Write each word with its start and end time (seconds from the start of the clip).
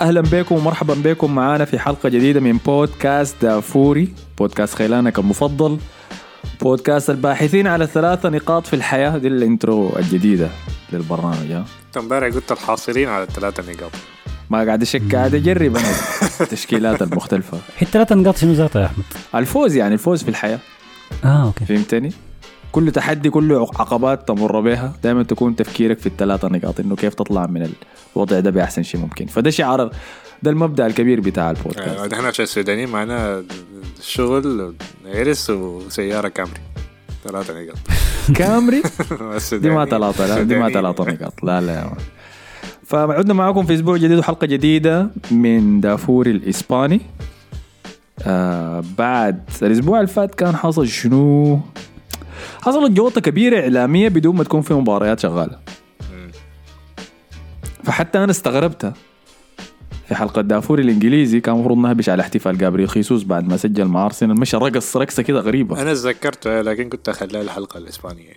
أهلا 0.00 0.20
بكم 0.20 0.54
ومرحبا 0.54 0.94
بكم 1.04 1.34
معانا 1.34 1.64
في 1.64 1.78
حلقة 1.78 2.08
جديدة 2.08 2.40
من 2.40 2.56
بودكاست 2.56 3.42
دافوري. 3.42 4.14
بودكاست 4.38 4.74
خيلانك 4.74 5.18
المفضل. 5.18 5.78
بودكاست 6.62 7.10
الباحثين 7.10 7.66
على 7.66 7.86
ثلاثة 7.86 8.28
نقاط 8.28 8.66
في 8.66 8.76
الحياة. 8.76 9.18
دي 9.18 9.28
ال 9.28 9.39
intro 9.39 9.96
الجديدة 9.96 10.48
للبرنامج 10.92 11.52
ها؟ 11.52 11.64
انت 11.86 11.96
امبارح 11.96 12.34
قلت 12.34 12.52
الحاصلين 12.52 13.08
على 13.08 13.22
الثلاثة 13.22 13.72
نقاط. 13.72 13.90
ما 14.50 14.64
قاعد 14.64 14.82
اشك 14.82 15.14
قاعد 15.14 15.34
اجرب 15.34 15.76
أنا. 15.76 15.88
التشكيلات 16.40 17.02
المختلفة. 17.02 17.56
هي 17.78 17.82
الثلاثة 17.86 18.14
نقاط 18.14 18.36
شنو 18.36 18.52
ذاتها 18.52 18.80
يا 18.82 18.86
أحمد؟ 18.86 19.04
الفوز 19.34 19.76
يعني 19.76 19.94
الفوز 19.94 20.22
في 20.22 20.28
الحياة. 20.28 20.58
آه 21.24 21.44
okay. 21.44 21.64
فهمتني؟ 21.64 22.12
كل 22.72 22.90
تحدي 22.92 23.30
كل 23.30 23.52
عقبات 23.52 24.28
تمر 24.28 24.60
بها 24.60 24.92
دائما 25.02 25.22
تكون 25.22 25.56
تفكيرك 25.56 25.98
في 25.98 26.06
الثلاثة 26.06 26.48
نقاط 26.48 26.80
إنه 26.80 26.96
كيف 26.96 27.14
تطلع 27.14 27.46
من 27.46 27.68
الوضع 28.16 28.40
ده 28.40 28.50
بأحسن 28.50 28.82
شيء 28.82 29.00
ممكن. 29.00 29.26
فده 29.26 29.50
شعار 29.50 29.90
ده 30.42 30.50
المبدأ 30.50 30.86
الكبير 30.86 31.20
بتاع 31.20 31.50
البودكاست. 31.50 31.98
آه، 31.98 32.06
نحن 32.06 32.24
عشان 32.24 32.42
السودانيين 32.42 32.88
معنا 32.88 33.44
شغل 34.02 34.74
عرس 35.06 35.50
وسيارة 35.50 36.28
كامري. 36.28 36.60
ثلاثة 37.24 37.54
نقاط. 37.62 37.78
كامري؟ 38.38 38.82
دي 39.62 39.70
ما 39.70 39.84
ثلاثة 39.84 40.26
لا 40.26 40.42
دي 40.42 40.56
ما. 40.56 40.68
ثلاثة 40.68 41.04
نقاط. 41.04 41.44
لا 41.44 41.60
لا. 41.60 41.72
يا. 41.72 41.92
فعدنا 42.86 43.34
معاكم 43.34 43.66
في 43.66 43.74
أسبوع 43.74 43.96
جديد 43.96 44.18
وحلقة 44.18 44.46
جديدة 44.46 45.10
من 45.30 45.80
دافوري 45.80 46.30
الإسباني. 46.30 47.00
آه 48.22 48.84
بعد 48.98 49.42
الأسبوع 49.62 50.00
اللي 50.00 50.08
فات 50.12 50.34
كان 50.34 50.56
حصل 50.56 50.88
شنو؟ 50.88 51.60
حصلت 52.62 52.90
جوطة 52.90 53.20
كبيرة 53.20 53.60
إعلامية 53.60 54.08
بدون 54.08 54.36
ما 54.36 54.44
تكون 54.44 54.60
في 54.60 54.74
مباريات 54.74 55.20
شغالة. 55.20 55.58
مم. 56.12 56.30
فحتى 57.84 58.18
أنا 58.18 58.30
استغربتها 58.30 58.94
في 60.08 60.14
حلقة 60.14 60.42
دافوري 60.42 60.82
الإنجليزي 60.82 61.40
كان 61.40 61.54
المفروض 61.54 61.78
نهبش 61.78 62.08
على 62.08 62.22
احتفال 62.22 62.58
جابريل 62.58 62.88
خيسوس 62.88 63.22
بعد 63.24 63.48
ما 63.48 63.56
سجل 63.56 63.84
مع 63.84 64.06
أرسنال. 64.06 64.40
مشى 64.40 64.56
رقص 64.56 64.96
رقصة 64.96 65.22
كده 65.22 65.40
غريبة. 65.40 65.82
أنا 65.82 65.94
تذكرته 65.94 66.60
لكن 66.60 66.88
كنت 66.88 67.08
أخليها 67.08 67.42
الحلقة 67.42 67.78
الإسبانية. 67.78 68.32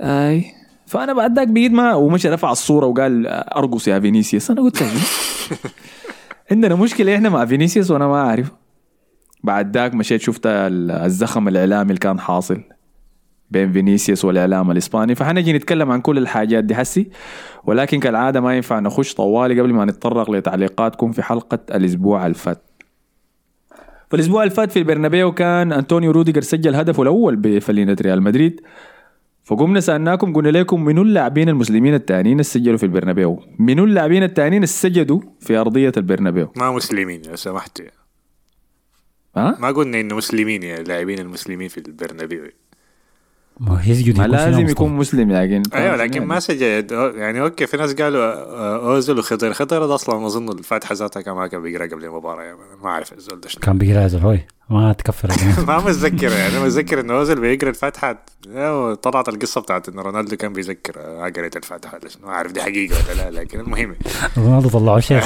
أي. 0.00 0.44
فأنا 0.86 1.12
بعد 1.12 1.36
ذاك 1.36 1.48
بقيت 1.48 1.72
ما 1.72 1.94
ومشى 1.94 2.28
رفع 2.28 2.52
الصورة 2.52 2.86
وقال 2.86 3.26
أرقص 3.26 3.88
يا 3.88 4.00
فينيسيوس. 4.00 4.50
أنا 4.50 4.62
قلت 4.62 4.82
له 4.82 4.90
عندنا 6.50 6.74
مشكلة 6.74 7.14
إحنا 7.14 7.28
مع 7.28 7.44
فينيسيوس 7.46 7.90
وأنا 7.90 8.06
ما 8.06 8.20
أعرف. 8.20 8.52
بعد 9.44 9.76
ذاك 9.76 9.94
مشيت 9.94 10.20
شفت 10.20 10.46
ال- 10.46 10.90
الزخم 10.90 11.48
الإعلامي 11.48 11.88
اللي 11.88 12.00
كان 12.00 12.20
حاصل. 12.20 12.62
بين 13.50 13.72
فينيسيوس 13.72 14.24
والإعلام 14.24 14.70
الإسباني. 14.70 15.14
فحنجي 15.14 15.52
نتكلم 15.52 15.90
عن 15.90 16.00
كل 16.00 16.18
الحاجات 16.18 16.64
دي 16.64 16.74
حسي 16.74 17.10
ولكن 17.64 18.00
كالعادة 18.00 18.40
ما 18.40 18.56
ينفع 18.56 18.78
نخش 18.78 19.14
طوالي 19.14 19.60
قبل 19.60 19.72
ما 19.72 19.84
نتطرق 19.84 20.30
لتعليقاتكم 20.30 21.12
في 21.12 21.22
حلقة 21.22 21.58
الأسبوع 21.74 22.26
الفات. 22.26 22.62
فالاسبوع 24.10 24.42
اللي 24.42 24.54
فات 24.54 24.72
في 24.72 24.78
البرنابيو 24.78 25.32
كان 25.32 25.72
أنطونيو 25.72 26.10
روديجر 26.10 26.40
سجل 26.40 26.74
هدفه 26.74 27.02
الأول 27.02 27.36
بفانيلة 27.36 27.96
ريال 28.00 28.22
مدريد. 28.22 28.60
فقمنا 29.44 29.80
سألناكم 29.80 30.32
قلنا 30.32 30.48
لكم 30.48 30.84
منو 30.84 31.02
اللاعبين 31.02 31.48
المسلمين 31.48 31.94
التانيين 31.94 32.32
اللي 32.32 32.42
سجلوا 32.42 32.76
في 32.76 32.82
البرنابيو. 32.82 33.42
منو 33.58 33.84
اللاعبين 33.84 34.22
التانيين 34.22 34.54
اللي 34.54 34.66
سجدوا 34.66 35.20
في 35.40 35.56
أرضية 35.56 35.92
البرنابيو. 35.96 36.52
ما 36.56 36.70
مسلمين 36.70 37.22
لو 37.28 37.36
سمحت. 37.36 37.82
ها؟ 39.36 39.56
ما 39.60 39.70
قلنا 39.70 40.00
إنه 40.00 40.16
مسلمين 40.16 40.62
يا 40.62 40.82
لاعبين 40.82 41.18
المسلمين 41.18 41.68
في 41.68 41.78
البرنابيو. 41.78 42.42
ما 43.60 43.80
هي 43.82 43.90
يسجد 43.90 44.18
ما 44.18 44.24
يكون 44.24 44.36
لازم 44.36 44.68
يكون 44.68 44.96
مسلم 44.96 45.32
أخي 45.32 45.62
أيوه 45.74 45.96
لكن 45.96 46.24
ما 46.24 46.40
سجل. 46.40 46.86
يعني 47.16 47.40
okay 47.40 47.66
في 47.66 47.76
ناس 47.76 47.94
قالوا 47.94 48.22
آه، 48.22 48.76
اوزل 48.76 49.18
وخضيرة. 49.18 49.52
خضيرة 49.52 49.86
ده 49.86 49.94
أصلا 49.94 50.26
أظن 50.26 50.48
الفاتحة 50.48 50.94
ذاتها 50.94 51.20
كان 51.20 51.34
ما 51.34 51.46
كان 51.46 51.62
بيقرأ 51.62 51.86
قبل 51.86 52.04
المباراة 52.04 52.42
يعني 52.42 52.58
ما 52.82 52.88
أعرف 52.88 53.12
الزول 53.12 53.40
ده 53.40 53.48
كان 53.62 53.78
بيقرأ 53.78 54.20
هوي 54.20 54.46
ما 54.70 54.92
تكفر. 54.92 55.28
ما 55.68 55.78
متذكر 55.78 56.32
يعني 56.32 56.60
متذكر 56.60 57.00
إنه 57.00 57.14
اوزل 57.14 57.40
بيقرأ 57.40 57.68
الفاتحة. 57.68 58.24
طلعت 59.02 59.28
القصة 59.28 59.60
بتاعت 59.60 59.88
إنه 59.88 60.02
رونالدو 60.02 60.36
كان 60.36 60.52
بيذكر 60.52 60.92
آه، 60.96 61.32
قريت 61.36 61.56
الفاتحة 61.56 62.00
ما 62.22 62.28
أعرف 62.28 62.52
دي 62.52 62.62
حقيقة 62.62 62.96
ولا 63.10 63.30
لا 63.30 63.40
لكن 63.40 63.60
المهم. 63.60 63.94
رونالدو 64.38 64.68
طلعوا 64.68 65.00
شيخ 65.00 65.24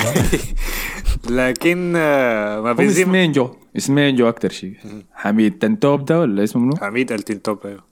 لكن 1.30 1.92
آه، 1.96 2.60
ما 2.60 2.72
بنزيما 2.72 3.10
اسمين 3.10 3.32
جو 3.32 3.50
اسمين 3.76 4.16
جو 4.16 4.28
أكتر 4.28 4.50
شيء. 4.50 4.76
حميد 5.12 5.58
التين 5.58 5.84
توب 5.84 6.04
ده 6.04 6.20
ولا 6.20 6.44
اسمه 6.44 6.62
منو؟ 6.62 6.76
حميد 6.76 7.12
التين 7.12 7.42
توب 7.42 7.66
أيوة. 7.66 7.91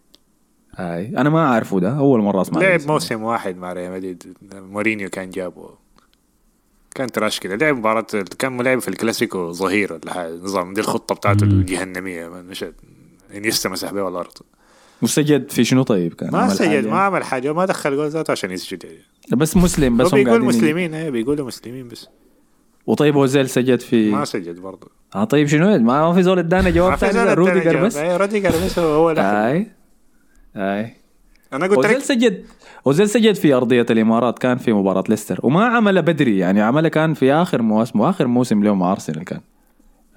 هاي. 0.80 1.08
أنا 1.08 1.30
ما 1.30 1.46
أعرفه 1.46 1.80
ده 1.80 1.98
أول 1.98 2.20
مرة 2.20 2.42
أسمع 2.42 2.60
لعب. 2.60 2.80
موسم 2.86 3.22
واحد 3.22 3.56
مع 3.56 3.72
ريال 3.72 3.92
مدريد. 3.92 4.36
مورينيو 4.52 5.10
كان 5.10 5.30
جابه. 5.30 5.70
كان 6.94 7.12
trash 7.12 7.40
كده. 7.40 7.56
لعب 7.56 7.76
مباراة 7.76 8.06
كان 8.38 8.56
ملعب 8.56 8.78
في 8.78 8.88
الكلاسيكو 8.88 9.52
ظهير 9.52 9.92
ولا 9.92 10.12
حاجة. 10.12 10.32
نظام 10.32 10.74
دي 10.74 10.80
الخطة 10.80 11.14
بتاعته 11.14 11.44
الجهنمية. 11.44 12.28
مش 12.28 12.64
إنيستا 13.34 13.68
مسح 13.68 13.92
بيها 13.92 14.08
الأرض. 14.08 14.32
وسجد 15.02 15.50
في 15.50 15.64
شنو 15.64 15.82
طيب؟ 15.82 16.14
كان 16.14 16.30
ما 16.30 16.54
حاجة؟ 16.58 16.80
ما 16.80 17.00
عمل 17.00 17.24
حاجة. 17.24 17.50
وما 17.50 17.64
دخل 17.64 17.96
جول 17.96 18.08
ذاته 18.08 18.30
عشان 18.30 18.50
يسجد 18.50 18.84
يعني. 18.84 18.98
بس 19.32 19.56
مسلم 19.56 19.96
بس 19.96 20.14
هم 20.14 20.24
بيقول 20.24 20.44
مسلمين 20.44 20.94
إيه 20.94 21.10
بيقولوا 21.10 21.46
مسلمين 21.46 21.88
بس. 21.88 22.08
وطيب 22.86 23.16
أوزيل 23.16 23.48
سجد 23.48 23.80
في 23.80 24.10
ما 24.10 24.24
سجد 24.24 24.60
برضه. 24.60 24.88
آه 25.14 25.24
طيب 25.24 25.46
شنو؟ 25.46 25.78
ما 25.78 26.12
في 26.14 26.22
زول 26.22 26.38
ادانا 26.38 26.70
جواب 26.70 26.94
ثاني 26.94 27.34
روديجر. 27.34 27.84
بس. 27.84 27.96
إيه 27.96 28.16
روديجر 28.16 28.50
بس 28.50 28.78
هو. 28.78 29.14
أي. 30.56 30.96
أنا 31.52 31.66
قلت 31.66 31.76
أوزيل 31.76 31.90
لك 31.98 32.02
سجد 32.04 32.44
أوزيل 32.86 33.08
سجد 33.08 33.34
في 33.34 33.54
أرضية 33.54 33.86
الإمارات 33.90 34.38
كان 34.38 34.58
في 34.58 34.72
مباراة 34.72 35.04
ليستر. 35.08 35.40
وما 35.42 35.64
عملها 35.64 36.02
بدري 36.02 36.38
يعني 36.38 36.60
عملها 36.60 36.88
كان 36.88 37.14
في 37.14 37.32
آخر 37.32 37.62
مواسم 37.62 38.00
آخر 38.02 38.26
موسم 38.26 38.62
له 38.64 38.74
مع 38.74 38.92
أرسنال 38.92 39.24
كان 39.24 39.40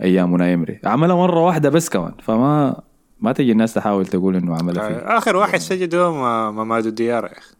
أيام 0.01 0.37
إيمري 0.37 0.79
عملها 0.83 1.15
مرة 1.15 1.39
واحدة 1.45 1.69
بس 1.69 1.89
كمان 1.89 2.13
فما 2.21 2.81
ما 3.19 3.31
تجي 3.31 3.51
الناس 3.51 3.73
تحاول 3.73 4.05
تقول 4.05 4.35
إنه 4.35 4.55
عملها 4.57 4.87
فيه 4.87 5.17
آخر 5.17 5.35
واحد 5.35 5.59
سجد 5.59 5.95
هو 5.95 6.13
ما- 6.21 6.51
مامادو 6.51 6.89
ديار 6.89 7.23
يا 7.25 7.37
أخي. 7.37 7.55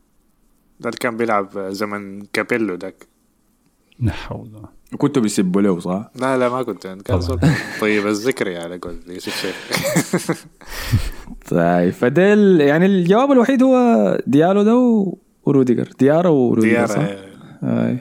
ده 0.80 0.90
اللي 0.90 0.98
كان 0.98 1.18
بيلعب 1.18 1.60
زمن 1.60 2.22
كابيلو 2.34 2.80
حول 4.10 4.56
ولا 4.56 4.68
كنتوا 4.98 5.22
بيسبوا 5.22 5.62
له 5.62 5.80
صح؟ 5.80 6.12
لا 6.16 6.38
لا 6.38 6.50
ما 6.50 6.64
كنت. 6.64 6.88
كان. 6.88 7.22
صوت 7.22 7.40
طيب 7.82 8.08
الذكر 8.08 8.58
على 8.62 8.78
قول 8.78 9.00
يوسف 9.08 9.42
شيخ. 9.42 10.46
طيب 11.50 11.90
فديل 11.94 12.62
يعني 12.62 12.86
الجواب 12.86 13.32
الوحيد 13.32 13.64
هو 13.64 13.78
ديالو 14.28 14.64
ده 14.64 15.06
وروديجر. 15.46 15.90
ديارو 16.00 16.36
وروديجر 16.36 16.86
صح؟ 16.86 16.98
ديار 16.98 17.18
أي. 17.64 18.00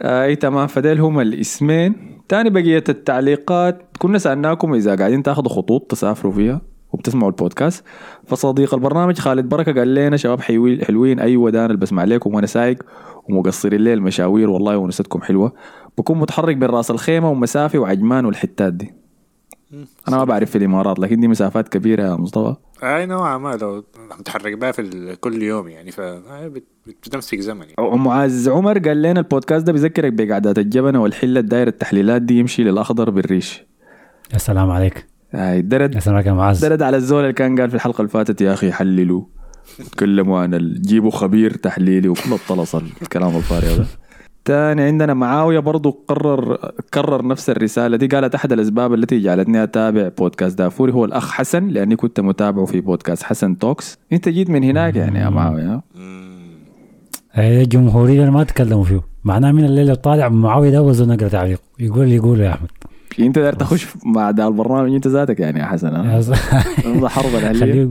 أي 0.00 0.36
تمام. 0.36 0.66
فديل 0.66 1.00
هم 1.00 1.20
الاسمين. 1.20 1.94
تاني 2.28 2.50
بقية 2.50 2.84
التعليقات 2.88 3.82
كنا 3.98 4.18
سألناكم 4.18 4.74
إذا 4.74 4.96
قاعدين 4.96 5.22
تاخذوا 5.22 5.48
خطوط 5.48 5.90
تسافروا 5.90 6.32
فيها 6.32 6.60
وبتسمعوا 6.92 7.30
البودكاست. 7.30 7.84
فصديق 8.26 8.74
البرنامج 8.74 9.18
خالد 9.18 9.48
بركة 9.48 9.72
قال 9.72 9.94
لنا 9.94 10.16
شباب 10.16 10.40
حلوين. 10.82 11.20
أيوة 11.20 11.50
ده 11.50 11.66
اللي 11.66 11.76
بسمع 11.76 12.04
لكم 12.04 12.34
وأنا 12.34 12.46
سايق 12.46 12.82
ومقصرين 13.28 13.80
لي 13.80 13.94
المشاوير 13.94 14.50
والله 14.50 14.76
ونستكم 14.76 15.20
حلوة. 15.22 15.52
بكون 15.98 16.18
متحرك 16.18 16.56
بين 16.56 16.68
راس 16.68 16.90
الخيمة 16.90 17.30
ومسافي 17.30 17.78
وعجمان 17.78 18.24
والحتات 18.24 18.72
دي. 18.72 18.97
أنا 20.08 20.16
ما 20.16 20.24
بعرف 20.24 20.50
في 20.50 20.58
الإمارات 20.58 20.98
لكن 20.98 21.20
دي 21.20 21.28
مسافات 21.28 21.68
كبيرة 21.68 22.02
يا 22.02 22.16
مصطفى. 22.16 22.54
أي 22.82 23.06
نوعا 23.06 23.38
ما 23.38 23.56
لو 23.56 23.84
متحرك 24.18 24.58
بها 24.58 24.72
في 24.72 25.16
كل 25.20 25.42
يوم 25.42 25.68
يعني 25.68 25.90
ف 25.90 26.00
بت- 26.00 26.64
بتمسك 26.86 27.40
زمن 27.40 27.66
يعني. 27.78 27.98
معاذ 27.98 28.50
عمر 28.50 28.78
قال 28.78 29.02
لنا 29.02 29.20
البودكاست 29.20 29.66
ده 29.66 29.72
بيذكرك 29.72 30.12
بقعدات 30.12 30.58
الجبنة 30.58 31.02
والحلة 31.02 31.40
الدايرة 31.40 31.68
التحليلات 31.68 32.22
دي 32.22 32.38
يمشي 32.38 32.62
للأخضر 32.64 33.10
بالريش. 33.10 33.62
يا 34.32 34.38
سلام 34.38 34.70
عليك. 34.70 35.06
هاي 35.32 35.62
ده 35.62 35.78
رد 35.78 35.94
يا 35.94 36.00
سلام 36.00 36.14
عليك 36.16 36.26
يا 36.26 36.32
معز 36.32 36.64
ده 36.64 36.73
رد 36.73 36.82
على 36.82 36.96
الزول 36.96 37.20
اللي 37.22 37.32
كان 37.32 37.60
قال 37.60 37.68
في 37.70 37.76
الحلقة 37.76 37.98
اللي 38.00 38.10
فاتت 38.10 38.40
يا 38.40 38.52
أخي 38.52 38.72
حللوا 38.72 39.22
تكلموا 39.92 40.38
عن 40.40 40.72
جيبوا 40.80 41.10
خبير 41.10 41.54
تحليلي 41.54 42.08
وكل 42.08 42.32
الطلس 42.32 42.74
الكلام 42.74 43.36
الفارغ 43.36 43.76
ده. 43.78 43.86
تاني 44.48 44.82
عندنا 44.82 45.14
معاوية 45.14 45.58
برضو 45.58 45.90
قرر 46.08 46.56
كرر 46.94 47.26
نفس 47.26 47.50
الرسالة 47.50 47.96
دي. 47.96 48.06
قالت 48.06 48.34
أحد 48.34 48.52
الأسباب 48.52 48.94
التي 48.94 49.20
جعلتني 49.20 49.62
أتابع 49.62 50.08
بودكاست 50.18 50.58
دافوري 50.58 50.92
هو 50.92 51.04
الأخ 51.04 51.32
حسن 51.32 51.68
لأني 51.68 51.96
كنت 51.96 52.20
متابعه 52.20 52.64
في 52.64 52.80
بودكاست 52.80 53.22
حسن 53.22 53.58
توكس. 53.58 53.98
أنت 54.12 54.28
جيت 54.28 54.50
من 54.50 54.64
هناك 54.64 54.96
يعني 54.96 55.18
يا 55.18 55.28
معاوية. 55.28 55.80
هي 57.32 57.62
الجمهورية 57.62 58.20
اللي 58.20 58.30
ما 58.30 58.44
تكلموا 58.44 58.84
فيه. 58.84 59.00
معناه 59.24 59.52
من 59.52 59.64
الليلة 59.64 59.94
طالع؟ 59.94 60.28
معاوية 60.28 60.70
ده 60.70 60.82
وزن 60.82 61.08
نقرا 61.08 61.28
تعليق 61.28 61.60
يقول 61.80 62.02
اللي 62.04 62.14
يقوله 62.14 62.44
يا 62.44 62.50
أحمد. 62.50 62.68
أنت 63.20 63.38
داير 63.38 63.52
تخش 63.52 63.86
مع 64.04 64.30
ده 64.30 64.48
البرنامج 64.48 64.94
أنت 64.94 65.06
ذاتك 65.06 65.40
يعني 65.40 65.60
يا 65.60 65.64
حسن 65.64 65.90
ده 65.90 67.08
حرب 67.14 67.34
الأهلية. 67.34 67.60
خليه 67.60 67.88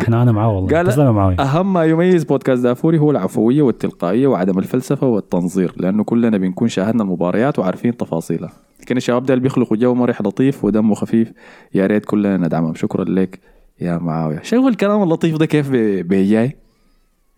إحنا 0.00 0.22
أنا 0.22 0.32
معاه 0.32 0.48
والله 0.56 0.76
قال 0.76 0.86
تسلم 0.86 1.14
معاوية. 1.14 1.36
أهم 1.40 1.72
ما 1.72 1.84
يميز 1.84 2.24
بودكاست 2.24 2.62
دافوري 2.62 2.98
هو 2.98 3.10
العفوية 3.10 3.62
والتلقائية 3.62 4.26
وعدم 4.26 4.58
الفلسفة 4.58 5.06
والتنظير 5.06 5.72
لأنه 5.76 6.04
كلنا 6.04 6.38
بنكون 6.38 6.68
شاهدنا 6.68 7.02
المباريات 7.02 7.58
وعارفين 7.58 7.96
تفاصيلها. 7.96 8.52
لكن 8.80 8.96
الشباب 8.96 9.24
ده 9.26 9.34
اللي 9.34 9.42
بيخلقوا 9.42 9.76
جو 9.76 9.94
مرح 9.94 10.20
لطيف 10.22 10.64
ودمه 10.64 10.94
خفيف 10.94 11.32
يا 11.74 11.86
ريت 11.86 12.04
كلنا 12.04 12.36
ندعمهم. 12.36 12.74
شكرا 12.74 13.04
لك 13.04 13.40
يا 13.80 13.98
معاوية. 13.98 14.40
شوف 14.42 14.66
الكلام 14.66 15.02
اللطيف 15.02 15.36
ده 15.36 15.46
كيف 15.46 15.70
بي- 15.70 16.02
بيجاي 16.02 16.56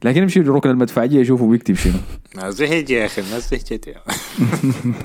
لكن 0.04 0.22
يمشي 0.22 0.40
ركن 0.40 0.70
المدفعية 0.70 1.20
يشوفوا 1.20 1.50
بيكتب 1.50 1.74
شنو. 1.74 1.92
الناس 2.34 2.54
زهج 2.54 2.90
يا 2.90 3.04
أخي 3.06 3.22
الناس 3.22 3.50
زهجت 3.50 3.94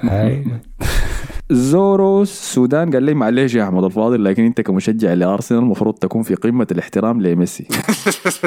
يا 1.52 1.56
هاي. 1.56 1.62
زورو 1.62 2.22
السودان 2.22 2.92
قال 2.94 3.04
لي 3.04 3.14
معلش 3.14 3.56
يا 3.56 3.64
أحمد 3.64 3.84
الفاضل 3.84 4.24
لكن 4.26 4.46
أنت 4.46 4.62
كمشجع 4.62 5.14
لأرسنال 5.14 5.60
المفروض 5.62 5.94
تكون 5.94 6.24
في 6.24 6.36
قمة 6.36 6.68
الاحترام 6.72 7.22
لميسي 7.22 7.68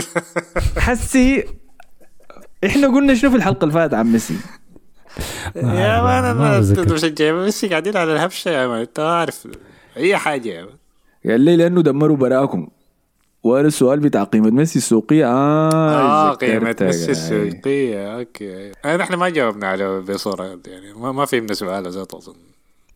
حسي 0.78 1.44
إحنا 2.66 2.86
قلنا 2.88 3.14
شنو 3.14 3.30
في 3.30 3.36
الحلقة 3.36 3.62
اللي 3.64 3.74
فاتت 3.74 3.94
عن 3.94 4.12
ميسي 4.12 4.34
يا 5.56 6.02
مان 6.02 6.02
ما 6.02 6.18
أنا 6.18 6.58
بتذكر. 6.58 6.94
مشجع 6.94 7.32
ميسي 7.32 7.68
قاعدين 7.68 7.96
على 7.96 8.12
الهبشة 8.12 8.48
يا 8.50 8.66
man 8.66 8.80
أنت 8.80 8.98
عارف 9.00 9.48
أي 9.96 10.16
حاجة 10.16 10.48
يا 10.48 10.64
man 10.64 10.74
قال 11.30 11.40
لي 11.40 11.56
لأنه 11.56 11.82
دمروا 11.82 12.16
براكم 12.16 12.68
وأنا 13.42 13.68
السؤال 13.68 14.00
بتاع 14.00 14.24
قيمة 14.24 14.50
ميسي 14.50 14.78
السوقية 14.78 15.26
آه 15.26 15.70
آه 15.72 16.34
قيمة. 16.34 16.76
ميسي. 16.80 17.10
السوقية 17.10 18.18
okay 18.18 18.72
آه، 18.84 18.96
نحن 18.96 19.14
ما 19.14 19.28
جاوبنا 19.28 19.66
على 19.66 20.00
بصورة 20.00 20.44
يعني 20.66 20.92
ما, 20.96 21.12
ما 21.12 21.24
فهمنا 21.24 21.54
سؤاله 21.54 21.88
ذاته 21.90 22.18
اظن 22.18 22.34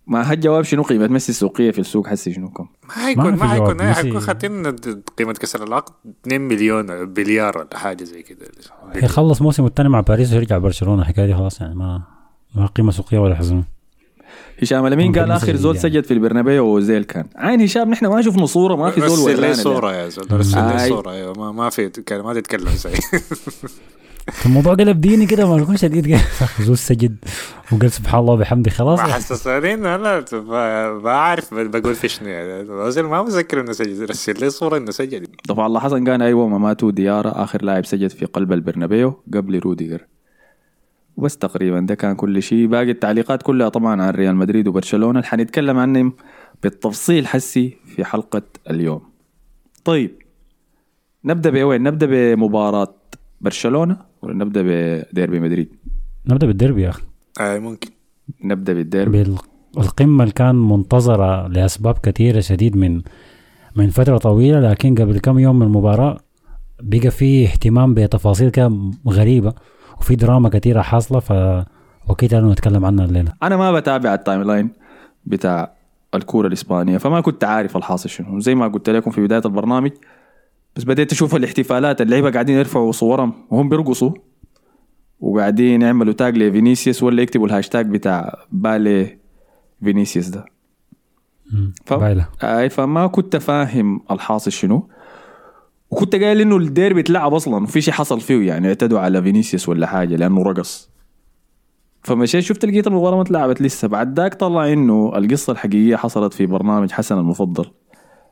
ما 0.07 0.33
هالجواب 0.33 0.65
شنو 0.65 0.83
قيمة؟ 0.83 1.07
ميسي 1.07 1.33
السوقية 1.33 1.71
في 1.71 1.79
السوق 1.79 2.07
حسي 2.07 2.33
شنو 2.33 2.49
كم؟ 2.51 2.67
ما 2.85 2.93
حيكون 2.93 3.35
ما 3.35 3.49
حيكون 3.49 3.83
حيكون 3.93 4.21
خاتين 4.21 4.77
قيمة 5.19 5.33
كسر 5.33 5.65
العقد 5.65 5.93
2 6.27 6.41
مليون 6.41 7.05
مليار 7.05 7.59
ولا 7.59 7.79
حاجة 7.79 8.05
زي 8.05 8.23
كده. 8.23 8.47
يخلص 8.95 9.43
موسم 9.43 9.67
الثاني 9.67 9.89
مع 9.89 10.01
باريس 10.01 10.33
ويرجع 10.33 10.59
برشلونة 10.59 11.03
الحكاية 11.03 11.27
دي 11.27 11.35
خلاص 11.35 11.61
يعني 11.61 11.75
ما 11.75 12.03
ما 12.55 12.67
قيمة 12.67 12.91
سوقية 12.93 13.19
ولا 13.19 13.35
حزن. 13.35 13.63
هشام 14.63 14.87
الامين 14.87 15.19
قال 15.19 15.31
آخر 15.31 15.57
زول 15.57 15.77
يعني. 15.77 15.89
سجد 15.89 16.05
في 16.05 16.15
البرنابيو 16.15 16.65
أوزيل 16.65 17.05
كان. 17.05 17.27
عين 17.37 17.61
هشام 17.61 17.91
نحن 17.91 18.07
ما 18.07 18.23
شفنا 18.23 18.47
صورة 18.47 18.77
ما 18.77 18.91
في 18.91 19.01
زول 19.01 19.11
رسل 19.11 19.31
لي 19.31 19.37
ورانا 19.41 19.55
صورة 19.55 19.93
يا 19.93 20.09
زول 20.09 20.33
رسل 20.33 20.59
لي 20.59 20.83
آي. 20.83 20.89
صورة 20.89 21.11
أيوه 21.13 21.33
ما, 21.39 21.53
ما 21.53 21.71
في 21.71 21.89
كان 21.89 22.21
ما 22.21 22.35
تتكلم 22.35 22.69
زي 22.69 22.91
الموضوع 24.47 24.75
قلب 24.75 25.01
ديني 25.01 25.27
كده 25.27 25.49
ما 25.57 25.63
يكون 25.63 25.77
شديد 25.77 26.07
كده 26.07 26.21
زول 26.67 26.79
سجد. 26.79 27.17
وقال 27.73 27.91
سبحان 27.93 28.21
الله 28.21 28.33
وبحمده. 28.33 28.71
خلاص. 28.71 28.99
ما 28.99 29.05
حسسني 29.07 29.75
إنه 29.75 29.95
أنا 29.95 30.21
ب- 30.33 31.03
بعرف 31.03 31.55
بقول 31.55 31.95
في 31.95 32.09
شنو 32.09 32.29
يعني 32.29 32.65
ما 33.03 33.23
متذكر 33.23 33.61
إنه 33.61 33.73
سجد. 33.73 34.03
رسل 34.03 34.41
لي 34.41 34.51
صورة 34.51 34.77
إنه 34.77 34.91
سجد. 34.91 35.27
طبعا 35.49 35.67
الله 35.67 35.81
حسن 35.81 36.09
قال 36.11 36.23
أيوه 36.23 36.49
مامادو 36.49 36.91
ديارة. 36.91 37.29
آخر 37.29 37.63
لاعب 37.65 37.85
سجد 37.87 38.11
في 38.11 38.25
قلب 38.25 38.53
البرنابيو 38.53 39.21
قبل 39.35 39.59
روديجر. 39.59 40.07
وبس 41.17 41.37
تقريبا 41.39 41.81
ده 41.81 41.95
كان 41.95 42.15
كل 42.15 42.43
شيء. 42.43 42.67
باقي 42.67 42.91
التعليقات 42.91 43.43
كلها 43.43 43.69
طبعا 43.69 44.03
عن 44.03 44.11
ريال 44.11 44.37
مدريد 44.37 44.69
وبرشلونة. 44.69 45.19
اللي 45.19 45.29
حنتكلم 45.31 45.79
عنهم 45.79 46.13
بالتفصيل 46.63 47.27
حسي 47.27 47.77
في 47.97 48.05
حلقة 48.05 48.43
اليوم. 48.71 49.03
طيب 49.85 50.19
نبدأ 51.25 51.51
بوين 51.51 51.83
نبدأ 51.83 52.07
بمباراة 52.07 52.95
برشلونة 53.41 53.97
ولا 54.23 54.35
نبدأ 54.35 54.63
بديربي 54.65 55.41
مدريد؟ 55.41 55.69
نبدأ 56.27 56.47
بالديربي 56.47 56.83
يا 56.83 56.89
أخي. 56.89 57.03
اي 57.41 57.61
ممكن. 57.61 57.91
نبدأ 58.45 58.73
بالديربي. 58.73 59.25
بالقمه 59.77 60.23
اللي 60.23 60.35
كان 60.35 60.55
منتظرة 60.55 61.47
لأسباب 61.49 61.99
كثيرة 61.99 62.41
شديد 62.41 62.77
من 62.77 63.03
من 63.77 63.91
فترة 63.91 64.19
طويلة 64.19 64.61
لكن 64.61 64.95
قبل 64.95 65.19
كم 65.19 65.39
يوم 65.39 65.59
من 65.59 65.67
المباراة 65.67 66.19
بقى 66.83 67.11
في 67.11 67.45
اهتمام 67.45 67.95
بتفاصيل 67.95 68.51
كده 68.51 68.73
غريبة 69.09 69.53
وفي 70.01 70.17
دراما 70.17 70.49
كثيرة 70.49 70.81
حاصلة 70.83 71.21
ف 71.21 71.33
okay 72.11 72.29
تعالوا 72.29 72.53
نتكلم 72.53 72.85
عنها 72.85 73.05
الليلة. 73.05 73.33
أنا 73.43 73.57
ما 73.57 73.73
بتابع 73.73 74.15
ال 74.15 74.43
timeline 74.43 74.71
بتاع 75.27 75.73
الكورة 76.15 76.47
الإسبانية 76.49 76.99
فما 76.99 77.21
كنت 77.21 77.45
عارف 77.45 77.77
الحاصل 77.77 78.09
شنو. 78.09 78.41
زي 78.41 78.55
ما 78.55 78.69
قلت 78.69 78.91
لكم 78.91 79.11
في 79.11 79.21
بداية 79.21 79.43
البرنامج 79.45 79.91
بس 80.77 80.85
بديت 80.85 81.13
أشوف 81.13 81.35
الاحتفالات 81.35 82.01
اللعيبة 82.01 82.31
قاعدين 82.31 82.57
يرفعوا 82.57 82.93
صورهم. 82.93 83.33
وهم 83.51 83.69
بيرقصوا. 83.69 84.11
وقاعدين 85.21 85.83
يعملوا 85.83 86.13
tag 86.13 86.39
لفينيسيوس 86.39 87.03
ولا 87.03 87.23
يكتبوا 87.23 87.47
الهاشتاج 87.47 87.87
بتاع 87.91 88.39
Baila 88.53 89.19
فينيسيوس 89.85 90.29
ده. 90.29 90.45
ف... 91.85 91.93
اي 92.45 92.69
فما 92.71 93.07
كنت 93.07 93.37
فاهم 93.37 94.01
الحاصل 94.11 94.53
شنو. 94.53 94.89
وكنت 95.91 96.15
قايل 96.15 96.41
إنه 96.41 96.57
الديربي 96.57 97.01
اتلعب 97.01 97.35
أصلا 97.35 97.65
وفي 97.65 97.81
شيء 97.81 97.95
حصل 97.95 98.21
فيه 98.21 98.47
يعني 98.47 98.69
اعتدوا 98.69 98.99
على 98.99 99.23
فينيسيوس 99.23 99.69
ولا 99.69 99.87
حاجة 99.87 100.17
لأنه 100.17 100.43
رقص. 100.43 100.91
فمشيت 102.03 102.45
شفت 102.45 102.65
لقيت 102.65 102.87
المباراه 102.87 103.17
ما 103.17 103.23
اتلعبت 103.23 103.63
لسه. 103.63 103.89
بعد 103.89 104.21
ذاك 104.21 104.35
طلع 104.35 104.73
إنه 104.73 105.13
القصة 105.17 105.53
الحقيقية 105.53 105.97
حصلت 105.97 106.33
في 106.33 106.47
برنامج 106.47 106.91
حسن 106.91 107.19
المفضل. 107.19 107.67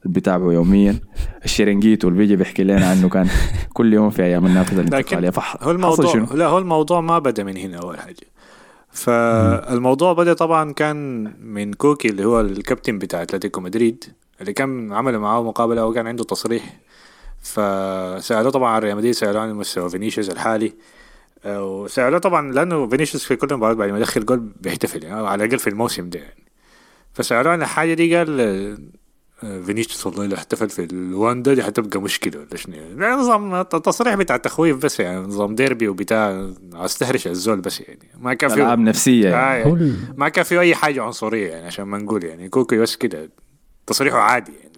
بتابعه 0.04 0.52
يوميا. 0.52 1.00
الشرنجيتو 1.44 2.08
اللي 2.08 2.18
بيجي 2.18 2.36
بيحكي 2.36 2.64
لنا 2.64 2.86
عنه 2.86 3.08
كان 3.08 3.28
كل 3.72 3.94
يوم 3.94 4.10
في 4.10 4.22
أيام 4.22 4.46
النافذه 4.46 4.80
الانتقالية. 4.80 5.30
فح 5.30 5.56
هو 5.62 5.70
الموضوع؟ 5.70 6.14
لا 6.34 6.46
هو 6.46 6.58
الموضوع 6.58 7.00
ما 7.00 7.18
بدأ 7.18 7.44
من 7.44 7.56
هنا 7.56 7.78
أول 7.78 7.98
حاجة. 7.98 8.26
فالموضوع 8.90 10.12
بدأ 10.12 10.32
طبعا 10.32 10.72
كان 10.72 11.24
من 11.42 11.74
كوكي 11.74 12.08
اللي 12.08 12.24
هو 12.24 12.40
الكابتن 12.40 12.98
بتاع 12.98 13.22
أتلتيكو 13.22 13.60
مدريد 13.60 14.04
اللي 14.40 14.52
كان 14.52 14.92
عمل 14.92 15.18
معاه 15.18 15.42
مقابلة 15.42 15.86
وكان 15.86 16.06
عنده 16.06 16.24
تصريح. 16.24 16.80
فسألوه 17.42 18.50
طبعا 18.50 18.70
عن 18.70 18.80
ريال 18.80 18.96
مدريد 18.96 19.12
سألوه 19.12 19.42
عن 19.42 19.54
مستوى 19.54 19.90
فينيسيوس 19.90 20.30
الحالي. 20.30 20.72
آه، 21.44 21.64
وسألوه 21.64 22.18
طبعا 22.18 22.52
لأنه 22.52 22.88
فينيسيوس 22.88 23.24
في 23.24 23.36
كل 23.36 23.54
مباراة 23.54 23.74
بعد 23.74 23.90
ما 23.90 23.98
يدخل 23.98 24.26
جول 24.26 24.38
بيحتفل 24.60 25.04
يعني 25.04 25.26
على 25.26 25.44
الأقل 25.44 25.58
في 25.58 25.70
الموسم 25.70 26.10
ده 26.10 26.18
يعني. 26.18 26.44
فسألوه 27.12 27.52
عن 27.52 27.62
الحاجة 27.62 27.94
دي 27.94 28.16
قال 28.16 28.78
فينيسيوس 29.66 30.06
والله 30.06 30.26
لو 30.26 30.36
احتفل 30.36 30.68
في 30.70 30.84
الواندا 30.84 31.54
دي 31.54 31.62
حتبقى 31.62 32.00
مشكلة 32.00 32.40
ولا 32.40 32.56
شنو؟ 32.56 32.74
يعني 32.76 33.16
نظام 33.22 33.54
التصريح 33.54 34.14
بتاع 34.14 34.36
التخويف 34.36 34.76
بس 34.84 35.00
يعني 35.00 35.20
نظام 35.20 35.54
ديربي 35.54 35.88
وبتاع 35.88 36.46
استهرش 36.74 37.26
الزول 37.26 37.60
بس 37.60 37.80
يعني. 37.80 37.98
ما 38.20 38.34
كان 38.34 38.52
ألعاب 38.52 38.78
في 38.78 38.84
نفسيه 38.84 39.28
يعني. 39.28 39.62
آه 39.62 39.66
هو 39.68 39.74
ال- 39.74 39.96
ما 40.16 40.28
كان 40.28 40.44
في 40.44 40.60
أي 40.60 40.74
حاجة 40.74 41.02
عنصرية 41.02 41.50
يعني 41.50 41.66
عشان 41.66 41.84
ما 41.84 41.98
نقول 41.98 42.24
يعني. 42.24 42.48
كوكو 42.48 42.76
بس 42.76 42.96
كده 42.96 43.30
تصريحه 43.86 44.18
عادي 44.18 44.52
يعني 44.62 44.74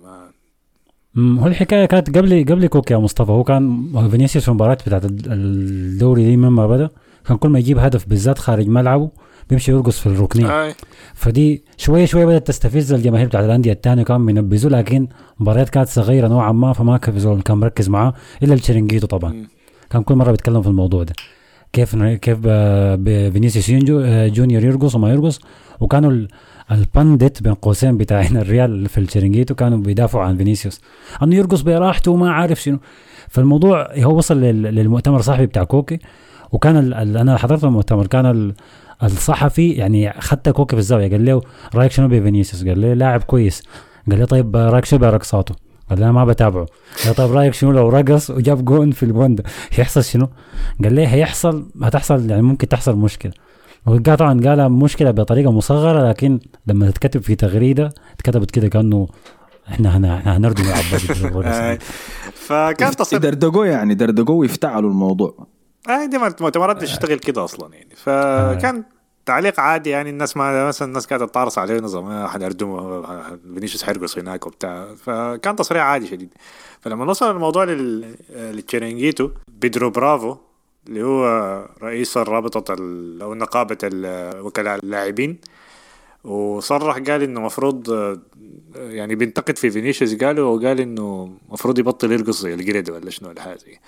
ما 1.15 1.43
هو 1.43 1.47
الحكاية 1.47 1.87
كانت 1.87 2.17
قبل 2.19 2.45
قبل 2.49 2.67
كوكي 2.67 2.95
يا 2.95 2.99
مصطفى. 2.99 3.31
هو 3.33 3.45
كان 3.45 3.93
فينيسيوس 4.11 4.45
في 4.45 4.49
المباراة 4.49 4.75
بتاعت 4.75 5.05
ال- 5.05 5.33
الدوري 5.33 6.25
دي 6.25 6.37
من 6.37 6.49
ما 6.49 6.67
بدأ 6.67 6.91
كان 7.29 7.37
كل 7.37 7.49
ما 7.49 7.59
يجيب 7.59 7.79
هدف 7.79 8.07
بالذات 8.09 8.39
خارج 8.39 8.69
ملعبه 8.69 9.11
بيمشي 9.51 9.73
يرقص 9.73 9.99
في 9.99 10.07
الركنية. 10.07 10.49
آه 10.49 10.75
فدي 11.15 11.65
شوية 11.77 12.05
شوية 12.05 12.27
بدأت 12.27 12.47
تستفز 12.47 12.93
الجماهير 12.93 13.27
بتاعت 13.27 13.45
الأندية 13.45 13.73
الثانية 13.73 14.03
كانوا 14.03 14.27
بينبذوا 14.27 14.71
لكن 14.71 15.09
مباريات 15.41 15.69
كانت 15.71 15.89
صغيرة 15.89 16.29
نوعا 16.29 16.53
ما 16.53 16.73
فما 16.73 16.97
كان 17.45 17.57
مركز 17.59 17.89
معاه 17.89 18.15
إلا 18.43 18.55
الشرنجيتو 18.55 19.07
طبعا. 19.07 19.47
كان 19.91 20.03
كل 20.03 20.15
مرة 20.15 20.31
بيتكلم 20.31 20.63
في 20.63 20.69
الموضوع 20.69 21.03
ده. 21.03 21.13
كيف 21.73 21.97
كيف 21.97 22.39
فينيسيوس 23.33 23.69
ينجو 23.69 24.01
آه، 24.01 24.29
جونيور 24.29 24.65
يرقص 24.65 24.95
وما 24.95 25.11
يرقص. 25.11 25.41
وكانوا 25.81 26.11
ال- 26.11 26.29
ال 26.71 26.80
pundits 26.80 27.43
بين 27.43 27.55
قوسين 27.55 27.97
بتاعين 27.97 28.37
الريال 28.43 28.89
في 28.89 28.99
الشرنجيتو 29.01 29.55
كانوا 29.55 29.79
بيدافعوا 29.79 30.25
عن 30.25 30.37
فينيسيوس. 30.37 30.81
إنه 31.23 31.37
يرقص 31.37 31.61
براحته 31.61 32.11
وما 32.11 32.33
عارف 32.33 32.63
شنو. 32.63 32.79
فالموضوع 33.29 33.89
هو 33.99 34.17
وصل 34.17 34.41
لل- 34.41 34.63
للمؤتمر 34.63 35.19
الصحفي 35.19 35.47
بتاع 35.47 35.65
كوكي. 35.65 35.99
وكان 36.53 36.77
ال- 36.77 36.95
ال- 36.95 37.17
أنا 37.17 37.37
حضرت 37.37 37.65
المؤتمر 37.65 38.07
كان 38.07 38.53
الصحفي 39.03 39.71
يعني 39.71 40.13
خدت 40.21 40.49
كوكي 40.49 40.77
في 40.77 40.81
الزاوية 40.81 41.11
قال 41.11 41.25
له 41.25 41.41
رأيك 41.75 41.93
شنو 41.93 42.09
بفينيسيوس؟ 42.09 42.65
قال 42.65 42.81
له 42.81 42.95
لاعب 42.95 43.23
كويس. 43.23 43.63
قال 44.11 44.19
لي 44.19 44.27
طيب 44.27 44.57
رأيك 44.57 44.85
شنو 44.85 44.99
برقصاته 45.01 45.55
قال 45.91 45.99
لي 45.99 46.05
أنا 46.05 46.13
ما 46.13 46.25
بتابعه. 46.25 46.67
قال 47.05 47.15
طيب 47.15 47.33
رأيك 47.33 47.55
شنو 47.55 47.73
لو 47.73 47.89
رقص 47.89 48.31
وجاب 48.31 48.65
جون 48.65 48.91
في 48.91 49.03
الوندا 49.03 49.43
هيحصل 49.73 50.05
شنو؟ 50.05 50.29
قال 50.85 50.93
لي 50.93 51.07
هيحصل 51.07 51.67
هتحصل 51.83 52.31
يعني 52.31 52.43
ممكن 52.43 52.69
تحصل 52.69 52.97
مشكلة. 52.97 53.33
وقال 53.87 54.03
طبعا 54.17 54.41
قالها 54.41 54.69
مشكلة 54.69 55.11
بطريقة 55.11 55.53
مصغرة 55.53 56.09
لكن 56.09 56.41
لما 56.67 56.91
تتكتب 56.91 57.23
في 57.23 57.35
تغريدة 57.35 57.93
اتكتبت 58.15 58.51
كده 58.51 58.69
كأنه 58.69 59.09
إحنا 59.69 59.97
هن- 59.97 60.05
إحنا 60.05 60.37
هنردم 60.37 60.63
العباد. 60.65 61.79
فكان 62.35 62.91
تصريح 62.97 63.23
دردقوا 63.23 63.67
يعني 63.67 63.95
دردقوا 63.95 64.41
ويفتعلوا 64.41 64.91
الموضوع. 64.91 65.47
آه 65.89 66.05
دي 66.07 66.17
المؤتمرات 66.17 66.77
بتشتغل 66.77 67.19
كده 67.19 67.45
أصلا 67.45 67.75
يعني. 67.75 67.97
فكان 67.97 68.85
تعليق 69.27 69.61
عادي 69.61 69.91
يعني 69.91 70.11
الناس 70.11 70.37
ما 70.37 70.69
مثلا 70.69 70.89
الناس 70.89 71.07
قاعدة 71.07 71.27
تطارس 71.27 71.59
عليه 71.59 71.81
نظام 71.81 72.07
آه، 72.07 72.27
حنردمه 72.29 73.03
فينيسيوس 73.55 73.83
حيرقص 73.83 74.19
هناك 74.19 74.47
وبتاع. 74.47 74.95
فكان 74.95 75.57
تصريح 75.57 75.83
عادي 75.83 76.07
شديد. 76.07 76.35
فلما 76.81 77.05
وصل 77.05 77.31
الموضوع 77.31 77.65
لل... 77.65 78.15
للتشيرينجيتو 78.31 79.31
بيدرو 79.49 79.91
برافو 79.91 80.37
اللي 80.89 81.03
هو 81.03 81.25
رئيس 81.83 82.17
الرابطة 82.17 82.75
ال- 82.75 83.23
أو 83.23 83.35
نقابة 83.35 83.79
وكلاء 84.41 84.79
اللاعبين 84.85 85.39
وصرح 86.25 86.99
قال 86.99 87.23
إنه 87.23 87.41
مفروض 87.41 87.91
يعني 88.77 89.15
بينتقد 89.15 89.59
في 89.59 89.71
فينيسيوس 89.71 90.15
قالوا 90.15 90.57
وقال 90.57 90.81
إنه 90.81 91.37
المفروض 91.49 91.79
يبطل 91.79 92.13
يرقص 92.13 92.41
زي 92.43 92.55
القرد 92.55 92.91
ولا 92.91 93.11
شنو 93.11 93.29
ولا 93.29 93.43
حاجة 93.43 93.57
زي. 93.57 93.79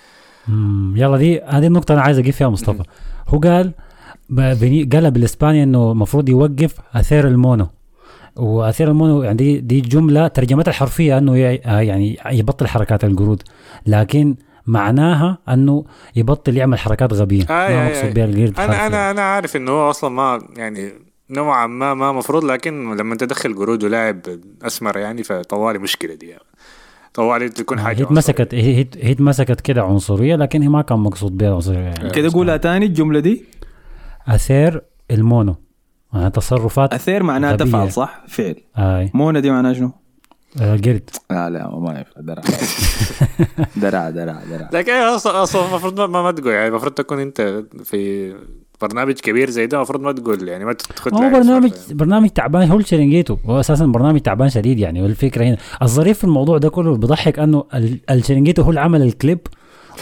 مم، 0.49 0.93
يلا 0.97 1.17
دي 1.17 1.41
هذه 1.41 1.67
النقطة 1.67 1.93
أنا 1.93 2.01
عايز 2.01 2.17
أجيب 2.19 2.33
فيها 2.33 2.49
مصطفى 2.49 2.83
هو 3.27 3.39
قال 3.39 3.73
قالها 4.93 5.09
بالإسباني 5.09 5.63
إنه 5.63 5.91
المفروض 5.91 6.29
يوقف 6.29 6.75
hacer 6.93 7.27
el 7.27 7.40
mono 7.40 7.67
و 8.35 8.44
hacer 8.44 8.87
el 8.87 8.99
mono 8.99 9.23
يعني 9.23 9.37
دي, 9.37 9.59
دي 9.59 9.81
جملة 9.81 10.27
ترجمتها 10.27 10.69
الحرفية 10.71 11.17
إنه 11.17 11.37
ي- 11.37 11.61
آه 11.65 11.79
يعني 11.79 12.17
يبطل 12.31 12.67
حركات 12.67 13.03
القرود 13.03 13.43
لكن 13.87 14.35
معناها 14.67 15.37
إنه 15.49 15.85
يبطل 16.15 16.57
يعمل 16.57 16.79
حركات 16.79 17.13
غبية 17.13 17.43
آه، 17.49 17.69
ما 17.69 17.87
مقصود 17.87 18.05
آه. 18.05 18.13
بها 18.13 18.25
القرد 18.25 18.59
أنا. 18.59 18.87
أنا 18.87 19.11
أنا 19.11 19.21
عارف 19.21 19.55
إنه 19.55 19.71
هو 19.71 19.89
أصلا 19.89 20.09
ما 20.09 20.39
يعني 20.57 20.91
نوعا 21.29 21.67
ما 21.67 21.93
ما 21.93 22.11
مفروض 22.11 22.43
لكن 22.43 22.95
لما 22.97 23.15
تدخل 23.15 23.55
قرود 23.55 23.83
ولاعب 23.83 24.19
أسمر 24.63 24.97
يعني 24.97 25.23
فطوالي 25.23 25.79
مشكلة 25.79 26.13
دي 26.13 26.27
يعني. 26.27 26.43
طوالي 27.13 27.49
تكون 27.49 27.79
حاجة 27.79 27.99
هي 27.99 28.03
اتمسكت 28.03 28.53
هي 28.55 28.81
اتمسكت 28.81 29.61
كده 29.61 29.83
عنصرية 29.83 30.35
لكن 30.35 30.61
هي 30.61 30.67
ما 30.69 30.81
كان 30.81 30.99
مقصود 30.99 31.37
بها. 31.37 31.53
عنصرية 31.53 31.77
يعني. 31.79 32.09
كده 32.09 32.29
قولها 32.33 32.57
تاني 32.57 32.85
الجملة 32.85 33.19
دي؟ 33.19 33.43
hacer 34.27 34.81
el 35.11 35.24
mono. 35.24 35.55
يعني 36.13 36.29
تصرفات 36.29 36.93
hacer 36.93 37.23
معناها. 37.23 37.55
تفعل 37.55 37.91
صح؟ 37.91 38.23
فعل. 38.27 38.55
آي. 38.77 39.11
mono 39.13 39.39
دي 39.39 39.51
معناها 39.51 39.73
شنو؟ 39.73 39.91
آه، 40.61 40.71
قرد 40.75 41.09
لا 41.31 41.49
لا 41.49 41.79
ما 41.79 41.97
ينفع 41.97 42.21
درع. 42.21 42.43
درع 43.83 44.09
درع 44.09 44.41
درع. 44.49 44.69
لكن 44.73 44.91
أصلا 44.91 45.43
أصلا 45.43 45.65
المفروض 45.69 45.99
ما, 45.99 46.07
ما, 46.07 46.21
ما 46.21 46.31
تقول 46.31 46.53
يعني 46.53 46.67
المفروض 46.67 46.91
تكون 46.91 47.19
أنت 47.19 47.63
في 47.83 48.33
برنامج 48.81 49.13
كبير 49.13 49.49
زي 49.49 49.65
ده 49.67 49.77
المفروض 49.77 50.01
ما 50.01 50.11
تقول 50.11 50.47
يعني 50.47 50.65
ما 50.65 50.73
تدخل 50.73 51.13
هو 51.13 51.19
برنامج 51.29 51.71
برنامج 51.91 52.29
تعبان 52.29 52.71
هو 52.71 52.77
الشرنجيتو 52.77 53.37
هو 53.45 53.59
أساسا 53.59 53.85
برنامج 53.85 54.19
تعبان 54.19 54.49
شديد 54.49 54.79
يعني 54.79 55.01
والفكرة 55.01 55.43
هنا. 55.45 55.57
الظريف 55.81 56.17
في 56.17 56.23
الموضوع 56.23 56.57
ده 56.57 56.69
كله 56.69 56.97
بيضحك 56.97 57.39
أنه 57.39 57.63
ال- 57.73 57.99
الشرنجيتو 58.09 58.61
هو 58.61 58.69
اللي 58.69 58.81
عمل 58.81 59.01
الكليب. 59.01 59.39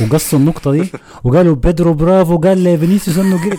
وقصوا 0.01 0.39
النقطة 0.39 0.71
دي 0.71 0.91
وقالوا 1.23 1.55
بيدرو 1.55 1.93
برافو 1.93 2.37
قال 2.37 2.63
لفينيسيوس 2.63 3.17
إنه 3.17 3.43
قرد 3.43 3.57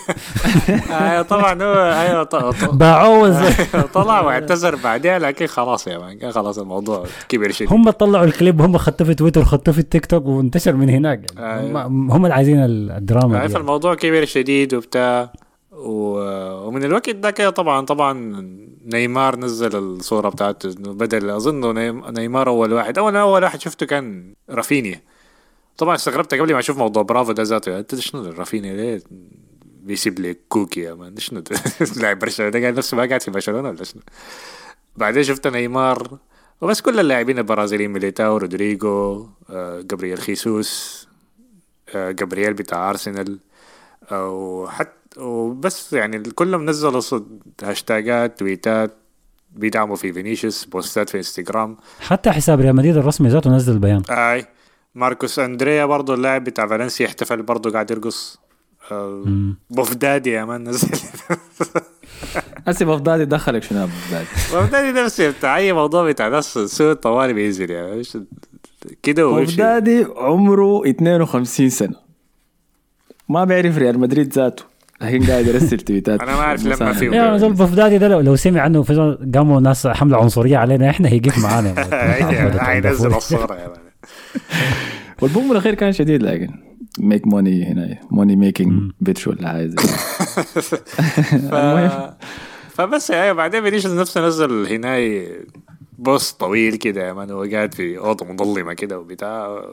أيوه 1.00 1.23
طبعا 1.23 1.62
هو 1.62 1.75
أيوه 1.75 2.52
باعوه 2.73 3.30
زي- 3.30 3.83
طلع 3.95 4.21
واعتذر 4.21 4.76
بعدها 4.76 5.18
لكن 5.18 5.47
خلاص 5.47 5.87
يا 5.87 5.99
man 5.99 6.18
كان 6.18 6.33
خلاص 6.33 6.59
الموضوع 6.59 7.04
كبر 7.28 7.50
شديد. 7.52 7.73
هم 7.73 7.90
طلعوا 7.90 8.25
الكليب 8.25 8.62
هم 8.62 8.78
خدوه 8.78 9.09
في 9.09 9.14
تويتر 9.14 9.45
خدوه 9.45 9.75
في 9.75 9.78
التيك 9.80 10.07
توك 10.07 10.26
وانتشر 10.26 10.73
من 10.73 10.90
هناك. 10.90 11.26
يعني 11.38 11.68
أيوة. 11.68 11.87
هم, 11.87 12.11
هم 12.11 12.25
اللي 12.25 12.35
عايزين 12.35 12.64
ال- 12.64 12.90
الدراما 12.90 13.38
عارف 13.38 13.50
يعني. 13.52 13.61
الموضوع 13.62 13.95
كبير 13.95 14.25
شديد 14.25 14.75
وبتاع 14.75 15.33
ومن 15.73 16.85
الوقت 16.85 17.11
ده 17.11 17.30
كده 17.30 17.50
طبعا 17.50 17.87
طبعا 17.87 18.42
نيمار 18.92 19.37
نزل 19.37 19.76
الصورة 19.78 20.28
بتاعته 20.28 20.75
بدل 20.78 21.30
أظن 21.30 21.75
نيم- 21.75 22.02
نيمار 22.18 22.49
أول 22.49 22.73
واحد. 22.73 22.99
اول 22.99 23.16
أول 23.16 23.42
واحد 23.42 23.61
شفته 23.61 23.87
كان 23.87 24.35
رافينيا. 24.50 25.00
طبعا 25.78 25.94
استغربت 25.94 26.35
قبل 26.35 26.52
ما 26.52 26.58
أشوف 26.58 26.78
موضوع 26.78 27.02
برافو 27.02 27.32
ده 27.32 27.42
ذاته. 27.42 27.78
أنت 27.78 27.94
شنو 27.94 28.30
رافينيا 28.30 28.75
ليه 28.76 29.02
بيسيب 29.82 30.18
لي 30.18 30.37
كوكي 30.49 30.80
يا 30.80 30.94
man؟ 30.94 31.16
شنو؟ 31.16 31.42
لاعب 32.00 32.18
برشلونة. 32.18 32.52
ده 32.52 32.61
قاعد 32.61 32.76
نفسه 32.76 32.97
ما 32.97 33.04
قاعد 33.04 33.23
في 33.23 33.30
برشلونة 33.30 33.68
ولا 33.68 33.85
شنو؟ 33.85 34.02
بعدين 34.97 35.23
شفت 35.23 35.47
نيمار. 35.47 36.18
وبس 36.61 36.80
كل 36.80 37.00
اللاعبين 37.00 37.38
البرازيليين 37.38 37.90
ميليتاو 37.90 38.37
رودريجو 38.37 39.26
آه، 39.50 39.80
جابرييل 39.80 40.18
خيسوس 40.18 41.08
آه، 41.94 42.11
جابرييل 42.11 42.54
بتاع 42.54 42.90
أرسنال. 42.90 43.38
وحتى 44.12 45.20
وبس 45.20 45.92
يعني 45.92 46.18
كلهم 46.18 46.66
نزلوا 46.70 47.00
صد 47.00 47.42
هاشتاجات 47.62 48.38
تويتات 48.38 48.94
بيدعموا 49.52 49.97
في 49.97 50.12
فينيسيوس 50.12 50.64
بوستات 50.64 51.11
في 51.11 51.16
إنستغرام. 51.16 51.76
حتى 52.00 52.30
حساب 52.30 52.61
ريال 52.61 52.76
مدريد 52.76 52.97
الرسمي 52.97 53.28
ذاته 53.28 53.50
نزل 53.50 53.78
بيان. 53.78 54.02
أي. 54.11 54.47
ماركوس 54.99 55.38
أندريا 55.38 55.85
برضه 55.87 56.14
اللاعب 56.14 56.45
بتاع 56.45 56.67
فالنسيا 56.67 57.07
احتفل 57.07 57.43
برضه 57.43 57.71
قاعد 57.71 57.90
يرقص. 57.90 58.38
آه، 58.93 59.23
مم. 59.26 59.57
بوفدادي 59.71 60.31
يا 60.31 60.45
مان. 60.45 60.69
نزل 60.69 60.88
هسه 62.67 62.87
بفضادي 62.87 63.25
دخلك 63.25 63.62
شنو 63.62 63.81
يا 63.81 63.85
بفضادي 63.87 64.26
بوفدادي 64.52 64.93
نفسه 65.00 65.31
بتاع 65.31 65.57
أي 65.57 65.73
موضوع 65.73 66.09
بتاع 66.11 66.28
ناس 66.28 66.59
سوء 66.59 66.93
طوالي 66.93 67.33
بينزل 67.33 67.71
يعني. 67.71 68.02
كده 69.02 69.28
ويمشي. 69.28 69.52
بفضادي 69.57 70.07
عمره 70.17 70.88
52 70.90 71.71
سنة. 71.71 71.95
ما 73.28 73.45
بيعرف 73.45 73.78
ريال 73.78 73.99
مدريد 73.99 74.33
ذاته. 74.33 74.64
لكن 75.00 75.26
قاعد 75.26 75.47
يرسل 75.47 75.78
تويتات. 75.81 76.21
أنا 76.23 76.33
ما 76.33 76.40
أعرف 76.40 76.64
لما. 76.67 76.93
فيه. 76.93 77.11
يا 77.11 77.37
زول 77.37 77.52
بفدادي 77.52 77.99
ده 77.99 78.09
لو, 78.09 78.21
لو 78.21 78.37
سمع 78.37 78.61
عنه 78.61 78.85
قاموا 79.35 79.61
ناس 79.61 79.87
حملة 79.87 80.17
عنصرية 80.17 80.57
علينا 80.57 80.90
إحنا 80.90 81.09
هيقف 81.09 81.38
معانا. 81.38 81.75
حينزل 82.64 83.14
الصورة 83.14 83.55
يا 83.55 83.69
مان. 83.69 83.88
والبوم 85.22 85.52
الأخير 85.52 85.74
كان 85.74 85.92
شديد 85.92 86.22
لكن 86.22 86.48
ميك 86.98 87.26
موني 87.26 87.64
هنا 87.64 87.98
موني 88.10 88.36
ميكينج 88.36 88.92
بيتش 89.00 89.26
ولا. 89.26 89.70
ف... 91.50 91.54
فبس 92.70 93.10
يعني 93.10 93.34
بعدين 93.34 93.62
فينيسيوس 93.62 93.94
نفسه 93.94 94.26
نزل 94.26 94.66
هناي 94.66 95.28
بوست 95.98 96.40
طويل 96.40 96.76
كده 96.76 97.08
يا 97.08 97.12
مان 97.12 97.30
هو 97.30 97.42
قاعد 97.42 97.74
في 97.74 97.98
أوضة 97.98 98.26
مظلمة 98.26 98.72
كده 98.72 98.98
وبتاع 98.98 99.64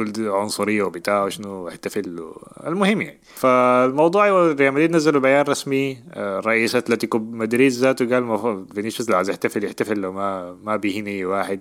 دي 0.00 0.28
عنصرية 0.28 0.82
وبتاع 0.82 1.24
وشنو 1.24 1.68
احتفل. 1.68 2.32
المهم 2.66 3.00
يعني 3.00 3.18
فالموضوع 3.34 4.28
هو 4.28 4.50
ريال 4.50 4.72
مدريد 4.72 4.90
نزلوا 4.90 5.20
بيان 5.20 5.44
رسمي 5.44 5.98
آه، 6.12 6.40
رئيس 6.40 6.76
أتلتيكو 6.76 7.18
مدريد 7.18 7.72
ذاته 7.72 8.14
قال 8.14 8.66
فينيسيوس 8.74 9.10
لو 9.10 9.16
عايز 9.16 9.30
يحتفل 9.30 9.64
يحتفل 9.64 9.98
لو 9.98 10.12
ما 10.12 10.56
ما 10.64 10.76
بيهين 10.76 11.06
اي 11.06 11.24
واحد 11.24 11.60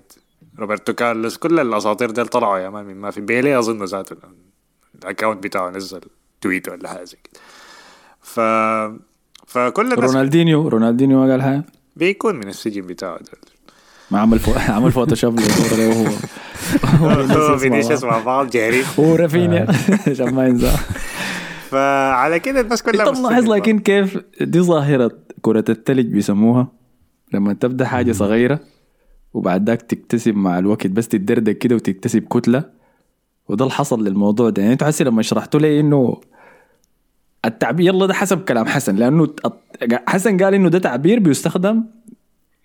روبرتو 0.60 0.94
كارلوس 0.94 1.38
كل 1.38 1.60
الأساطير 1.60 2.12
ديل 2.12 2.28
طلعوا 2.28 2.58
يا 2.58 2.70
man 2.70 2.96
ما 2.96 3.12
في 3.12 3.22
بيلي 3.22 3.60
أظن 3.60 3.84
ذاته 3.84 4.16
ال 5.04 5.09
account 5.09 5.44
بتاعه 5.44 5.70
نزل 5.70 6.02
tweet 6.42 6.70
ولا 6.70 6.90
حاجة 6.90 7.04
زي 7.04 7.18
كده. 7.24 7.42
ف 8.22 8.40
فكل 9.48 9.94
الناس 9.94 10.00
رونالدينيو 10.14 10.68
رونالدينيو 10.68 11.20
ما 11.26 11.32
قال 11.32 11.42
حاجة 11.42 11.64
بيكون 11.96 12.36
من 12.36 12.48
السجن 12.48 12.82
بتاعه 12.82 13.18
ده 13.18 13.32
ما 14.12 14.20
عمل 14.20 14.40
فو... 14.40 14.52
عمل 14.76 14.92
فوتوشوب 14.92 15.40
للصورة 15.40 15.76
دي 15.76 15.88
وهو 15.88 17.10
هو 17.32 17.58
فينيسيوس 17.58 18.04
مع 18.04 18.20
بعض 18.20 18.50
جاري 18.50 18.84
هو 19.00 19.16
رافينيا. 19.16 19.68
عشان 20.08 20.34
ما 20.34 20.48
ينسى 20.48 20.72
فعلى 21.70 22.40
كده 22.40 22.60
الناس 22.62 22.84
كلها 22.84 23.06
ملاحظ 23.06 23.20
مستغربة. 23.20 23.56
لكن 23.56 23.80
كيف 23.80 24.18
دي 24.42 24.60
ظاهرة 24.62 25.12
كرة 25.42 25.66
التلج 25.70 26.06
بيسموها؟ 26.06 26.68
لما 27.34 27.54
تبدأ 27.54 27.86
حاجة 27.86 28.12
صغيرة 28.12 28.60
وبعد 29.34 29.70
ذاك 29.70 29.82
تكتسب 29.82 30.36
مع 30.36 30.60
الوقت 30.60 30.88
بس 30.88 31.08
تتدردك 31.08 31.58
كده 31.58 31.76
وتكتسب 31.76 32.22
كتلة. 32.24 32.64
وده 33.50 33.64
اللي 33.66 33.74
حصل 33.76 34.04
للموضوع 34.08 34.50
ده. 34.50 34.62
يعني 34.62 34.74
أنتوا 34.74 34.88
حسي 34.88 35.04
لما 35.04 35.22
شرحتوا 35.22 35.60
لي 35.60 35.80
انه 35.80 36.18
التعبير 37.46 37.86
يلا 37.88 38.06
ده 38.06 38.14
حسب 38.14 38.42
كلام 38.42 38.66
حسن 38.66 38.96
لأنه 38.96 39.28
حسن 40.08 40.38
قال 40.44 40.54
إنه 40.54 40.70
ده 40.70 40.80
تعبير 40.80 41.20
بيستخدم 41.20 41.84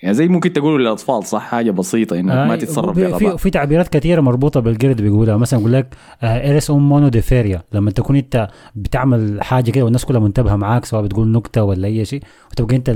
يعني 0.03 0.15
زي 0.15 0.29
ممكن 0.29 0.53
تقولوا 0.53 0.79
للأطفال 0.79 1.25
صح؟ 1.27 1.43
حاجة 1.43 1.71
بسيطة 1.71 2.19
إنك 2.21 2.33
ما 2.33 2.53
آه، 2.53 2.57
تتصرف 2.57 2.99
في- 2.99 3.19
في, 3.19 3.39
في 3.39 3.51
تعبيرات 3.51 3.89
كثيره 3.89 4.21
مربوطة 4.21 4.61
بالقرد 4.61 5.03
بيقولها. 5.03 5.37
مثلا 5.37 5.61
يقول 5.61 5.73
لك 5.73 5.95
eres 6.23 6.71
un 6.71 6.89
mono 6.89 7.09
de 7.09 7.24
feria 7.24 7.63
لما 7.73 7.91
تكون 7.91 8.17
أنت 8.17 8.49
بتعمل 8.77 9.43
حاجة 9.43 9.71
كده 9.71 9.85
والناس 9.85 10.05
كلها 10.05 10.21
منتبهة 10.21 10.57
معاك 10.57 10.85
سواء 10.85 11.03
بتقول 11.03 11.29
نكتة 11.33 11.63
ولا 11.65 11.89
أي 11.89 12.05
شيء 12.05 12.23
وتبقى 12.53 12.77
أنت 12.77 12.89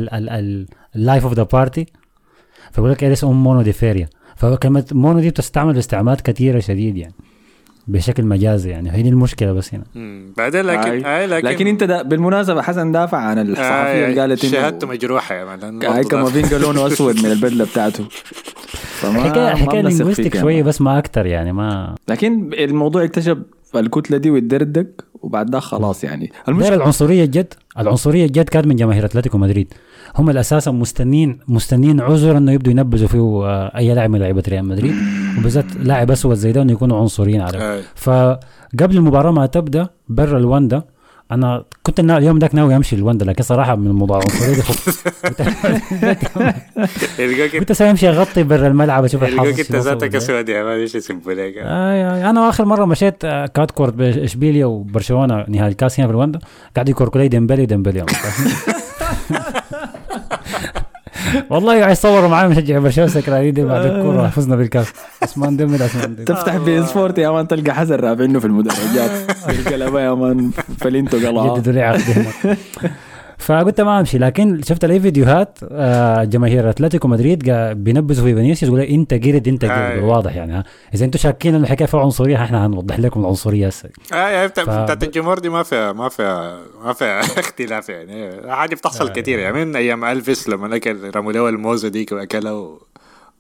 ال 0.97 1.02
life 1.02 1.25
of 1.25 1.33
the 1.35 1.43
party 1.43 1.87
فيقول 2.73 2.91
لك 2.91 3.05
eres 3.05 3.25
un 3.25 3.45
mono 3.45 3.63
de 3.63 3.76
feria 3.76 4.09
فكلمه 4.37 4.85
mono 4.93 5.21
دي 5.21 5.31
بتستعمل 5.31 5.75
باستعمالات 5.75 6.21
كثيرة 6.21 6.61
شديد 6.61 6.97
يعني 6.97 7.15
بشكل 7.89 8.25
مجازي 8.25 8.71
يعني 8.71 8.93
هي 8.93 9.03
دي 9.03 9.09
المشكلة 9.09 9.53
بس 9.53 9.75
هنا. 9.75 9.85
بعدين 10.37 10.61
لكن 10.61 11.05
آي. 11.05 11.21
آي 11.21 11.27
لكن 11.27 11.49
لكن 11.49 11.67
أنت 11.67 11.85
دا 11.85 12.03
بالمناسبة 12.03 12.63
حسن 12.63 12.93
دافع 12.93 13.19
عن 13.19 13.39
الصحفية 13.39 14.07
اللي 14.07 14.21
قالت 14.21 14.47
شهادته 14.47 14.85
انه 14.85 14.93
مجروحه 14.93 15.35
يا 15.35 15.45
مان 15.45 15.85
هاي 15.85 16.05
كافينجا 16.05 16.59
لونه 16.59 16.87
أسود 16.87 17.17
من 17.25 17.33
البدلة 17.33 17.65
بتاعته 17.65 18.05
فما 19.01 19.23
حكايه 19.23 19.55
حكاية 19.55 19.81
لينغويستيك 19.81 20.35
يا 20.35 20.41
شوية. 20.41 20.63
بس 20.63 20.81
ما 20.81 20.99
أكتر 20.99 21.27
يعني 21.27 21.53
ما 21.53 21.95
لكن 22.09 22.51
الموضوع 22.55 23.05
اكتشف 23.05 23.39
الكتله 23.81 24.17
دي 24.19 24.31
ويتدردك 24.31 25.05
وبعد 25.23 25.47
ده 25.51 25.61
خلاص 25.61 26.05
يعني. 26.05 26.33
المشكلة 26.49 26.75
العنصرية 26.77 27.25
الجد 27.25 27.55
العنصرية 27.79 28.27
الجد 28.27 28.49
كانت 28.49 28.67
من 28.67 28.77
جماهير 28.77 29.05
أتلتيكو 29.05 29.39
مدريد. 29.39 29.75
هم 30.17 30.31
الاساسا 30.31 30.71
مستنين 30.71 31.39
مستنين 31.49 32.01
عذر 32.01 32.37
إنه 32.37 32.53
يبدوا 32.53 32.73
ينبذوا 32.73 33.09
فيه 33.09 33.19
آه، 33.19 33.77
أي 33.79 33.95
لاعب 33.95 34.11
من 34.11 34.19
لعيبة 34.19 34.43
ريال 34.49 34.65
مدريد. 34.65 34.95
وبالذات 35.39 35.65
لاعب 35.77 36.11
أسود 36.11 36.35
زي 36.35 36.53
ده 36.53 36.63
إنه 36.63 36.73
يكونوا 36.73 37.01
عنصريين 37.01 37.41
عليه. 37.41 37.81
فقبل 37.95 38.97
المباراة 38.97 39.31
ما 39.31 39.47
تبدأ 39.47 39.89
برا 40.09 40.39
الوندا 40.39 40.83
أنا 41.35 41.65
كنت 41.83 42.01
نا- 42.01 42.19
اليوم 42.19 42.39
ذاك 42.39 42.55
ناوي 42.55 42.77
أمشي 42.77 42.97
الوندا 42.97 43.25
لكن 43.25 43.43
صراحة 43.43 43.77
من 43.77 43.87
الموضوع 43.87 44.19
العنصريه 44.23 44.63
كنت 47.59 47.71
أسوي 47.71 47.91
امشي 47.91 48.09
أغطي 48.09 48.43
برا 48.43 48.67
الملعب 48.67 49.05
أشوف 49.05 49.23
الحظ 49.25 49.47
انت 49.47 49.61
وصل 49.61 49.75
ذاتك. 49.79 50.15
اسود 50.15 50.49
يا 50.49 50.63
مان 50.65 50.79
إيش 50.81 50.97
آه، 51.65 52.31
أنا 52.31 52.49
آخر 52.49 52.65
مرة 52.65 52.85
مشيت 52.85 53.25
آه، 53.25 53.47
كانت 53.47 53.71
كورت 53.71 53.95
باشبيليا 53.95 54.67
وبرشلونة 54.67 55.45
نهائي 55.49 55.69
الكاس 55.73 56.01
هنا 56.01 56.09
في 56.09 56.13
الوندا 56.15 56.39
قاعد 56.77 56.89
يكوركوا 56.89 57.21
لي 57.21 57.29
ديمبلي 57.29 57.67
ديمبلي 57.67 58.07
والله 61.51 61.79
قاعد 61.81 61.93
يصوروا 61.93 62.29
معي 62.29 62.49
مشجع 62.49 62.79
برشلونة 62.79 63.11
سكرانين 63.11 63.55
بعد 63.69 63.87
الكورة 63.87 64.29
فزنا 64.29 64.57
بالكاس. 64.57 64.87
عثمان 65.23 65.57
ديمبلي 65.57 65.85
عثمان 65.85 66.07
ديمبلي 66.17 66.25
تفتح 66.25 66.57
بي 66.57 66.87
سبورت 66.87 67.19
يا 67.19 67.31
مان 67.31 67.49
تلقى 67.49 67.75
حسن 67.75 67.95
رافعنه 67.95 68.39
في 68.41 68.47
المدرجات. 68.47 69.11
الكلام 69.49 69.97
يا 69.97 70.15
مان 70.15 70.51
فلينتو 70.79 71.17
قلعة. 71.17 71.57
جددوا 71.59 71.73
لي 71.73 71.83
عقد 71.83 72.01
هناك 72.11 72.59
فقلت 73.43 73.81
ما 73.81 74.01
امشي. 74.01 74.19
لكن 74.19 74.63
شفت 74.63 74.85
لي 74.85 75.01
فيديوهات 75.01 75.59
آه، 75.73 76.25
جماهير 76.25 76.71
أتلتيكو 76.71 77.09
مدريد 77.09 77.51
بينبذوا 77.51 78.25
في 78.27 78.35
فينيسيوس 78.35 78.63
يقول 78.73 78.81
إنت 78.81 79.15
قرد 79.15 79.49
إنت 79.49 79.65
قرد. 79.65 80.03
واضح 80.03 80.37
يعني 80.37 80.53
ها. 80.53 80.65
إذا 80.95 81.05
أنتم 81.05 81.19
شاكين 81.19 81.55
ان 81.55 81.63
الحكاية 81.63 81.87
فيها 81.87 82.01
عنصرية 82.01 82.37
إحنا 82.37 82.67
هنوضح 82.67 82.99
لكم 82.99 83.21
العنصرية 83.21 83.67
هسه. 83.67 83.89
ف- 84.65 84.71
بتاعت 84.71 85.03
الجمهور 85.05 85.39
دي 85.39 85.49
ما 85.49 85.63
فيها 85.63 85.93
ما 85.93 86.09
فيها 86.09 86.59
ما 86.85 86.93
فيها 86.93 87.21
اختلاف 87.41 87.89
يعني. 87.89 88.31
حاجة 88.53 88.75
بتحصل 88.75 89.09
كثير 89.09 89.39
يعني. 89.39 89.65
من 89.65 89.77
أيام 89.77 90.05
ألفيس 90.05 90.49
لما 90.49 90.77
اكل 90.77 91.11
رموا 91.17 91.33
له 91.33 91.49
الموزة 91.49 91.89
ديك 91.89 92.13
وأكلها 92.13 92.69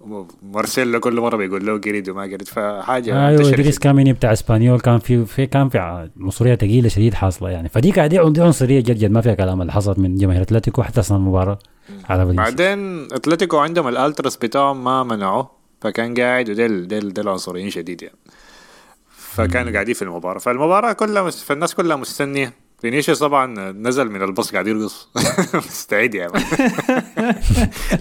و- 0.09 0.25
ومارسيلو 0.43 1.01
كل 1.01 1.21
مرة 1.21 1.37
بيقول 1.37 1.67
له 1.67 1.79
قريد 1.79 2.09
وما 2.09 2.23
قريد 2.23 2.49
فحاجة 2.49 3.29
أيوه 3.29 3.39
منتشرة 3.39 3.55
ادريس. 3.55 3.79
كاميني 3.79 4.13
بتاع 4.13 4.33
إسبانيول 4.33 4.81
كان 4.81 4.99
في 4.99 5.25
في 5.25 5.47
كان 5.47 5.69
في 5.69 6.09
عنصريه 6.21 6.55
ثقيلة 6.55 6.89
شديد 6.89 7.15
حاصلة 7.15 7.51
يعني. 7.51 7.69
فدي 7.69 7.91
قاعد 7.91 8.11
دي 8.11 8.41
عنصريه 8.43 8.81
جد 8.81 8.99
جد 8.99 9.11
ما 9.11 9.21
فيها 9.21 9.35
كلام 9.35 9.61
اللي 9.61 9.73
حصلت 9.73 9.99
من 9.99 10.15
جماهير 10.15 10.43
أتلتيكو 10.43 10.83
حتى 10.83 11.01
أثناء 11.01 11.21
المباراة. 11.21 11.59
على 12.11 12.27
فينيسيوس 12.27 12.49
بعدين 12.49 13.05
أتلتيكو 13.13 13.59
عندهم 13.59 13.89
الألتراس 13.89 14.37
بتاعهم 14.37 14.85
ما 14.85 15.03
منعوه 15.03 15.51
فكان 15.81 16.15
قاعد 16.15 16.51
وديل 16.51 16.89
ديل 16.89 17.13
ديل 17.13 17.29
عنصريين 17.29 17.71
شديد 17.71 18.03
يعني. 18.03 18.17
فكانوا 19.11 19.73
قاعدين 19.73 19.95
في 19.95 20.03
المباراة. 20.03 20.39
فالمباراة 20.39 20.93
كلها 20.93 21.23
مس... 21.23 21.43
فالناس 21.45 21.75
كلها 21.75 21.97
مستنية. 21.97 22.53
فينيسيوس 22.83 23.19
طبعا 23.19 23.73
نزل 23.73 24.11
من 24.11 24.23
الباص 24.23 24.53
قاعد 24.53 24.67
يرقص. 24.67 25.09
مستعد 25.55 26.15
يا 26.15 26.29
man. 26.29 26.43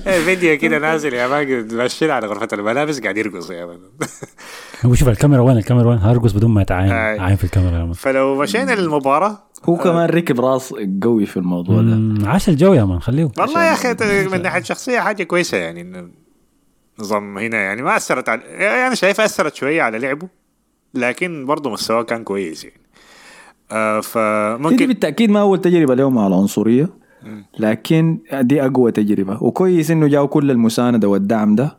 فيديو 0.25 0.57
كده 0.57 0.79
نازل 0.79 1.13
يا 1.13 1.27
man 1.27 1.75
ماشيين 1.75 2.11
على 2.11 2.27
غرفة 2.27 2.47
الملابس 2.53 2.99
قاعد 2.99 3.17
يرقص 3.17 3.49
يا 3.49 3.65
man. 3.65 3.79
هو 4.85 4.93
شوف 4.93 5.09
الكاميرا 5.09 5.41
وين؟ 5.41 5.57
الكاميرا 5.57 5.89
وين؟ 5.89 5.97
هرقص 5.97 6.31
بدون 6.31 6.51
ما 6.51 6.61
يتعاين. 6.61 6.91
عاين 7.21 7.35
في 7.35 7.43
الكاميرا 7.43 7.77
يا 7.77 7.83
man. 7.83 7.93
فلو 7.93 8.41
مشينا 8.41 8.71
للمباراة. 8.71 9.43
هو 9.65 9.77
كمان 9.77 10.09
ركب 10.09 10.39
راس 10.39 10.73
قوي 11.03 11.25
في 11.25 11.37
الموضوع 11.37 11.81
ده. 11.81 12.29
عاش 12.29 12.49
الجو 12.49 12.73
يا 12.73 12.83
man 12.83 12.99
خليه. 12.99 13.31
والله 13.39 13.63
يا 13.63 13.73
أخي 13.73 14.27
من 14.27 14.41
ناحية 14.41 14.63
شخصيه 14.63 14.99
حاجة 14.99 15.23
كويسة 15.23 15.57
يعني 15.57 15.81
إنه 15.81 16.09
نظام 16.99 17.37
هنا 17.37 17.57
يعني 17.57 17.81
ما 17.81 17.97
أثرت 17.97 18.29
على 18.29 18.41
يعني 18.41 18.87
أنا 18.87 18.95
شايفها 18.95 19.25
أثرت 19.25 19.55
شوية 19.55 19.81
على 19.81 19.99
لعبه 19.99 20.27
لكن 20.93 21.45
برضه 21.45 21.69
مستواه 21.69 22.03
كان 22.03 22.23
كويس 22.23 22.63
يعني. 22.63 22.80
آه 23.71 23.99
دي 23.99 24.07
فممكن 24.07 24.87
بالتأكيد 24.87 25.31
ما 25.31 25.41
أول 25.41 25.61
تجربة 25.61 25.95
لهم 25.95 26.17
على 26.17 26.27
العنصريه 26.27 26.89
لكن 27.59 28.19
دي 28.41 28.65
أقوى 28.65 28.91
تجربة. 28.91 29.43
وكويس 29.43 29.91
إنه 29.91 30.07
جاوا 30.07 30.27
كل 30.27 30.51
المساندة 30.51 31.07
والدعم 31.07 31.55
ده 31.55 31.77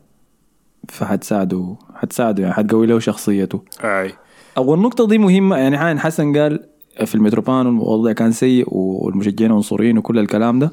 فحتساعده 0.89 1.75
حتساعده 1.95 2.43
يعني 2.43 2.55
حتقوي 2.55 2.87
له 2.87 2.99
شخصيته. 2.99 3.61
أي. 3.83 4.13
أول 4.57 4.79
نقطة 4.79 5.07
دي 5.07 5.17
مهمة. 5.17 5.57
يعني 5.57 5.77
حين 5.77 5.99
حسن 5.99 6.37
قال 6.37 6.59
في 7.05 7.15
المتروبان 7.15 7.67
الوضع 7.67 8.11
كان 8.11 8.31
سيء 8.31 8.65
والمشجعين 8.69 9.51
عنصريين 9.51 9.97
وكل 9.97 10.19
الكلام 10.19 10.59
ده. 10.59 10.71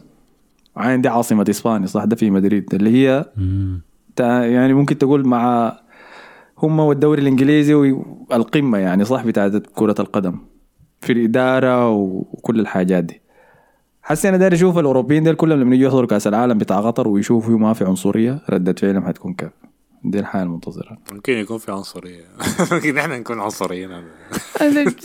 عين 0.76 1.00
دي 1.00 1.08
عاصمة 1.08 1.46
إسبانيا 1.50 1.86
صح؟ 1.86 2.04
ده 2.04 2.16
في 2.16 2.30
مدريد. 2.30 2.74
اللي 2.74 2.90
هي 2.90 3.24
يعني 4.20 4.74
ممكن 4.74 4.98
تقول 4.98 5.26
مع 5.26 5.76
هم 6.58 6.80
والدوري 6.80 7.22
الإنجليزي 7.22 7.74
والقمه 7.74 8.78
يعني 8.78 9.04
صح؟ 9.04 9.24
بتاعت 9.24 9.52
كرة 9.74 9.94
القدم. 10.00 10.38
في 11.00 11.12
الإدارة 11.12 11.90
وكل 11.90 12.60
الحاجات 12.60 13.04
دي. 13.04 13.20
حسي 14.02 14.28
أنا 14.28 14.36
داير 14.36 14.54
أشوف 14.54 14.78
الأوروبيين 14.78 15.22
ديل 15.22 15.34
كلهم 15.34 15.60
لما 15.60 15.74
يجوا 15.74 15.86
يحضروا 15.88 16.06
كأس 16.08 16.26
العالم 16.26 16.58
بتاع 16.58 16.80
قطر 16.80 17.08
ويشوفوا 17.08 17.58
ما 17.58 17.72
في 17.72 17.84
عنصرية 17.84 18.42
رده 18.50 18.72
فعلهم 18.72 19.06
حتكون 19.06 19.34
كيف 19.34 19.50
دي 20.04 20.18
الحاله 20.20 20.44
المنتظرة. 20.44 20.98
ممكن 21.12 21.32
يكون 21.32 21.58
في 21.58 21.72
عنصرية. 21.72 22.24
ممكن 22.72 22.98
إحنا 22.98 23.18
نكون 23.18 23.40
عنصريين. 23.40 23.90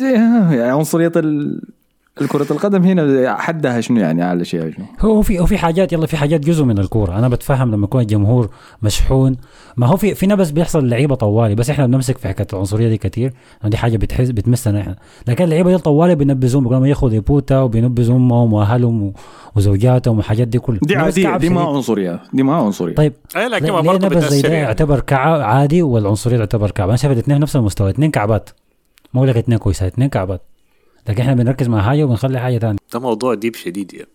يعني 0.02 0.62
عنصرية 0.62 1.12
ال- 1.16 1.62
الكرة 2.22 2.48
القدم 2.52 2.84
هنا 2.84 3.36
حدها 3.36 3.82
شنو 3.82 4.00
يعني؟ 4.00 4.24
اعلى 4.24 4.46
شيء 4.46 4.72
شنو؟ 4.72 4.86
هو 5.00 5.22
في 5.22 5.40
هو 5.40 5.46
في 5.46 5.58
حاجات 5.58 5.94
يلا 5.94 6.08
في 6.08 6.18
حاجات 6.18 6.40
جزء 6.40 6.64
من 6.64 6.80
الكورة. 6.80 7.20
أنا 7.20 7.28
بتفهم 7.30 7.72
لما 7.72 7.84
يكون 7.84 8.02
الجمهور 8.02 8.50
مشحون. 8.82 9.36
ما 9.78 9.88
هو 9.88 9.98
في 9.98 10.16
في 10.16 10.28
نبس 10.28 10.52
بيحصل 10.52 10.90
لعيبة 10.90 11.16
طوالي. 11.16 11.56
بس 11.56 11.70
إحنا 11.70 11.86
بنمسك 11.86 12.18
في 12.18 12.28
حكاية 12.28 12.48
العنصرية 12.54 12.90
دي 12.90 12.98
كتير. 12.98 13.34
لأن 13.62 13.70
دي 13.70 13.78
حاجة 13.78 13.98
بتحس 13.98 14.30
بتمسنا 14.30 14.82
إحنا. 14.82 14.96
لكن 15.28 15.44
اللعيبة 15.44 15.72
دي 15.72 15.78
طوالي 15.78 16.16
بينبذوهم 16.16 16.64
بيقولوا 16.64 16.80
لهم 16.80 16.90
hijo 16.90 17.10
de 17.10 17.20
puta 17.20 17.60
وبينبذوا 17.60 18.16
أمهم 18.16 18.54
وأهلهم 18.54 19.14
وزوجاتهم 19.56 20.18
والحاجات 20.18 20.48
دي 20.48 20.60
كلها 20.60 20.80
دي 21.10 21.24
كعب 21.24 21.40
دي 21.40 21.50
ما 21.50 21.62
شديد. 21.62 21.76
عنصرية. 21.76 22.20
دي 22.34 22.44
ما 22.44 22.56
عنصرية. 22.56 22.96
طيب. 22.96 23.14
اي 23.36 23.48
لكن 23.48 23.82
برضه 23.82 24.08
نبس 24.08 24.24
زي 24.24 24.42
ده؟ 24.42 24.50
يعني. 24.50 24.64
يعتبر 24.66 25.00
كعب 25.00 25.42
عادي 25.42 25.82
والعنصرية 25.82 26.38
تعتبر 26.38 26.72
كعب. 26.72 26.88
أنا 26.88 26.98
شايف 26.98 27.14
الاثنين 27.14 27.40
نفس 27.40 27.56
المستوى. 27.56 27.90
اثنين 27.90 28.12
كعبات. 28.12 28.50
ما 29.14 29.20
أقول 29.20 29.30
لك 29.30 29.38
اثنين 29.38 29.58
كويسات 29.58 29.94
اثنين 29.94 30.10
كعبات. 30.10 30.42
لكن 31.10 31.22
إحنا 31.22 31.34
بنركز 31.34 31.68
مع 31.68 31.82
حاجة 31.82 32.04
وبنخلي 32.04 32.40
حاجة 32.40 32.58
ثانية 32.58 32.78
ده 32.94 33.00
موضوع 33.00 33.34
deep 33.34 33.56
شديد 33.56 33.94
يعني. 33.94 34.08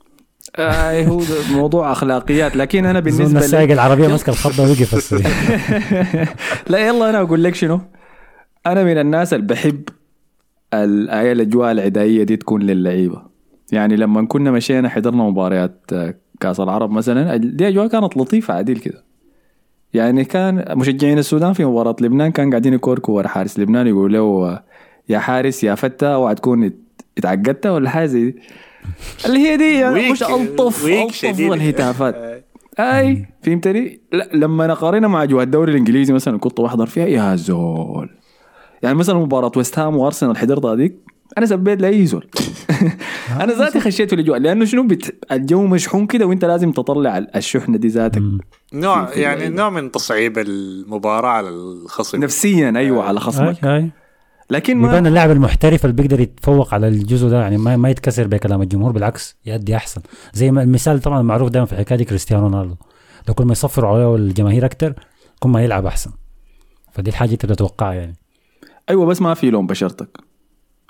آه 0.56 1.04
هو 1.06 1.20
موضوع 1.60 1.92
أخلاقيات. 1.92 2.56
لكن 2.56 2.86
أنا 2.86 3.00
بالنسبة 3.00 3.24
بالنسبة 3.24 3.44
السائق 3.44 3.66
لي 3.66 3.72
العربية 3.72 4.08
ماسكه 4.08 4.30
الخطه 4.30 4.62
وقف 4.70 5.12
لا 6.70 6.86
يلا 6.86 7.10
أنا 7.10 7.20
أقول 7.20 7.44
لك 7.44 7.54
شنو. 7.54 7.80
أنا 8.66 8.84
من 8.84 8.98
الناس 8.98 9.34
اللي 9.34 9.46
بحب 9.46 9.82
الأجواء 10.74 11.72
العدائية 11.72 12.22
دي 12.22 12.36
تكون 12.36 12.62
للعيبة. 12.62 13.22
يعني 13.72 13.96
لما 13.96 14.26
كنا 14.26 14.50
مشينا 14.50 14.88
حضرنا 14.88 15.22
مباريات 15.22 15.80
آه، 15.92 16.14
كأس 16.40 16.60
العرب 16.60 16.90
مثلا 16.90 17.36
دي 17.36 17.68
أجواء 17.68 17.86
كانت 17.86 18.16
لطيفة 18.16 18.54
عديل 18.54 18.78
كده. 18.78 19.04
يعني 19.94 20.24
كان 20.24 20.64
مشجعين 20.78 21.18
السودان 21.18 21.52
في 21.52 21.64
مباراة 21.64 21.96
لبنان 22.00 22.30
كان 22.32 22.50
قاعدين 22.50 22.74
يكوركوا 22.74 23.16
ورا 23.16 23.28
حارس 23.28 23.58
لبنان 23.58 23.86
يقولوا 23.86 24.08
له 24.08 24.48
آه، 24.52 24.64
يا 25.08 25.18
حارس 25.18 25.64
يا 25.64 25.74
فتى 25.74 26.06
اوعى 26.06 26.34
تكون 26.34 26.64
ات- 26.64 26.76
اتعقدت 27.18 27.66
ولا 27.66 27.90
حاجة 27.90 28.06
زي 28.06 28.24
دي؟ 28.30 28.36
اللي 29.26 29.38
هي 29.38 29.56
دي 29.56 29.74
يعني 29.78 30.10
مش 30.12 30.22
ألطف 30.22 30.84
ويك 30.84 31.24
ألطف. 31.24 31.40
الهتافات. 31.40 32.44
أي. 32.78 33.26
فهمتني؟ 33.42 34.00
لا 34.12 34.28
لما 34.34 34.66
نقارنها 34.66 35.08
مع 35.08 35.22
اجواء 35.22 35.42
الدوري 35.44 35.72
الإنجليزي 35.72 36.12
مثلا 36.12 36.38
كنت 36.38 36.60
بحضر 36.60 36.86
فيها 36.86 37.06
يا 37.06 37.36
زول. 37.36 38.10
يعني 38.82 38.94
مثلا 38.98 39.18
مباراة 39.18 39.52
ويست 39.56 39.78
هام 39.78 39.96
وأرسنال 39.96 40.36
حضرتها 40.36 40.74
هذيك 40.74 40.96
أنا 41.38 41.46
سبيت 41.46 41.80
لأي 41.82 42.06
زول. 42.06 42.26
أنا 43.40 43.52
ذاتي 43.52 43.80
خشيت 43.80 44.08
في 44.08 44.14
الاجواء 44.14 44.38
لأنه 44.38 44.64
شنو؟ 44.64 44.82
بت... 44.86 45.14
الجو 45.32 45.66
مشحون 45.66 46.06
كده 46.06 46.26
وأنت 46.26 46.44
لازم 46.44 46.72
تطلع 46.72 47.18
الشحنة 47.36 47.76
دي 47.78 47.88
ذاتك. 47.88 48.22
نوع 48.72 49.08
يعني. 49.14 49.48
نوع 49.48 49.70
من 49.70 49.90
تصعيب 49.90 50.38
المباراة 50.38 51.28
على 51.30 51.48
الخصم. 51.48 52.20
نفسيا 52.20 52.72
أيوه 52.76 53.04
على 53.04 53.20
خصمك. 53.20 53.90
لكن 54.50 54.84
يبان 54.84 55.02
ما 55.02 55.08
اللاعب 55.08 55.30
المحترف 55.30 55.84
اللي 55.84 55.96
بيقدر 55.96 56.20
يتفوق 56.20 56.74
على 56.74 56.88
الجزء 56.88 57.28
ده 57.28 57.40
يعني 57.40 57.58
ما, 57.58 57.76
ما 57.76 57.90
يتكسر 57.90 58.26
بكلام 58.26 58.62
الجمهور 58.62 58.92
بالعكس 58.92 59.36
يأدي 59.46 59.76
أحسن. 59.76 60.00
زي 60.32 60.50
ما 60.50 60.62
المثال 60.62 61.00
طبعا 61.00 61.22
معروف 61.22 61.50
دائما 61.50 61.66
في 61.66 61.72
الحكاية 61.72 61.98
دي 61.98 62.04
كريستيانو 62.04 62.42
رونالدو. 62.42 62.74
لو 63.28 63.34
كل 63.34 63.44
ما 63.44 63.52
يصفروا 63.52 63.90
عليه 63.90 64.16
الجماهير 64.16 64.64
أكتر 64.64 64.94
كل 65.40 65.48
ما 65.50 65.64
يلعب 65.64 65.86
أحسن. 65.86 66.10
فدي 66.92 67.10
الحاجة 67.10 67.32
انت 67.32 67.46
بتتوقعها 67.46 67.92
يعني. 67.92 68.14
أيوه 68.90 69.06
بس 69.06 69.22
ما 69.22 69.34
في 69.34 69.50
لون 69.50 69.66
بشرتك. 69.66 70.18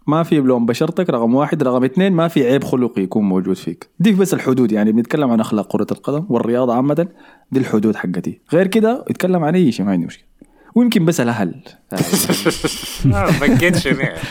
ما 0.07 0.23
في 0.23 0.37
لون 0.41 0.67
بشرتك 0.67 1.11
رقم 1.11 1.35
واحد. 1.35 1.63
رقم 1.63 1.85
اثنين 1.85 2.13
ما 2.13 2.29
في 2.29 2.47
عيب 2.47 2.65
خلقي 2.65 3.03
يكون 3.03 3.25
موجود 3.25 3.57
فيك. 3.57 3.91
دي 3.99 4.13
بس 4.13 4.35
الحدود 4.35 4.73
يعني 4.73 4.93
بنتكلم 4.93 5.31
عن 5.31 5.41
أخلاق 5.41 5.73
كرة 5.73 5.87
القدم 5.93 6.27
والرياضة 6.29 6.75
عامة 6.75 7.09
دي 7.53 7.61
الحدود 7.61 7.97
حقتي. 7.97 8.41
غير 8.53 8.67
كده 8.67 9.05
اتكلم 9.09 9.45
عن 9.45 9.55
أي 9.55 9.73
شيء 9.73 9.87
ما 9.87 9.93
عندي 9.93 10.07
مشكلة. 10.07 10.30
ويمكن 10.75 11.05
بس 11.05 11.21
الأهل. 11.21 11.55
آه، 13.15 13.41
بكيت 13.41 13.77
شنو 13.77 14.01
يعني. 14.01 14.19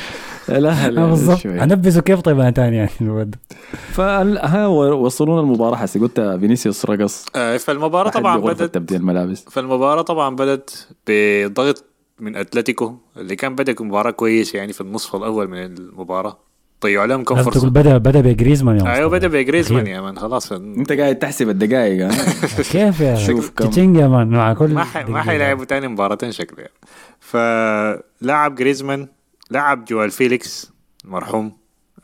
الأهل 0.50 0.98
آه 0.98 1.10
بالضبط. 1.10 1.46
هنبذوا 1.46 2.02
كيف؟ 2.02 2.20
طيب 2.22 2.40
أنا 2.40 2.50
تاني 2.50 2.78
يعني 2.78 2.90
الواد. 3.02 3.36
فال 3.92 4.38
ها 4.38 4.68
وصلونا 4.68 5.42
المباراة 5.42 5.76
حسي. 5.76 6.00
قلت 6.00 6.20
فينيسيوس 6.20 6.86
رقص. 6.86 7.26
آه، 7.36 7.58
فالمباراة 7.58 8.10
طبعا 8.10 8.38
بدت 8.38 8.74
تبديل 8.76 9.00
الملابس 9.00 9.46
فالمباراة 9.50 10.02
طبعا 10.02 10.36
بدت 10.36 10.88
بضغط 11.08 11.86
من 12.20 12.36
أتلتيكو 12.36 12.96
اللي 13.18 13.36
كان 13.36 13.56
بدأ 13.56 13.84
مباراة 13.84 14.12
كويس 14.12 14.56
يعني 14.56 14.74
في 14.74 14.82
النصف 14.82 15.16
الأول 15.16 15.48
من 15.48 15.58
المباراة. 15.58 16.49
ضيعوا 16.84 17.06
لهم 17.08 17.24
كم 17.24 17.36
لازم 17.36 17.50
تقول 17.50 17.62
فرصة 17.62 17.70
بدا 17.74 17.98
بدأ 17.98 18.22
بجريزمان 18.22 18.78
يا 18.80 18.94
أيوه. 18.96 19.10
بدأ 19.10 19.28
بجريزمان. 19.28 19.88
يا 19.88 20.02
man 20.02 20.20
خلاص. 20.20 20.52
أنت 20.52 20.92
قاعد 20.92 21.16
تحسب 21.16 21.50
الدقائق 21.50 22.12
كيف 22.72 23.00
يا 23.00 23.16
شوف 23.28 23.50
كم. 23.50 23.70
change 23.70 23.98
يا 23.98 24.08
man؟ 24.08 24.30
مع 24.30 24.54
كل 24.54 24.74
ما 24.74 24.84
ح... 24.84 25.10
ما 25.10 25.22
حيلعبوا 25.22 25.66
تاني 25.66 25.88
مباراتين 25.88 26.32
شكله 26.32 26.60
يعني 26.60 26.74
فلاعب 27.20 28.56
جريزمان 28.56 29.08
لعب 29.52 29.86
جوال 29.86 30.12
فيليكس 30.12 30.72
المرحوم 31.06 31.52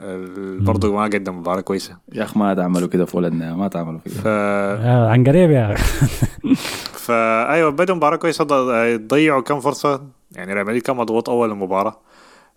ال- 0.01 0.59
برضه 0.63 0.93
ما 0.93 1.03
قدم 1.03 1.37
مباراة 1.39 1.61
كويسة. 1.61 1.97
يا 2.13 2.23
اخ 2.23 2.37
ما 2.37 2.53
تعملوا 2.53 2.87
كده 2.87 3.05
في 3.05 3.17
ولدنا 3.17 3.55
ما 3.55 3.67
تعملوا 3.67 3.99
ف... 3.99 4.03
كده 4.05 4.21
آه 4.25 5.09
عن 5.09 5.23
قريب 5.23 5.51
يا. 5.51 5.75
فايوه 7.05 7.69
بدوا 7.71 7.95
مباراة 7.95 8.15
كويسة 8.17 8.43
ض- 8.43 9.07
ضيعوا 9.07 9.41
كم 9.41 9.59
فرصة. 9.59 10.01
يعني 10.31 10.53
ريال 10.53 10.65
مدريد 10.65 10.81
كان 10.81 10.95
مضغوط 10.95 11.29
أول 11.29 11.51
المباراة. 11.51 11.99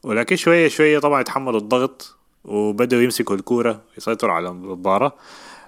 ولكن 0.03 0.37
شوية 0.37 0.69
شوية 0.69 0.99
طبعا 0.99 1.21
يتحملوا 1.21 1.61
الضغط 1.61 2.17
وبدأوا 2.45 3.03
يمسكوا 3.03 3.37
الكورة 3.37 3.83
يسيطروا 3.99 4.35
على 4.35 4.49
المباراة. 4.49 5.13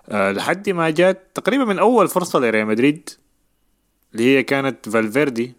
آه 0.08 0.32
لحد 0.32 0.70
ما 0.70 0.90
جات 0.90 1.30
تقريبا 1.34 1.64
من 1.64 1.78
أول 1.78 2.08
فرصة 2.08 2.38
لريال 2.38 2.66
مدريد 2.66 3.10
اللي 4.12 4.24
هي 4.36 4.42
كانت 4.42 4.88
فالفيردي. 4.88 5.54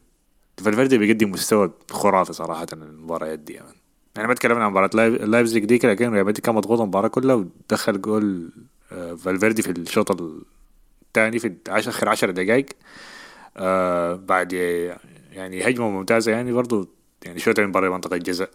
فالفيردي 0.57 0.97
بيقدم 0.97 1.31
مستوى 1.31 1.71
خرافي 1.91 2.33
صراحة 2.33 2.67
المباريات 2.73 3.39
دي 3.39 3.53
يعني. 3.53 3.75
يعني 4.15 4.27
ما 4.27 4.33
تكلمنا 4.33 4.65
عن 4.65 4.71
مباراة 4.71 4.89
لايبزيج 5.25 5.65
ديك 5.65 5.85
لكن 5.85 6.09
ريال 6.09 6.25
مدريد 6.25 6.37
كان 6.37 6.55
مضغوط 6.55 6.81
المباراة 6.81 7.07
كلها 7.07 7.35
ودخل 7.35 8.01
جول 8.01 8.51
آه، 8.91 9.15
فالفيردي 9.15 9.61
في 9.61 9.71
الشوط 9.71 10.21
الثاني 11.07 11.39
في 11.39 11.55
عشر 11.69 11.89
آخر 11.89 12.09
10 12.09 12.31
دقائق. 12.31 12.65
آه 13.57 14.15
بعد 14.15 14.53
يعني 15.31 15.67
هجمة 15.67 15.89
ممتازة 15.89 16.31
يعني 16.31 16.51
برضو 16.51 16.89
يعني 17.25 17.39
شوطة 17.39 17.63
من 17.63 17.71
برا 17.71 17.89
منطقة 17.89 18.15
الجزاء 18.15 18.49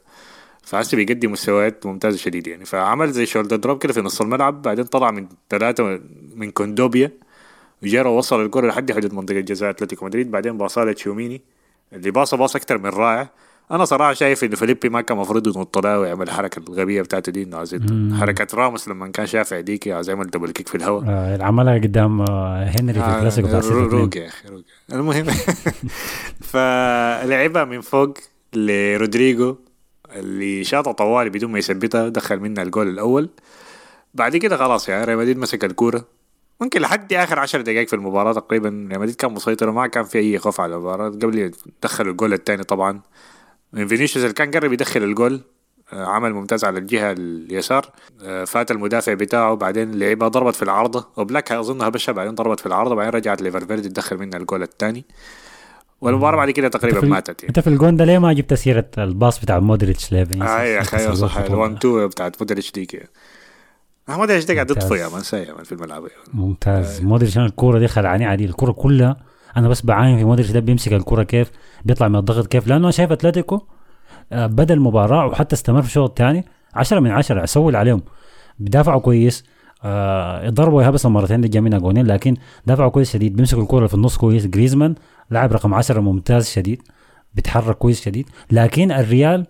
فحسي 0.62 0.96
بيقدم 0.96 1.32
مستويات 1.32 1.86
ممتازة 1.86 2.16
شديد 2.18 2.46
يعني. 2.46 2.64
فعمل 2.64 3.10
زي 3.12 3.26
shoulder 3.26 3.56
drop 3.56 3.78
كده 3.82 3.92
في 3.92 4.00
نص 4.00 4.20
الملعب 4.20 4.62
بعدين 4.62 4.84
طلع 4.84 5.10
من 5.10 5.26
ثلاثة 5.50 6.00
من 6.36 6.50
كوندوبيا 6.50 7.12
وجرى 7.82 8.08
وصل 8.08 8.44
الكرة 8.44 8.68
لحد 8.68 8.92
حدود 8.92 9.14
منطقة 9.14 9.40
جزاء 9.40 9.70
أتلتيكو 9.70 10.04
مدريد 10.06 10.30
بعدين 10.30 10.58
باصها 10.58 10.84
لتشوميني 10.84 11.42
اللي 11.92 12.10
باصه 12.10 12.36
باص 12.36 12.56
أكتر 12.56 12.78
من 12.78 12.86
رائع. 12.90 13.28
أنا 13.70 13.84
صراحة 13.84 14.12
شايف 14.12 14.44
انه 14.44 14.56
فيليبي 14.56 14.88
ما 14.88 15.00
كان 15.00 15.16
المفروض 15.16 15.46
ينط 15.56 15.78
له 15.78 15.98
ويعمل 16.00 16.22
الحركه 16.22 16.58
الغبية 16.68 17.02
بتاعته 17.02 17.32
دي 17.32 17.42
إنه 17.42 17.56
عايز 17.56 17.76
حركة 18.20 18.46
راموس 18.54 18.88
لما 18.88 19.08
كان 19.08 19.26
شافع 19.26 19.60
ديك 19.60 19.88
عايز 19.88 20.08
يعمل 20.08 20.26
double 20.26 20.50
kick 20.50 20.68
في 20.68 20.74
الهواء. 20.74 21.04
آه، 21.08 21.42
عملها 21.42 21.74
قدام 21.78 22.20
آه، 22.20 22.64
هنري 22.80 23.00
في 23.00 23.08
الكلاسيكو 23.08 23.48
بتاع 23.48 23.58
رو- 23.58 23.64
6 23.64 23.72
روق 23.96 24.16
يا 24.16 24.26
أخي 24.28 24.48
روق 24.48 24.62
المهم 24.92 25.26
فلعبها 26.50 27.64
من 27.64 27.80
فوق 27.80 28.14
لرودريجو 28.54 29.56
اللي 30.12 30.64
شاطها 30.64 30.92
طوالي 30.92 31.30
بدون 31.30 31.50
ما 31.50 31.58
يثبتها 31.58 32.08
دخل 32.08 32.40
منها 32.40 32.62
الجول 32.62 32.88
الأول. 32.88 33.28
بعد 34.14 34.36
كده 34.36 34.56
خلاص 34.56 34.88
يعني 34.88 35.04
ريال 35.04 35.18
مدريد 35.18 35.38
مسك 35.38 35.64
الكورة. 35.64 36.04
ممكن 36.60 36.80
لحد 36.80 37.12
آخر 37.12 37.38
عشر 37.38 37.60
دقائق 37.60 37.88
في 37.88 37.96
المباراة 37.96 38.32
تقريبا 38.32 38.68
ريال 38.68 39.00
مدريد 39.00 39.14
كان 39.14 39.32
مسيطر 39.32 39.68
وما 39.68 39.86
كان 39.86 40.04
في 40.04 40.18
أي 40.18 40.38
خوف 40.38 40.60
على 40.60 40.74
المباراة. 40.74 41.08
قبل 41.08 41.52
يدخلوا 41.78 42.12
الجول 42.12 42.32
الثاني 42.32 42.64
طبعا. 42.64 43.00
من 43.72 43.86
فينيسيوس 43.86 44.24
اللي 44.24 44.34
كان 44.34 44.50
قرب 44.50 44.72
يدخل 44.72 45.02
الجول 45.02 45.40
آه، 45.92 46.04
عمل 46.04 46.32
ممتاز 46.32 46.64
على 46.64 46.78
الجهة 46.78 47.12
اليسار. 47.12 47.92
آه، 48.22 48.44
فات 48.44 48.70
المدافع 48.70 49.14
بتاعه 49.14 49.54
بعدين 49.54 49.98
لعبها 49.98 50.28
ضربت 50.28 50.54
في 50.54 50.62
العارضة. 50.62 51.08
وبلاك 51.16 51.52
اظنها 51.52 51.88
بشها 51.88 52.12
بعدين 52.12 52.34
ضربت 52.34 52.60
في 52.60 52.66
العارضة 52.66 52.94
بعدين 52.94 53.12
رجعت 53.12 53.42
لي 53.42 53.53
فالفيردي 53.53 53.88
تدخل 53.88 54.18
منها 54.18 54.38
الجول 54.38 54.62
الثاني. 54.62 55.04
والمباراة 56.00 56.36
بعد 56.36 56.50
كده 56.50 56.68
تقريبا 56.68 57.00
في 57.00 57.06
ماتت 57.06 57.42
يعني. 57.42 57.48
أنت 57.48 57.60
في 57.60 57.66
الجون 57.66 57.96
ده 57.96 58.04
ليه 58.04 58.18
ما 58.18 58.32
جبت 58.32 58.54
سيرة 58.54 58.90
الباص 58.98 59.40
بتاع 59.40 59.58
مودريتش 59.58 60.12
لفينيسيوس 60.12 60.50
آه 60.50 60.62
يا 60.62 60.80
أخي 60.80 61.16
صح 61.16 61.38
ال1 61.38 61.50
2 61.50 62.06
بتاعت 62.06 62.36
مودريتش 62.40 62.72
ديك. 62.72 63.10
آه، 64.08 64.16
مودريتش 64.16 64.44
دي 64.46 64.54
قاعد. 64.54 64.70
يطفي 64.70 64.94
يا 64.94 65.08
man 65.08 65.64
في 65.64 65.72
الملعب. 65.72 66.02
ممتاز. 66.34 67.00
مودريتش 67.02 67.36
أنا 67.38 67.46
الكورة 67.46 67.78
دي 67.78 67.88
خلعاني 67.88 68.24
عادي. 68.24 68.44
الكورة 68.44 68.72
كلها 68.72 69.16
أنا 69.56 69.68
بس 69.68 69.82
بعاين 69.82 70.18
في 70.18 70.24
مودريتش 70.24 70.50
ده 70.50 70.60
بيمسك 70.60 70.92
الكورة 70.92 71.22
كيف 71.22 71.50
بيطلع 71.84 72.08
من 72.08 72.16
الضغط 72.16 72.46
كيف. 72.46 72.66
لأنه 72.66 72.84
أنا 72.84 72.90
شايف 72.90 73.12
أتلتيكو 73.12 73.60
آه، 74.32 74.46
بدا 74.46 74.74
المباراه 74.74 75.26
وحتى 75.26 75.54
استمر 75.54 75.82
في 75.82 75.88
الشوط 75.88 76.08
الثاني 76.08 76.44
10 76.74 77.00
من 77.00 77.10
10 77.10 77.44
أسوي 77.44 77.76
عليهم. 77.76 78.02
بيدافعوا 78.58 79.00
كويس. 79.00 79.44
آه 79.84 80.50
ضربوا 80.50 80.80
اياها 80.80 80.90
بس 80.90 81.06
المرتين 81.06 81.40
دي 81.40 81.48
جا 81.48 81.60
منها 81.60 81.78
جونين 81.78 82.06
لكن 82.06 82.36
دافعوا 82.66 82.90
كويس 82.90 83.12
شديد. 83.12 83.36
بيمسكوا 83.36 83.62
الكورة 83.62 83.86
في 83.86 83.94
النص 83.94 84.16
كويس. 84.16 84.46
جريزمان 84.46 84.94
لاعب 85.30 85.52
رقم 85.52 85.74
10 85.74 86.00
ممتاز 86.00 86.48
شديد 86.48 86.82
بيتحرك 87.34 87.76
كويس 87.78 88.00
شديد 88.04 88.28
لكن 88.50 88.92
الريال 88.92 89.46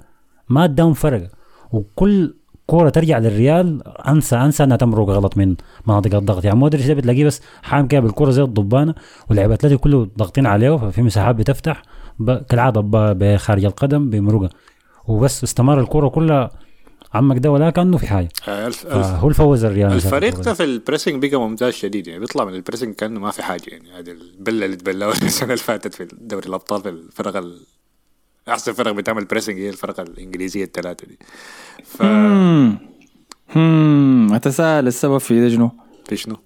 ما 0.48 0.64
اداهم 0.64 0.92
فرق 0.92 1.28
وكل 1.72 2.34
كورة 2.66 2.88
ترجع 2.88 3.18
للريال 3.18 3.82
انسى 4.08 4.36
انسى 4.36 4.64
انها 4.64 4.76
تمرق 4.76 5.08
غلط 5.08 5.36
من 5.36 5.56
مناطق 5.86 6.14
الضغط. 6.14 6.44
يعني 6.44 6.58
مودريتش 6.58 6.86
ده 6.86 6.94
بتلاقيه 6.94 7.24
بس 7.24 7.42
حام 7.62 7.86
كده 7.88 8.00
بالكورة 8.00 8.30
زي 8.30 8.42
الضبانة 8.42 8.94
واللعيبه 9.28 9.54
أتلتيكو 9.54 9.82
كله 9.82 10.08
ضاغطين 10.18 10.46
عليه 10.46 10.76
ففي 10.76 11.02
مساحات 11.02 11.34
بتفتح 11.36 11.82
كالعادة 12.48 12.80
بخارج 13.12 13.64
القدم 13.64 14.10
بمرقة. 14.10 14.50
وبس 15.06 15.44
استمر 15.44 15.80
الكورة 15.80 16.08
كلها 16.08 16.50
عمك 17.14 17.38
ده 17.38 17.50
ولا 17.50 17.70
كأنه 17.70 17.96
في 17.98 18.06
حاجة 18.06 18.28
آه، 18.48 18.66
الف- 18.66 18.86
الف- 18.86 18.94
فهو 19.06 19.28
الفوز 19.28 19.64
الريال 19.64 19.92
الفريق 19.92 20.40
ده. 20.40 20.54
في 20.54 20.64
ال 20.64 20.71
pressing 20.71 21.26
بقى 21.26 21.40
ممتاز 21.40 21.72
شديد 21.74 22.06
يعني 22.06 22.20
بيطلع 22.20 22.44
من 22.44 22.54
ال 22.54 22.59
pressing 22.59 22.94
كأنه 22.94 23.20
ما 23.20 23.30
في 23.30 23.42
حاجة 23.42 23.62
يعني 23.66 23.90
هذه 23.98 24.10
البلة 24.10 24.64
اللي 24.66 24.76
تبلوها 24.76 25.12
السنة 25.22 25.52
اللي 25.52 25.62
فاتت 25.64 25.94
في 25.94 26.08
دوري 26.20 26.48
الأبطال 26.48 26.82
في 26.82 26.88
الفرق 26.88 27.36
ال... 27.36 27.60
أحسن 28.48 28.72
فرق 28.72 28.92
بتعمل 28.92 29.24
pressing 29.24 29.59
هي 29.58 29.68
الفرق 29.68 30.00
الإنجليزية 30.00 30.64
الثلاثة 30.64 31.06
دي 31.06 31.18
ف 31.84 32.02
مم. 32.02 32.78
مم. 33.56 34.28
أتساءل 34.34 34.86
السبب 34.86 35.18
في 35.18 35.40
ده 35.40 35.48
شنو؟ 35.48 35.70
في 36.08 36.16
شنو؟ 36.16 36.36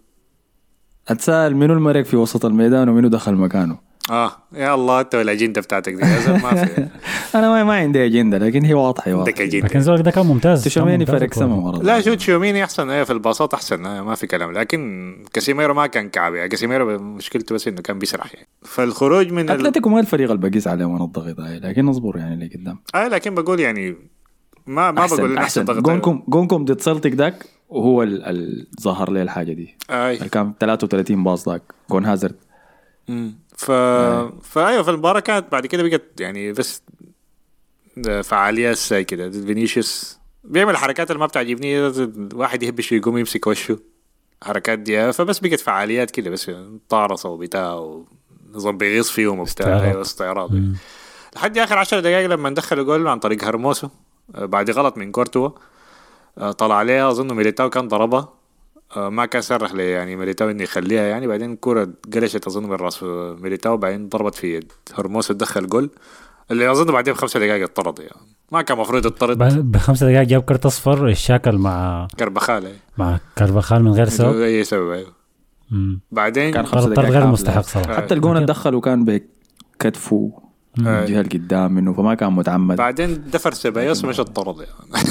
أتساءل 1.09 1.55
منو 1.57 1.75
المرق 1.75 2.03
في 2.05 2.17
وسط 2.17 2.45
الميدان 2.45 2.89
ومنو 2.89 3.09
دخل 3.09 3.35
مكانه 3.35 3.79
آه 4.11 4.33
يا 4.53 4.75
الله 4.75 5.01
أنت 5.01 5.15
والاجنده 5.15 5.61
بتاعتك 5.61 5.93
دي؟ 5.93 6.01
يا 6.01 6.21
زلمة 6.21 6.43
ما 6.55 6.65
في. 6.65 6.89
أنا 7.39 7.65
ما, 7.65 7.75
عندي 7.75 8.07
أجندة 8.07 8.39
لكن 8.39 8.65
هي 8.65 8.75
واضحة 8.75 9.09
هي 9.09 9.13
عندك 9.13 9.29
واضحه 9.29 9.45
لكن 9.45 9.57
اجنده 9.67 9.81
زول 9.81 10.03
ده 10.03 10.11
كان 10.11 10.27
ممتاز. 10.27 10.65
تشوميني 10.65 11.07
فرق. 11.07 11.35
سما 11.35 11.57
مرة. 11.57 11.83
لا 11.83 12.01
شو 12.01 12.15
تشوميني 12.15 12.65
أحسن. 12.65 12.91
إيه 12.91 13.03
في 13.05 13.13
الباصات 13.13 13.55
أحسن. 13.55 13.87
آه 13.87 14.03
ما 14.03 14.15
في 14.15 14.27
كلام. 14.27 14.53
لكن 14.53 15.17
كاسيميرو 15.33 15.75
ما 15.75 15.87
كان 15.87 16.09
كعب. 16.09 16.35
يعني 16.35 16.49
كاسيميرو 16.49 16.99
مشكلته 16.99 17.55
بس 17.55 17.69
إنه 17.69 17.81
كان 17.83 17.99
بيسرح 17.99 18.35
يعني. 18.35 18.47
فالخروج 18.63 19.33
من. 19.33 19.51
أتلتيكو 19.51 19.89
ما 19.89 20.01
الفريق 20.01 20.31
اللي 20.31 20.51
بقيس 20.51 20.69
عليه 20.69 20.85
وأنا 20.85 21.05
الضغط 21.05 21.41
هاي 21.41 21.59
لكن 21.59 21.89
اصبر 21.89 22.17
يعني 22.19 22.35
اللي 22.35 22.51
قدام. 22.57 22.79
آه 22.95 23.09
لكن 23.09 23.35
بقول 23.35 23.61
يعني 23.61 23.97
ما 24.67 24.91
ما 24.91 25.07
بقول 25.07 25.39
أحسن 25.39 25.65
ضغط 25.65 25.79
جونكم 25.85 26.23
جونكم 26.29 26.65
ضد 26.65 26.81
سلتك 26.81 27.11
داك 27.13 27.45
وهو 27.69 28.03
ال- 28.03 28.25
ال- 28.25 28.67
ظهر 28.81 29.11
لي 29.13 29.23
الحاجة 29.23 29.53
دي. 29.53 29.77
اللي 29.91 30.29
كان 30.29 30.53
33 30.61 31.25
باص 31.25 31.49
داك. 31.49 31.63
جون 31.91 32.05
هازارد. 32.05 32.35
ف 33.61 33.71
فايوه 34.43 34.83
في 34.83 34.91
المباراه 34.91 35.21
كانت 35.21 35.53
بعد 35.53 35.67
كده 35.67 35.83
بقت 35.83 36.21
يعني 36.21 36.53
بس 36.53 36.83
فعاليات 38.23 38.77
زي 38.77 39.05
كده. 39.05 39.31
فينيسيوس 39.31 40.19
بيعمل 40.45 40.77
حركات 40.77 41.11
اللي 41.11 41.21
ما 41.21 41.27
بتعجبني. 41.27 41.81
واحد 42.35 42.63
يهبش 42.63 42.93
يقوم 42.93 43.19
يمسك 43.19 43.47
وشه. 43.47 43.79
حركات 44.43 44.79
دي 44.79 45.13
فبس 45.13 45.39
بقت 45.39 45.61
فعاليات 45.61 46.11
كده. 46.11 46.31
بس 46.31 46.51
طارصه 46.89 47.29
وبتاع 47.29 47.75
ونظام 47.75 48.79
بيغيظ 48.79 49.09
فيهم 49.09 49.39
وبتاع. 49.39 49.67
استعراض. 49.67 49.83
أيوه 49.83 50.01
استعراض. 50.01 50.51
لحد 51.37 51.59
آخر 51.59 51.79
10 51.79 52.01
دقائق 52.01 52.27
لما 52.27 52.51
دخلوا 52.51 52.85
جول 52.85 53.09
عن 53.09 53.19
طريق 53.19 53.45
هرموسو 53.45 53.89
آه، 54.35 54.45
بعد 54.45 54.71
غلط 54.71 54.97
من 54.97 55.13
كورتوا 55.13 55.51
آه، 56.39 56.53
طلع 56.53 56.75
عليها 56.75 57.11
أظن 57.11 57.35
ميليتاو 57.35 57.71
كان 57.71 57.89
ضربها 57.89 58.21
آه، 58.21 58.40
ما 58.97 59.27
كان 59.27 59.43
سرح 59.43 59.75
لي 59.75 59.91
يعني 59.91 60.17
ميليتاو 60.17 60.51
انه 60.51 60.63
يخليها 60.63 61.03
يعني 61.03 61.27
بعدين 61.27 61.53
الكرة 61.53 61.89
قلشت 62.15 62.47
أظن 62.47 62.63
من 62.63 62.73
راس 62.73 63.03
ميليتاو 63.43 63.77
بعدين 63.77 64.09
ضربت 64.09 64.35
في 64.35 64.57
يد 64.57 64.73
هرموسو 64.95 65.29
تدخل 65.29 65.67
جول 65.67 65.91
اللي 66.51 66.71
أظن 66.71 66.93
بعدين 66.93 67.15
بخمسة 67.15 67.41
دقائق 67.41 67.63
اطرد 67.63 67.99
يعني 67.99 68.27
ما 68.53 68.63
كان 68.63 68.77
المفروض 68.77 69.07
يطرد 69.07 69.39
بخمسة 69.73 70.07
دقائق 70.07 70.29
جاب 70.29 70.43
كرت 70.43 70.67
أصفر 70.67 71.09
الشاكل 71.09 71.59
مع 71.59 72.09
كربخال. 72.19 72.73
مع 72.99 73.19
كارفاخال 73.37 73.85
من 73.85 73.93
غير 73.93 74.09
سبب 74.09 74.41
أي 74.41 74.65
سبب 74.65 74.91
أيوه. 74.91 75.13
بعدين 76.13 76.53
كان 76.53 76.67
خمسة 76.67 76.89
دقائق 76.89 77.11
غير. 77.11 77.27
مستحق 77.27 77.61
صراحة 77.61 77.95
حتى 77.95 78.15
الجون 78.15 78.37
اللي 78.37 78.47
دخله 78.47 78.81
كان 78.81 79.05
بكتفه 79.05 80.33
آه. 80.37 80.50
الجهه 80.79 81.21
اللي 81.21 81.23
قدام 81.23 81.73
منه 81.73 81.93
فما 81.93 82.15
كان 82.15 82.33
متعمد 82.33 82.77
بعدين 82.77 83.25
دفر 83.33 83.53
سيبايوس 83.53 84.05
مش 84.05 84.21
الطرد 84.21 84.57
يعني 84.57 85.05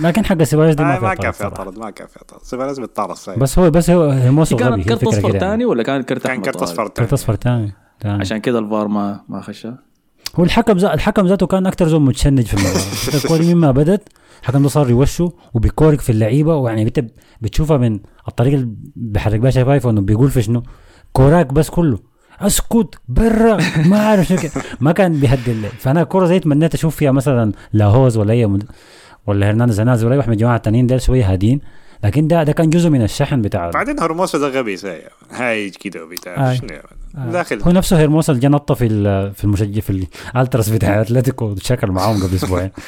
لكن 0.02 0.24
حق 0.24 0.42
سيبايوس 0.42 0.74
دي 0.74 0.82
آه، 0.82 0.86
ما 0.86 0.98
فيها 0.98 1.14
كان 1.14 1.32
طرد 1.32 1.34
فيها. 1.34 1.48
طرد 1.48 1.78
ما 1.78 1.90
كان 1.90 2.06
فيها 2.06 2.22
طرد 2.28 2.42
سيبايوس 2.42 2.78
بالطرس 2.78 3.28
أيوة. 3.28 3.40
بس 3.40 3.58
هو 3.58 3.70
بس 3.70 3.90
هو 3.90 4.10
هرموسو 4.10 4.56
دي 4.56 4.64
غبي 4.64 4.84
كانت 4.84 5.04
هي 5.04 5.10
كرت 5.10 5.14
أصفر. 5.14 5.38
ثاني 5.38 5.64
ولا 5.64 5.82
كان 5.82 6.02
كرت 6.02 6.26
كان 6.26 6.42
كرت؟ 6.42 6.56
أصفر 6.56 6.84
كرت 6.88 6.96
تاني. 6.96 7.12
أصفر 7.12 7.34
ثاني 7.36 7.72
ثاني. 8.02 8.20
عشان 8.20 8.38
كده 8.38 8.58
الفار 8.58 8.88
ما 8.88 9.20
ما 9.28 9.40
خشها 9.40 9.78
هو 10.36 10.44
الحكم 10.44 10.76
ذا 10.76 10.94
الحكم 10.94 11.26
ذاته 11.26 11.46
كان 11.46 11.66
أكثر 11.66 11.88
زول 11.88 12.02
متشنج 12.02 12.46
في 12.46 12.54
المباراة 12.54 13.16
الكوره 13.24 13.54
مما 13.54 13.70
بدت 13.70 14.08
الحكم 14.42 14.62
ده 14.62 14.68
صار 14.68 14.90
يوشه 14.90 15.32
وبيكورك 15.54 16.00
في 16.00 16.10
اللعيبة 16.10 16.56
ويعني 16.56 16.82
انت 16.82 17.04
بتشوفها 17.40 17.76
من 17.76 18.00
الطريقة 18.28 18.54
اللي 18.54 18.74
بيحرك 18.96 19.40
بها 19.40 19.50
شفايفه 19.50 19.90
إنه 19.90 20.00
بيقول 20.00 20.30
في 20.30 20.42
شنو 20.42 20.62
كوراك 21.12 21.52
بس 21.52 21.70
كله 21.70 21.98
اسكت 22.40 22.94
برا. 23.08 23.58
ما 23.86 23.98
عارف 23.98 24.28
شو. 24.28 24.36
ما 24.80 24.92
كان 24.92 25.12
بيهدي 25.20 25.50
الليل 25.52 25.70
فأنا 25.78 26.02
الكوره 26.02 26.26
زي 26.26 26.38
تمنيت 26.38 26.74
أشوف 26.74 26.96
فيها 26.96 27.10
مثلا 27.12 27.52
لاهوز 27.72 28.16
ولا 28.16 28.32
أي 28.32 28.46
مد... 28.46 28.64
ولا 29.26 29.50
هرنانديز 29.50 29.80
هرنانديز 29.80 30.04
ولا 30.04 30.12
أي 30.12 30.18
واحد 30.18 30.28
من 30.28 30.34
الجماعه 30.34 30.56
التانيين 30.56 30.86
دول 30.86 31.00
شوية 31.02 31.32
هادين. 31.32 31.60
لكن 32.04 32.28
ده 32.28 32.42
ده 32.42 32.52
كان 32.52 32.70
جزء 32.70 32.90
من 32.90 33.02
الشحن 33.02 33.42
بتاع 33.42 33.70
بعدين 33.70 34.00
هرموسو 34.00 34.38
ده 34.38 34.48
غبي 34.48 34.76
ساي 34.76 35.02
هايج 35.30 35.74
كده. 35.74 36.00
شنو 36.54 36.68
يعني؟ 36.70 36.82
آه. 37.18 37.30
داخل. 37.32 37.62
هو 37.62 37.70
نفسه 37.72 37.98
هيرموسا 37.98 38.32
اللي 38.32 38.42
جا 38.42 38.48
نطه 38.48 38.74
في 38.74 38.86
ال- 38.86 39.34
في 39.34 39.44
المشجع 39.44 39.80
في 39.80 40.06
الالتراس 40.34 40.68
بتاع 40.68 41.00
أتلتيكو 41.00 41.54
شكل 41.62 41.90
معاهم 41.90 42.22
قبل 42.22 42.34
أسبوعين. 42.34 42.70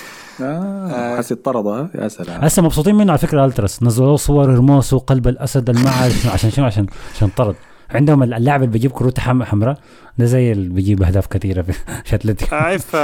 آه 0.43 1.17
حسيت 1.19 1.45
طرد 1.45 1.67
ها؟ 1.67 1.91
يا 1.95 2.09
سلام. 2.09 2.45
هسه 2.45 2.63
مبسوطين 2.63 2.95
منه 2.95 3.11
على 3.13 3.19
فكرة 3.19 3.45
ألتراس. 3.45 3.83
نزلوا 3.83 4.09
له 4.11 4.17
صور 4.17 4.53
هرموس 4.55 4.93
وقلب 4.93 5.29
الأسد 5.29 5.71
المعز 5.71 6.27
عشان 6.27 6.51
شنو؟ 6.51 6.65
عشان 6.65 6.87
عشان 7.17 7.29
طرد. 7.29 7.55
عندهم 7.91 8.23
اللاعب 8.23 8.61
اللي 8.63 8.73
بيجيب 8.73 8.91
كروت 8.91 9.19
حم- 9.21 9.43
حمراء 9.43 9.79
ده 10.19 10.25
زي 10.25 10.53
اللي 10.53 10.69
بيجيب 10.69 11.03
أهداف 11.03 11.27
كثيره 11.27 11.63
في 11.63 11.73
أتلتيكو. 12.15 12.57
آه 12.57 12.77
ف... 12.77 12.97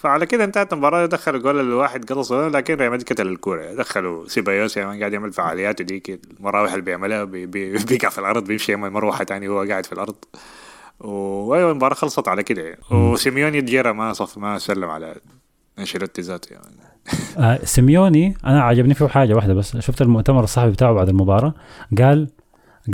فعلى 0.00 0.26
كده 0.26 0.44
انتهت 0.44 0.72
المباراة. 0.72 1.06
دخلوا 1.06 1.40
جول 1.40 1.60
الواحد 1.60 2.12
قلص 2.12 2.32
لكن 2.32 2.74
ريال 2.74 2.90
مدريد 2.92 3.08
قتل 3.08 3.26
الكورة. 3.26 3.74
دخلوا 3.74 4.28
سيبايوس 4.28 4.76
يعني 4.76 4.98
قاعد 5.00 5.12
يعمل 5.12 5.32
فعالياته 5.32 5.84
ديك 5.84 6.20
المراوح 6.40 6.70
اللي 6.72 6.84
بيعملها 6.84 7.24
بي... 7.24 7.46
بي... 7.46 7.72
بيقع 7.88 8.08
في 8.08 8.18
الأرض 8.18 8.44
بيمشي 8.44 8.72
يعمل 8.72 8.90
مروحة 8.90 9.24
تاني 9.24 9.48
وهو 9.48 9.68
قاعد 9.68 9.86
في 9.86 9.92
الأرض. 9.92 10.14
وأيوة 11.00 11.70
المباراة 11.70 11.94
خلصت 11.94 12.28
على 12.28 12.42
كده. 12.42 12.62
يعني. 12.62 12.78
وسيميوني 12.90 13.60
جرى 13.60 13.92
ما 13.92 14.12
صف 14.12 14.38
ما 14.38 14.58
سلم 14.58 14.84
على 14.90 15.14
أنشيلوتي 15.78 16.22
ذاته 16.22 16.52
يعني. 16.52 16.76
آه 17.38 17.64
سيميوني 17.64 18.34
أنا 18.46 18.62
عجبني 18.62 18.94
فيه 18.94 19.06
حاجة 19.06 19.34
واحدة 19.34 19.54
بس. 19.54 19.76
شفت 19.76 20.02
المؤتمر 20.02 20.44
الصحفي 20.44 20.70
بتاعه 20.70 20.92
بعد 20.92 21.08
المباراة؟ 21.08 21.54
قال 21.98 22.28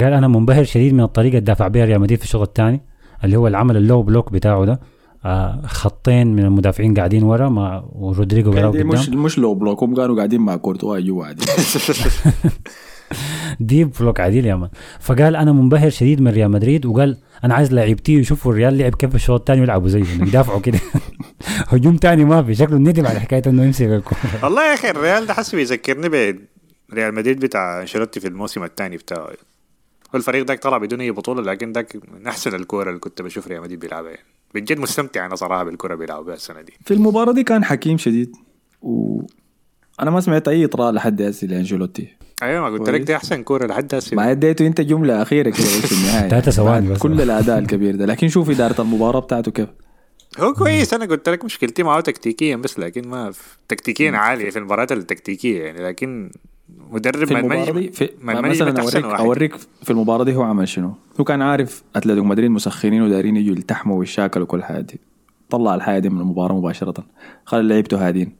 قال 0.00 0.12
أنا 0.12 0.28
منبهر 0.28 0.64
شديد 0.64 0.94
من 0.94 1.00
الطريقة 1.00 1.30
اللي 1.30 1.40
دافع 1.40 1.68
بها 1.68 1.84
ريال 1.84 2.00
مدريد 2.00 2.18
في 2.18 2.24
الشوط 2.24 2.48
الثاني 2.48 2.80
اللي 3.24 3.36
هو 3.36 3.46
العمل 3.46 3.76
ال 3.76 3.83
low 3.83 4.02
block 4.02 4.32
بتاعه 4.32 4.64
ده. 4.64 4.80
آه 5.24 5.62
خطين 5.66 6.26
من 6.36 6.44
المدافعين 6.44 6.94
قاعدين 6.94 7.22
ورا 7.22 7.48
مع 7.48 7.84
ورودريجو 7.92 8.52
قاعد 8.52 8.72
دي 8.72 8.84
مش 8.84 9.08
قدام. 9.08 9.22
مش 9.22 9.38
low 9.38 9.54
block 9.54 9.82
هم 9.82 9.94
كانوا 9.94 10.16
قاعدين 10.16 10.40
مع 10.40 10.56
كورتوا 10.56 11.00
جوا 11.00 11.24
عادي. 11.24 11.46
deep 13.60 13.90
block 14.00 14.20
عديل 14.20 14.46
يا 14.46 14.54
man. 14.54 14.70
فقال 15.00 15.36
أنا 15.36 15.52
منبهر 15.52 15.90
شديد 15.90 16.20
من 16.20 16.30
ريال 16.30 16.50
مدريد 16.50 16.86
وقال 16.86 17.16
أنا 17.44 17.54
عايز 17.54 17.72
لاعبتي 17.72 18.12
يشوفوا 18.12 18.52
الريال 18.52 18.78
لعب 18.78 18.94
كيف 18.94 19.10
في 19.10 19.16
الشوط 19.16 19.40
الثاني 19.40 19.60
ويلعبوا 19.60 19.88
زيه 19.88 20.14
إنه 20.14 20.28
يدافعوا 20.28 20.60
كده. 20.60 20.78
هجوم 21.70 21.96
ثاني 21.96 22.24
ما 22.24 22.42
في 22.42 22.54
شكله 22.54 22.78
ندم 22.78 23.06
على 23.06 23.20
حكاية 23.20 23.42
إنه 23.46 23.64
يمسك 23.64 23.86
الكورة. 23.86 24.18
والله 24.42 24.68
يا 24.68 24.74
أخي 24.74 24.90
الريال 24.90 25.26
ده 25.26 25.34
حسب 25.34 25.58
يذكرني 25.58 26.08
بريال 26.88 27.14
مدريد 27.14 27.40
بتاع 27.40 27.80
أنشيلوتي 27.80 28.20
في 28.20 28.28
الموسم 28.28 28.64
الثاني 28.64 28.96
بتاعه. 28.96 29.28
والفريق 30.14 30.44
ده 30.44 30.54
طلع 30.54 30.78
بدون 30.78 31.00
أي 31.00 31.10
بطولة 31.10 31.42
لكن 31.52 31.72
ده 31.72 31.86
من 32.14 32.26
أحسن 32.26 32.54
الكورة 32.54 32.88
اللي 32.88 33.00
كنت 33.00 33.22
بشوف 33.22 33.48
ريال 33.48 33.62
مدريد 33.62 33.80
بيلعبها. 33.80 34.10
يعني 34.10 34.24
بجد 34.54 34.78
مستمتع 34.78 35.26
أنا 35.26 35.34
صراحة 35.36 35.64
بالكورة 35.64 35.94
بيلعبوا 35.94 36.24
بها 36.24 36.34
السنة 36.34 36.60
دي. 36.60 36.72
في 36.84 36.94
المباراة 36.94 37.32
دي 37.32 37.42
كان 37.42 37.64
حكيم 37.64 37.98
شديد 37.98 38.36
و 38.82 39.22
أنا 40.00 40.10
ما 40.10 40.20
سمعت 40.20 40.48
أي 40.48 40.64
إطراء 40.64 40.92
لحد 40.92 41.22
هسه 41.22 41.46
لانجيلوتي 41.46 42.08
أيوه 42.42 42.70
ما 42.70 42.78
قلت 42.78 42.88
لك 42.90 43.00
دي 43.00 43.16
أحسن 43.16 43.42
كورة 43.42 43.66
لحد 43.66 43.94
هسه. 43.94 44.16
ما 44.16 44.30
اديته 44.30 44.66
أنت 44.66 44.80
جملة 44.80 45.22
أخيرة 45.22 45.50
كده 45.50 45.66
في 45.66 45.92
النهاية؟ 45.92 46.28
تلاتة 46.30 46.50
ثواني 46.50 46.90
بس. 46.90 46.98
كل 46.98 47.20
الأداء 47.20 47.58
الكبير 47.58 47.96
ده. 47.96 48.06
لكن 48.06 48.28
شوف 48.28 48.50
إدارة 48.50 48.80
المباراة 48.80 49.20
بتاعته 49.20 49.50
كيف. 49.50 49.68
هو 50.38 50.52
كويس 50.52 50.94
أنا 50.94 51.04
قلت 51.04 51.28
لك 51.28 51.44
مشكلتي 51.44 51.82
معه 51.82 52.00
تكتيكيا 52.00 52.56
بس 52.56 52.78
لكن 52.78 53.08
ما 53.08 53.32
تكتيكيا 53.68 54.12
عالية 54.12 54.50
في 54.50 54.58
المباريات 54.58 54.92
التكتيكية 54.92 55.64
يعني 55.64 55.78
لكن 55.88 56.30
مدرب 56.90 57.24
في 57.24 57.34
ما 57.34 57.70
دي؟ 57.70 57.90
في 57.90 58.10
ما 58.22 58.40
ما 58.40 58.48
مثلا 58.48 58.82
واحد. 58.82 59.20
أوريك 59.20 59.56
في 59.82 59.90
المباراة 59.90 60.24
دي 60.24 60.36
هو 60.36 60.42
عمل 60.42 60.68
شنو؟ 60.68 60.94
هو 61.20 61.24
كان 61.24 61.42
عارف 61.42 61.82
أتلتيكو 61.96 62.26
مدريد 62.26 62.50
مسخنين 62.50 63.02
ودارين 63.02 63.36
يجوا 63.36 63.56
يلتحموا 63.56 63.98
ويشاكلوا 63.98 64.46
كل 64.46 64.62
حاجة. 64.62 64.80
دي 64.80 65.00
طلع 65.50 65.74
الحاجة 65.74 65.98
دي 65.98 66.08
من 66.08 66.20
المباراة 66.20 66.54
مباشرة. 66.54 67.04
خلى 67.44 67.68
لعيبته 67.68 68.08
هادين 68.08 68.32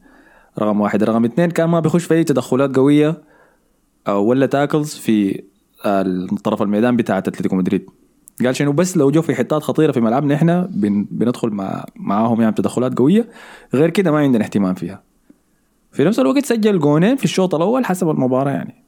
رقم 0.58 0.80
واحد. 0.80 1.02
رقم 1.02 1.24
اثنين 1.24 1.50
كان 1.50 1.68
ما 1.68 1.80
بيخش 1.80 2.04
في 2.04 2.14
أي 2.14 2.24
تدخلات 2.24 2.76
قوية 2.76 3.22
أو 4.08 4.24
ولا 4.24 4.46
تاكلز 4.46 4.94
في 4.94 5.42
طرف 6.44 6.62
الميدان 6.62 6.96
بتاع 6.96 7.18
أتلتيكو 7.18 7.56
مدريد. 7.56 7.86
قال 8.44 8.56
شنو؟ 8.56 8.72
بس 8.72 8.96
لو 8.96 9.10
جو 9.10 9.22
في 9.22 9.34
حتات 9.34 9.62
خطيرة 9.62 9.92
في 9.92 10.00
ملعبنا 10.00 10.34
إحنا 10.34 10.68
بن 10.70 11.06
بندخل 11.10 11.50
مع 11.50 11.84
معاهم 11.96 12.40
يعني 12.40 12.54
تدخلات 12.54 12.98
قوية. 12.98 13.28
غير 13.74 13.90
كده 13.90 14.10
ما 14.10 14.18
عندنا 14.18 14.44
اهتمام 14.44 14.74
فيها. 14.74 15.02
في 15.94 16.04
نفس 16.04 16.18
الوقت 16.18 16.44
سجل 16.44 16.78
جونين 16.78 17.16
في 17.16 17.24
الشوط 17.24 17.54
الأول 17.54 17.84
حسب 17.84 18.10
المباراة 18.10 18.50
يعني. 18.50 18.84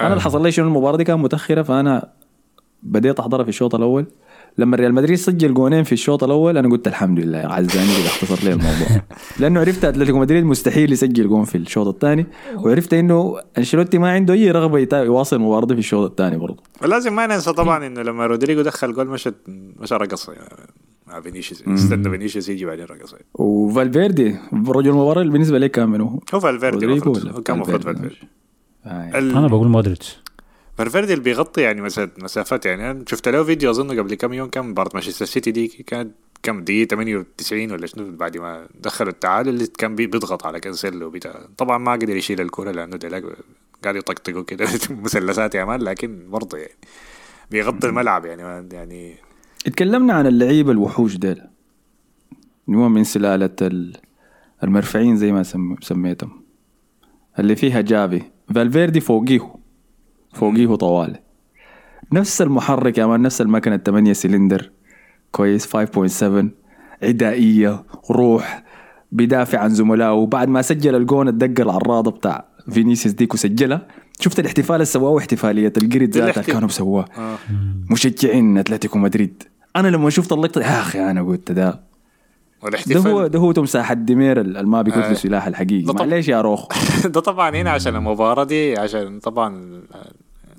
أنا 0.00 0.08
اللي 0.08 0.20
حصل 0.20 0.42
لي 0.42 0.52
شنو 0.52 0.66
المباراة 0.66 0.96
دي 0.96 1.04
كانت 1.04 1.20
متأخرة 1.20 1.62
فأنا 1.62 2.08
بديت 2.82 3.20
احضرها 3.20 3.42
في 3.42 3.48
الشوط 3.48 3.74
الأول. 3.74 4.06
لما 4.58 4.76
ريال 4.76 4.94
مدريد 4.94 5.18
سجل 5.18 5.54
جونين 5.54 5.84
في 5.84 5.92
الشوط 5.92 6.24
الأول 6.24 6.58
أنا 6.58 6.68
قلت 6.68 6.88
الحمد 6.88 7.18
لله 7.18 7.38
عزاني 7.38 7.96
كده 7.98 8.06
اختصر 8.06 8.44
لي 8.44 8.52
الموضوع. 8.52 9.02
لأنه 9.40 9.60
عرفت 9.60 9.84
أتلتيكو 9.84 10.18
مدريد 10.18 10.44
مستحيل 10.44 10.92
يسجل 10.92 11.28
جون 11.28 11.44
في 11.44 11.58
الشوط 11.58 11.86
الثاني 11.86 12.26
وعرفت 12.54 12.94
إنه 12.94 13.40
أنشيلوتي 13.58 13.98
ما 13.98 14.10
عنده 14.10 14.34
أي 14.34 14.50
رغبة 14.50 14.98
يواصل 14.98 15.36
المباراة 15.36 15.66
دي 15.66 15.74
في 15.74 15.80
الشوط 15.80 16.10
الثاني 16.10 16.38
برضه. 16.38 16.62
ولازم 16.82 17.16
ما 17.16 17.26
ننسى 17.26 17.52
طبعا 17.52 17.86
إنه 17.86 18.02
لما 18.02 18.26
رودريجو 18.26 18.62
دخل 18.62 18.92
جول 18.92 19.06
مشى 19.06 19.30
مشى 19.76 19.94
رقص 19.94 20.28
يعني 20.28 20.72
مع 21.06 21.20
فينيسيوس 21.20 21.62
استنى 21.68 22.10
فينيسيوس 22.10 22.48
يجي 22.48 22.64
بعدين 22.66 22.84
رقص 22.84 23.14
وفالفيردي 23.34 24.36
رجل 24.68 24.90
المباراه 24.90 25.22
بالنسبة 25.22 25.58
لي 25.58 25.68
كان 25.68 25.88
منه 25.88 26.20
هو 26.34 26.40
فالفيردي 26.40 26.86
المفروض 26.86 27.40
كان 27.42 27.56
المفروض 27.56 27.82
فالفيردي؟ 27.82 28.16
فالفيردي. 28.84 29.18
ال- 29.18 29.36
أنا 29.36 29.46
بقول 29.48 29.68
مودريتش 29.68 30.18
فالفيردي 30.78 31.12
اللي 31.12 31.24
بيغطي 31.24 31.60
يعني 31.60 31.82
مسافات 31.82 32.22
مسافات 32.22 32.66
يعني 32.66 32.90
أنا 32.90 33.04
شفت 33.08 33.28
له 33.28 33.44
فيديو 33.44 33.70
اظن 33.70 33.98
قبل 33.98 34.14
كم 34.14 34.32
يوم 34.32 34.48
كان 34.48 34.64
مباراه 34.66 34.90
مانشستر 34.94 35.24
سيتي 35.24 35.50
دي 35.50 35.68
كانت 35.68 36.10
كم 36.42 36.64
دقيقة 36.64 36.88
98 36.88 37.72
ولا 37.72 37.86
شنو 37.86 38.16
بعد 38.16 38.36
ما 38.36 38.66
دخلوا 38.80 39.10
التعادل 39.10 39.48
اللي 39.48 39.66
كان 39.66 39.94
بي- 39.96 40.06
بيضغط 40.06 40.46
على 40.46 40.60
كانسيلو 40.60 41.10
بتاع 41.10 41.46
طبعا 41.58 41.78
ما 41.78 41.92
قدر 41.92 42.16
يشيل 42.16 42.40
الكرة 42.40 42.70
لأنه 42.70 42.96
ديلاك 42.96 43.24
قاعد 43.82 43.96
يطقطقوا 43.96 44.42
كده 44.42 44.68
مثلثات 44.90 45.54
يا 45.54 45.64
man 45.64 45.80
لكن 45.82 46.30
برضه 46.30 46.58
يعني 46.58 46.72
بيغطي 47.50 47.86
الملعب 47.86 48.26
يعني 48.26 48.68
يعني 48.72 49.14
اتكلمنا 49.66 50.12
عن 50.12 50.26
اللعيبة 50.26 50.72
الوحوش 50.72 51.16
ديل. 51.16 51.40
هو 52.70 52.88
من 52.88 53.04
سلالة 53.04 53.50
ال- 53.62 53.96
المرفعين 54.64 55.16
زي 55.16 55.32
ما 55.32 55.42
سم... 55.42 55.76
سميتهم. 55.80 56.42
اللي 57.38 57.56
فيها 57.56 57.80
جافي. 57.80 58.22
فالفيردي 58.54 59.00
فوقيه 59.00 59.54
فوقيه 60.34 60.74
طوال 60.74 61.16
نفس 62.12 62.42
المحرك 62.42 62.98
يا 62.98 63.06
man 63.06 63.22
نفس 63.22 63.40
المكنة 63.40 63.76
8 63.76 64.12
سلندر 64.12 64.70
كويس. 65.30 65.76
5.7 65.76 66.44
عدائية. 67.02 67.84
روح. 68.10 68.64
بيدافع 69.12 69.58
عن 69.58 69.70
زملائه. 69.70 70.12
وبعد 70.12 70.48
ما 70.48 70.62
سجل 70.62 70.94
الجون 70.94 71.28
الدقه 71.28 71.62
العراضه 71.62 72.10
بتاع 72.10 72.44
فينيسيوس 72.70 73.14
ديك 73.14 73.34
وسجلها 73.34 73.88
شفت 74.20 74.38
الاحتفال 74.38 74.74
اللي 74.74 74.84
سواه؟ 74.84 75.18
احتفالية 75.18 75.72
الجريد 75.76 76.10
دي 76.10 76.18
ذاتها. 76.18 76.42
كانوا 76.42 76.68
بسواه. 76.68 77.04
آه. 77.18 77.38
مشجعين 77.90 78.58
أتلتيكو 78.58 78.98
مدريد. 78.98 79.42
أنا 79.76 79.88
لما 79.88 80.10
شفت 80.10 80.32
اللقطة 80.32 80.60
يا 80.60 80.80
أخي 80.80 81.10
أنا 81.10 81.22
قلت 81.22 81.52
ده. 81.52 81.70
ده 81.70 81.78
هو 81.78 82.66
والاحتفال 82.66 83.28
ده 83.28 83.38
هو 83.38 83.52
تمساح 83.52 83.90
الدمير 83.90 84.40
اللي 84.40 84.62
ما 84.62 84.82
بيكون 84.82 85.02
آه. 85.02 85.08
له 85.08 85.14
سلاح 85.14 85.46
الحقيقي. 85.46 85.94
معلش 85.94 86.28
يا 86.28 86.40
روخ 86.40 86.68
ده 87.14 87.20
طبعا 87.20 87.50
هنا 87.56 87.70
عشان 87.70 87.96
المباراة 87.96 88.44
دي 88.44 88.78
عشان 88.78 89.18
طبعا 89.20 89.82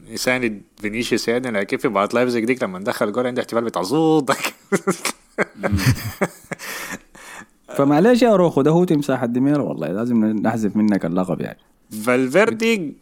يساند 0.09 0.61
فينيسيوس 0.77 1.27
يعني 1.27 1.51
لكن 1.51 1.77
في 1.77 1.87
مباراة 1.87 2.09
لايبزيج 2.13 2.45
ديك 2.45 2.63
لما 2.63 2.79
دخل 2.79 3.11
جول 3.11 3.27
عنده 3.27 3.41
احتفال 3.41 3.63
بتاع 3.63 3.81
زوضك 3.81 4.53
فمعلش 7.77 8.21
يا 8.21 8.35
روخ 8.35 8.59
ده 8.59 8.71
هو 8.71 8.83
تمساح 8.83 9.23
الدمير 9.23 9.61
والله 9.61 9.87
لازم 9.87 10.25
نحذف 10.25 10.75
منك 10.75 11.05
اللقب 11.05 11.41
يعني. 11.41 11.57
فالفيردي 12.05 12.93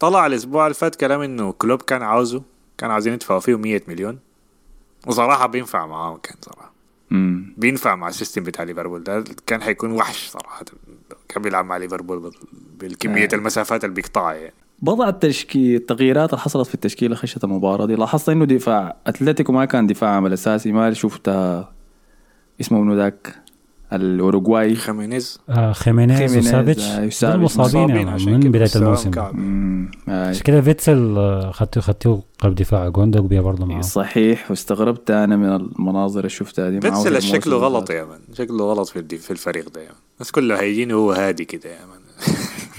طلع 0.00 0.26
الأسبوع 0.26 0.66
اللي 0.66 0.74
فات 0.74 0.96
كلام 0.96 1.20
إنه 1.20 1.52
كلوب 1.52 1.82
كان 1.82 2.02
عاوزه 2.02 2.42
كان 2.78 2.90
عاوزين 2.90 3.12
يدفعوا 3.12 3.40
فيه 3.40 3.56
100 3.56 3.80
مليون. 3.88 4.18
وصراحة 5.06 5.46
بينفع 5.46 5.86
معاه 5.86 6.16
كان 6.22 6.36
صراحة. 6.40 6.72
امم 7.12 7.54
بينفع 7.56 7.94
مع 7.94 8.08
ال 8.08 8.13
system 8.13 8.42
بتاع 8.42 8.64
ليفربول. 8.64 9.02
ده 9.04 9.24
كان 9.46 9.62
حيكون 9.62 9.92
وحش 9.92 10.28
صراحة. 10.28 10.64
كان 11.28 11.42
بيلعب 11.42 11.64
مع 11.64 11.76
ليفربول 11.76 12.20
بال- 12.20 12.32
بالكمية 12.78 13.28
آه. 13.32 13.34
المسافات 13.34 13.84
اللي 13.84 13.94
بيقطعها 13.94 14.34
يعني. 14.34 14.54
بضع 14.78 15.08
التشكيل 15.08 15.76
التغييرات 15.76 16.30
اللي 16.30 16.40
حصلت 16.40 16.66
في 16.68 16.74
التشكيله 16.74 17.14
خشيه 17.14 17.40
المباراة 17.44 17.86
دي 17.86 17.94
لاحظت 17.94 18.28
إنه 18.28 18.44
دفاع 18.44 18.96
أتلتيكو 19.06 19.52
ما 19.52 19.64
كان 19.64 19.86
دفاع 19.86 20.10
عمل 20.10 20.32
أساسي 20.32 20.72
ما 20.72 20.92
شفت 20.92 21.28
اسمه 22.60 22.80
منو 22.80 22.94
ذاك؟ 22.96 23.41
الأوروغواي. 23.92 24.74
خيمينيز. 24.74 25.38
آه 25.48 25.72
خيمينيز 25.72 26.36
وسافيتش. 26.36 27.24
آه،. 27.24 27.36
مصابين 27.36 27.88
يعني 27.96 28.10
عشان 28.10 28.32
من 28.32 28.40
بداية 28.52 28.70
الموسم. 28.76 29.10
آه. 29.18 30.28
عشان 30.28 30.42
كده 30.42 30.60
فيتسل 30.60 31.14
آه، 31.18 31.50
خدته 31.50 31.80
خدته 31.80 32.22
قلب 32.38 32.54
دفاع 32.54 32.88
جوندوج 32.88 33.26
بيه 33.26 33.40
برضه 33.40 33.66
معاه 33.66 33.80
صحيح 33.80 34.50
واستغربت 34.50 35.10
أنا 35.10 35.36
من 35.36 35.46
المناظر 35.56 36.18
اللي 36.18 36.30
شفتها 36.30 36.70
دي. 36.70 36.88
معاه 36.88 37.02
في 37.02 37.10
بيتسل 37.10 37.28
شكله 37.28 37.56
غلط 37.56 37.90
يا 37.90 38.04
مان 38.04 38.20
شكله 38.34 38.64
غلط 38.64 38.88
في 38.88 38.98
الدي- 38.98 39.18
في 39.18 39.30
الفريق 39.30 39.68
ده 39.74 39.80
يا 39.80 39.86
مان 39.86 39.96
بس 40.20 40.30
كله 40.30 40.60
هيجيني 40.60 40.94
وهو 40.94 41.12
هادي 41.12 41.44
كده 41.44 41.70
يا 41.70 41.86
مان 41.86 42.00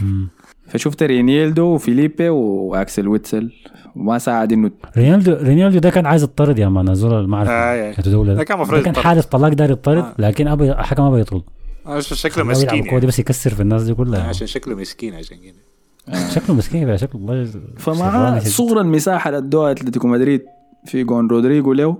مم. 0.01 0.27
فشفت 0.67 1.03
رينيلدو 1.03 1.63
وفيليبي 1.65 2.29
وأكسل 2.29 3.07
ويتسل. 3.07 3.51
وما 3.95 4.17
ساعد 4.17 4.53
إنه 4.53 4.71
رينالدو 4.97 5.33
رينالدو 5.41 5.79
ده 5.79 5.89
كان 5.89 6.05
عايز 6.05 6.23
يطرد 6.23 6.59
يا 6.59 6.69
مان 6.69 6.95
زول 6.95 7.27
ما 7.27 7.37
اعرف 7.37 7.49
آه، 7.49 7.53
آه. 7.53 8.01
دولة 8.01 8.33
ده 8.33 8.43
كان 8.43 8.59
مفروض 8.59 8.77
ده 8.79 8.83
كان 8.83 8.91
يطرد. 8.93 9.03
حارس 9.05 9.25
طلاق 9.25 9.53
داير 9.53 9.71
يطرد 9.71 9.97
آه. 10.03 10.13
لكن 10.19 10.47
ابي 10.47 10.71
الحكم 10.71 11.03
ما 11.03 11.09
بيطرد 11.15 11.41
عشان 11.85 12.17
شكله 12.17 12.43
ما 12.43 12.53
بيلعب 12.53 12.65
مسكين 12.65 12.85
يعني. 12.85 13.07
بس 13.07 13.19
يكسر 13.19 13.49
في 13.53 13.61
الناس 13.61 13.83
دي 13.83 13.93
كلها 13.93 14.23
عشان 14.23 14.47
شكله 14.47 14.75
مسكين 14.75 15.13
عشان 15.15 15.37
كده 15.37 16.29
شكله 16.29 16.55
مسكين 16.55 16.89
يا 16.89 16.97
شكله 16.97 17.21
والله 17.21 17.51
فمع. 17.77 18.39
صغر 18.39 18.81
المساحة 18.81 19.27
اللي 19.29 19.37
ادوها 19.37 19.71
أتلتيكو 19.71 20.07
مدريد 20.07 20.41
في 20.85 21.03
جون 21.03 21.27
رودريجو 21.27 21.73
له 21.73 21.97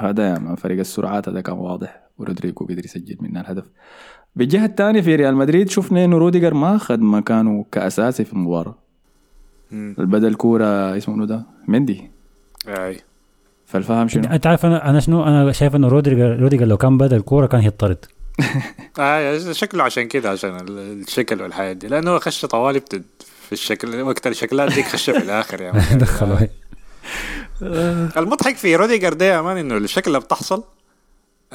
هذا 0.00 0.28
يا 0.28 0.38
مان 0.38 0.56
فريق 0.56 0.78
السرعات 0.78 1.28
هذا 1.28 1.40
كان 1.40 1.54
واضح 1.58 2.02
ورودريجو 2.18 2.64
قدر 2.66 2.84
يسجل 2.84 3.16
منها 3.20 3.42
الهدف 3.42 3.64
بالجهة 4.36 4.64
الثانية 4.64 5.00
في 5.00 5.16
ريال 5.16 5.36
مدريد 5.36 5.70
شفنا 5.70 6.04
إنه 6.04 6.18
روديجر 6.18 6.54
ما 6.54 6.76
اخذ 6.76 7.00
مكانه 7.00 7.64
كأساسي 7.72 8.24
في 8.24 8.32
المباراة 8.32 8.78
البدل 9.72 10.34
كورة 10.34 10.96
اسمه 10.96 11.14
منو 11.14 11.24
ده؟ 11.24 11.42
مندي. 11.68 12.10
أي. 12.68 12.96
فالفهم 13.66 14.08
شنو؟ 14.08 14.24
أنت 14.24 14.46
عارف 14.46 14.66
أنا 14.66 14.90
أنا 14.90 15.00
شنو؟ 15.00 15.24
أنا 15.24 15.52
شايف 15.52 15.76
إنه 15.76 15.88
رودريجر 15.88 16.40
رودريجر 16.40 16.64
لو 16.66 16.76
كان 16.76 16.98
بدا 16.98 17.16
الكوره 17.16 17.46
كان 17.46 17.60
هيطرد 17.60 18.04
آه 19.00 19.52
شكله 19.52 19.82
عشان 19.82 20.08
كده 20.08 20.30
عشان 20.30 20.56
ال- 20.56 20.78
الشكل 21.02 21.42
والحياة 21.42 21.72
دي. 21.72 21.88
لأنه 21.88 22.18
خش 22.18 22.44
طوالي 22.46 22.78
بتد 22.78 23.02
في 23.46 23.52
الشكل 23.52 24.00
وقت 24.02 24.26
الشكلات 24.26 24.72
ديك 24.74 24.86
خش 24.86 25.10
في 25.10 25.16
الآخر 25.18 25.60
يا 25.62 25.72
man. 25.90 25.98
دخلوا. 25.98 26.36
هيك. 26.40 26.50
المضحك 28.16 28.56
في 28.56 28.76
روديجر 28.76 29.12
ده 29.12 29.24
يا 29.24 29.40
man 29.42 29.56
إنه 29.56 29.76
الشكل 29.76 30.10
اللي 30.10 30.20
بتحصل 30.20 30.64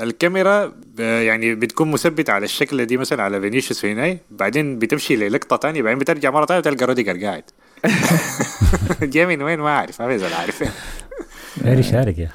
الكاميرا 0.02 0.72
يعني 1.00 1.56
بتكون 1.56 1.92
مثبتة 1.92 2.34
على 2.34 2.46
الشكل 2.46 2.86
دي 2.86 2.98
مثلا 2.98 3.24
على 3.24 3.42
فينيسيوس 3.42 3.86
هنا 3.86 4.18
بعدين 4.32 4.80
بتمشي 4.80 5.16
للقطة 5.16 5.56
تانية 5.56 5.82
بعدين 5.82 6.00
بترجع 6.00 6.32
مرة 6.32 6.46
تانية 6.46 6.62
تلقى 6.62 6.86
روديجر 6.86 7.24
قاعد. 7.26 7.44
جاي 9.14 9.26
من 9.26 9.42
وين؟ 9.42 9.60
ما 9.60 9.70
أعرف 9.70 10.02
ما 10.02 10.18
زول 10.18 10.34
عارف 10.34 10.64
غير 11.64 11.80
يشارك 11.80 12.20
يا 12.20 12.30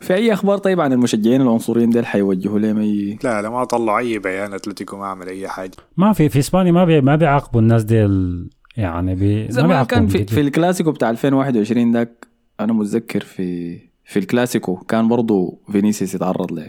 في 0.00 0.14
أي 0.14 0.32
أخبار 0.32 0.58
طيب 0.58 0.80
عن 0.80 0.92
المشجعين 0.92 1.40
العنصريين 1.42 1.90
ديل 1.90 2.06
حيوجهوا 2.06 2.58
لهم 2.58 2.78
اي 2.78 3.18
لا 3.24 3.42
لا 3.42 3.50
ما 3.50 3.64
طلعوا 3.64 3.98
أي 3.98 4.18
بيان 4.18 4.54
أتلتيكو 4.54 4.96
ما 4.96 5.06
عمل 5.06 5.28
أي 5.28 5.48
حاجة. 5.48 5.70
ما 5.96 6.12
في 6.12 6.28
في 6.28 6.38
إسبانيا 6.38 6.72
ما 6.72 6.84
بي 6.84 7.00
ما 7.00 7.16
بيعاقبوا 7.16 7.60
الناس 7.60 7.84
دي 7.84 8.04
ال- 8.04 8.50
يعني 8.76 9.14
بي 9.14 9.44
ما 9.44 9.50
زمان 9.50 9.84
كان 9.84 10.06
في. 10.06 10.24
في 10.24 10.40
الكلاسيكو 10.40 10.92
بتاع 10.92 11.10
2021 11.10 11.92
داك 11.92 12.26
أنا 12.60 12.72
متذكر 12.72 13.20
في 13.20 13.78
في 14.04 14.18
الكلاسيكو 14.18 14.76
كان 14.76 15.08
برضو 15.08 15.62
فينيسيوس 15.72 16.14
يتعرض 16.14 16.60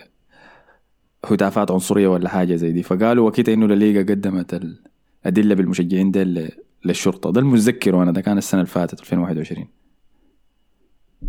لهتافات 1.30 1.72
عنصرية 1.72 2.08
ولا 2.08 2.30
حاجة 2.30 2.56
زي 2.56 2.72
دي. 2.72 2.84
فقالوا 2.84 3.28
وكيتا 3.28 3.54
إنه 3.54 3.66
الليغا 3.66 4.00
قدمت 4.02 4.62
الادله 5.26 5.56
بالمشجعين 5.56 6.12
ديل 6.12 6.50
للشرطة. 6.86 7.32
ده 7.32 7.40
المتذكر 7.40 7.96
وأنا 7.96 8.12
ده 8.12 8.22
كان 8.22 8.38
السنة 8.38 8.62
اللي 8.62 8.72
فاتت 8.72 9.00
2021 9.00 9.68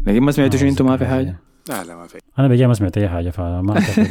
لكن 0.06 0.20
ما 0.20 0.32
سمعتوا 0.32 0.58
شو 0.58 0.66
أنتم 0.66 0.86
ما 0.86 0.96
في 0.96 1.06
حاجة؟ 1.06 1.36
لا 1.68 1.84
لا 1.84 1.96
ما 1.96 2.06
في. 2.06 2.18
أنا 2.38 2.48
بجي 2.48 2.66
ما 2.66 2.74
سمعت 2.74 2.98
أي 2.98 3.08
حاجة 3.08 3.30
فما 3.30 3.72
أعتقد 3.72 4.04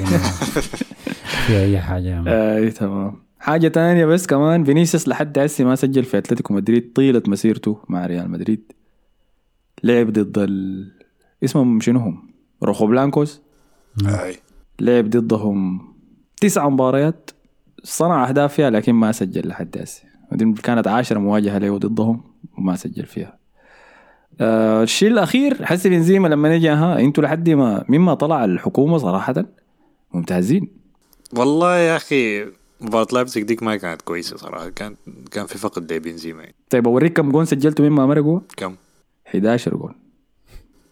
في 1.48 1.60
أي 1.60 1.80
حاجة. 1.80 2.08
يعني. 2.08 2.30
إي 2.58 2.72
تمام. 2.72 3.24
حاجة 3.40 3.68
تانية 3.68 4.06
بس 4.06 4.28
كمان 4.28 4.64
فينيسيوس 4.64 5.08
لحد 5.08 5.40
هسه 5.40 5.64
ما 5.64 5.76
سجل 5.76 6.04
في 6.04 6.18
أتلتيكو 6.18 6.54
مدريد 6.54 6.94
طيلة 6.96 7.24
مسيرته 7.28 7.80
مع 7.90 8.06
ريال 8.06 8.32
مدريد. 8.32 8.72
لعب 9.84 10.10
ضد 10.14 10.38
ال... 10.38 10.92
اسمهم 11.44 11.80
شنو 11.80 12.00
هم؟ 12.00 12.30
روخو 12.64 12.88
بلانكوس؟ 12.88 13.42
أي. 14.06 14.36
لعب 14.80 15.10
ضدهم 15.10 15.82
تسع 16.42 16.70
مباريات 16.70 17.32
صنع 17.84 18.30
أهداف 18.30 18.54
فيها 18.54 18.70
لكن 18.70 18.94
ما 18.94 19.12
سجل 19.12 19.48
لحد 19.48 19.78
هسه 19.78 20.04
ودي 20.34 20.54
كانت 20.62 20.88
عاشرة 20.88 21.20
مواجهة 21.20 21.58
له 21.58 21.78
ضدهم 21.78 22.22
وما 22.58 22.76
سجل 22.76 23.06
فيها. 23.06 23.38
آه 24.42 24.84
الشيء 24.84 25.12
الأخير 25.12 25.66
حسي 25.66 25.90
بنزيما 25.90 26.28
لما 26.28 26.56
نجي 26.56 26.70
ها 26.70 27.00
أنتوا 27.00 27.24
لحد 27.24 27.50
ما 27.50 27.86
مما 27.90 28.14
طلع 28.14 28.46
الحكومة 28.46 28.98
صراحة 28.98 29.46
ممتازين. 30.14 30.68
والله 31.38 31.78
يا 31.78 31.96
أخي 31.96 32.46
مباراة 32.82 33.08
لايبزيج 33.14 33.44
ديك 33.44 33.64
ما 33.64 33.76
كانت 33.76 34.02
كويسة 34.02 34.38
صراحة. 34.38 34.70
كان 34.70 34.96
كان 35.32 35.46
في 35.46 35.58
فقد 35.58 35.94
لبنزيما 35.94 36.42
يعني. 36.42 36.56
طيب 36.70 36.88
أوريك 36.88 37.14
كم 37.14 37.32
جون 37.32 37.46
سجلتوا 37.46 37.90
مما 37.90 38.06
مرقوا 38.06 38.40
كم؟ 38.58 38.76
11 39.28 39.78
جون. 39.78 39.94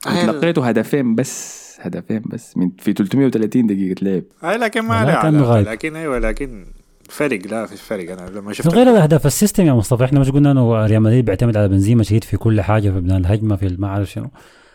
آه، 0.08 0.25
تلقيتوا 0.25 0.69
هدفين 0.69 1.15
بس 1.15 1.62
هدفين 1.82 2.21
بس 2.25 2.58
من 2.58 2.71
في 2.80 2.93
330 2.93 3.67
دقيقة 3.67 4.04
لعب. 4.04 4.23
اي 4.43 4.58
لكن 4.58 4.82
ما. 4.82 5.63
لكن 5.67 5.95
أيوه 5.95 6.19
لكن 6.19 6.65
فرق 7.12 7.47
لا 7.47 7.65
في 7.65 7.76
فرق. 7.76 8.12
أنا 8.12 8.30
لما 8.30 8.54
شفت 8.54 8.67
غير 8.67 8.89
الأهداف 8.91 9.26
ال 9.25 9.31
system 9.31 9.65
يا 9.65 9.74
مصطفى 9.74 10.04
إحنا 10.04 10.19
مش 10.19 10.30
قلنا 10.30 10.52
إنه 10.52 10.86
ريال 10.86 11.02
مدريد 11.02 11.26
بيعتمد 11.26 11.58
على 11.58 11.67
بنزيما 11.67 12.04
شديد 12.04 12.24
في 12.24 12.38
كل 12.38 12.62
حاجة 12.62 12.89
في 12.89 13.00
بناء 13.02 13.17
الهجمة 13.17 13.56
في 13.56 13.76
ما 13.80 13.88
أعرف 13.88 14.12
شنو. 14.12 14.30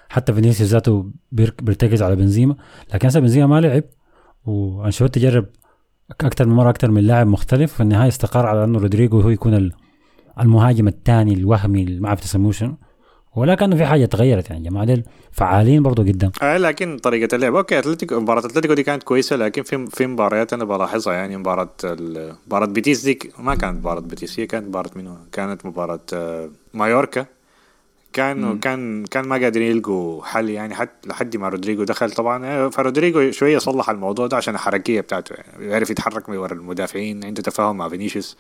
حتى 0.09 0.33
فينيسيوس 0.33 0.71
ذاته 0.71 1.11
بيرتكز 1.33 2.03
على 2.03 2.17
بنزيما. 2.17 2.57
لكن 2.95 3.09
هسه 3.09 3.21
بنزيما 3.21 3.47
ما 3.47 3.61
لعب 3.61 3.83
وأنشيلوتي 4.45 5.21
جرب 5.21 5.47
أكثر 6.21 6.47
من 6.47 6.55
مرة 6.55 6.71
أكثر 6.71 6.91
من 6.91 7.03
لاعب 7.03 7.27
مختلف. 7.27 7.73
في 7.73 7.83
النهاية 7.83 8.09
استقر 8.09 8.47
على 8.47 8.65
أنه 8.65 8.79
رودريجو 8.79 9.21
هو 9.21 9.29
يكون 9.29 9.55
ال- 9.55 9.73
المهاجم 10.41 10.89
الثاني 10.89 11.35
الوهمي 11.35 11.83
اللي 11.83 12.01
ما 12.01 12.09
عرفت 12.09 12.25
تسموه 12.25 12.53
شنو. 12.53 12.77
ولا 13.37 13.55
كانه 13.55 13.77
في 13.77 13.87
حاجة 13.87 14.05
تغيرت 14.05 14.51
يعني 14.51 14.69
جماعة 14.69 14.87
ديل 14.87 15.03
فعالين 15.33 15.83
برضه 15.83 16.03
قدام 16.03 16.31
آه 16.43 16.57
لكن 16.57 16.99
طريقة 16.99 17.35
اللعب 17.35 17.55
أوكي 17.55 17.79
أتلتيكو 17.79 18.21
مباراة 18.21 18.47
أتلتيكو 18.47 18.75
دي 18.75 18.83
كانت 18.83 19.03
كويسة 19.03 19.37
لكن 19.37 19.63
في 19.63 19.87
في 19.87 20.07
مباريات 20.07 20.53
أنا 20.53 20.65
بلاحظها 20.65 21.15
يعني 21.15 21.37
مباراة 21.37 21.71
ال- 21.85 22.35
مباراة 22.47 22.67
بيتيس 22.67 23.05
ديك 23.05 23.33
ما 23.39 23.55
كانت 23.55 23.77
مباراة 23.79 24.01
بيتيس 24.01 24.41
هي 24.41 24.47
كانت 24.47 24.67
مباراة 24.69 24.91
منو؟ 24.97 25.17
كانت 25.33 25.67
مباراة 25.67 26.01
آه، 26.13 26.51
مايوركا. 26.75 27.27
كان 28.13 28.59
كان 28.59 29.05
كان 29.05 29.29
ما 29.29 29.37
قادرين 29.37 29.71
يلقوا 29.77 30.25
حل 30.25 30.51
يعني 30.51 30.75
حتى 30.75 31.09
لحد 31.09 31.37
ما 31.37 31.49
رودريجو 31.49 31.85
دخل. 31.85 32.11
طبعا 32.11 32.47
آه، 32.47 32.69
فرودريجو 32.69 33.31
شوية 33.31 33.59
صلح 33.59 33.91
الموضوع 33.91 34.27
ده 34.27 34.37
عشان 34.37 34.55
الحركية 34.55 35.01
بتاعته 35.01 35.33
يعني 35.35 35.67
يعرف 35.67 35.91
يتحرك 35.91 36.29
من 36.29 36.37
ورا 36.37 36.53
المدافعين 36.53 37.25
عنده 37.25 37.43
تفاهم 37.43 37.77
مع 37.77 37.89
فينيسيوس. 37.89 38.37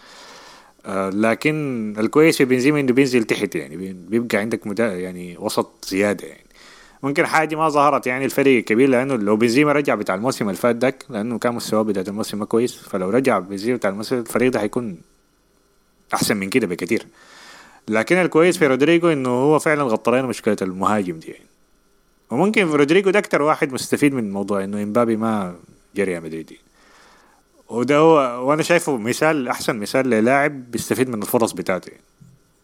لكن 1.14 1.94
الكويس 1.98 2.36
في 2.36 2.44
بنزيما 2.44 2.80
إنه 2.80 2.92
بينزل 2.92 3.24
تحت 3.24 3.54
يعني 3.54 3.76
بي- 3.76 3.92
بيبقى 3.92 4.38
عندك 4.38 4.66
يعني 4.80 5.36
وسط 5.38 5.84
زيادة 5.88 6.26
يعني. 6.28 6.46
ممكن 7.02 7.26
حاجة 7.26 7.56
ما 7.56 7.68
ظهرت 7.68 8.06
يعني 8.06 8.24
الفريق 8.24 8.64
كبير 8.64 8.88
لأنه 8.88 9.14
لو 9.16 9.36
بنزيما 9.36 9.72
رجع 9.72 9.94
بتاع 9.94 10.14
الموسم 10.14 10.44
اللي 10.48 10.56
فات 10.56 10.76
داك 10.76 11.04
لأنه 11.10 11.38
كان 11.38 11.54
مستواه 11.54 11.82
بداية 11.82 12.06
الموسم 12.08 12.38
ما 12.38 12.44
كويس 12.44 12.76
فلو 12.76 13.10
رجع 13.10 13.38
بنزيما 13.38 13.76
بتاع 13.76 13.90
الموسم 13.90 14.18
الفريق 14.18 14.52
ده 14.52 14.60
هيكون 14.60 14.98
أحسن 16.14 16.36
من 16.36 16.50
كده 16.50 16.66
بكثير 16.66 17.06
لكن 17.88 18.16
الكويس 18.16 18.58
في 18.58 18.66
رودريجو 18.66 19.08
إنه 19.08 19.28
هو 19.28 19.58
فعلا 19.58 19.82
غطى 19.82 20.22
مشكلة 20.22 20.56
المهاجم 20.62 21.18
دي 21.18 21.28
يعني. 21.28 21.46
وممكن 22.30 22.66
رودريجو 22.70 23.10
ده 23.10 23.18
أكتر 23.18 23.42
واحد 23.42 23.72
مستفيد 23.72 24.14
من 24.14 24.24
الموضوع 24.24 24.64
إنه 24.64 24.82
إمبابي 24.82 25.16
ما 25.16 25.54
جري 25.96 26.12
يا 26.12 26.20
مدريد 26.20 26.52
وده 27.68 27.96
هو 27.96 28.48
وأنا 28.48 28.62
شايفه 28.62 28.96
مثال 28.96 29.48
أحسن 29.48 29.76
مثال 29.76 30.10
للاعب 30.10 30.70
بيستفيد 30.70 31.08
من 31.08 31.22
الفرص 31.22 31.52
بتاعته. 31.52 31.88
يعني. 31.90 32.02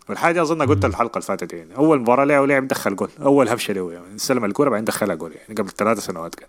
والحاجة 0.08 0.42
أظن 0.42 0.62
قلت 0.62 0.84
الحلقة 0.84 1.18
اللي 1.18 1.26
فاتت 1.26 1.52
يعني 1.52 1.76
أول 1.76 2.00
مباراة 2.00 2.24
له 2.24 2.46
لعب 2.46 2.68
دخل 2.68 2.96
جول 2.96 3.08
أول 3.22 3.48
هبشة 3.48 3.74
له 3.74 3.92
يعني 3.92 4.16
استلم 4.16 4.44
الكورة 4.44 4.70
بعدين 4.70 4.84
دخلها 4.84 5.14
جول 5.14 5.32
يعني 5.32 5.54
قبل 5.60 5.70
ثلاث 5.70 5.98
سنوات 5.98 6.34
كان. 6.34 6.48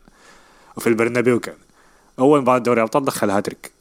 وفي 0.78 0.88
البرنابيو 0.88 1.40
كان. 1.40 1.56
أول 2.20 2.42
مباراة 2.42 2.58
دوري 2.58 2.82
أبطال 2.82 3.06
دخل 3.06 3.30
هاتريك. 3.30 3.72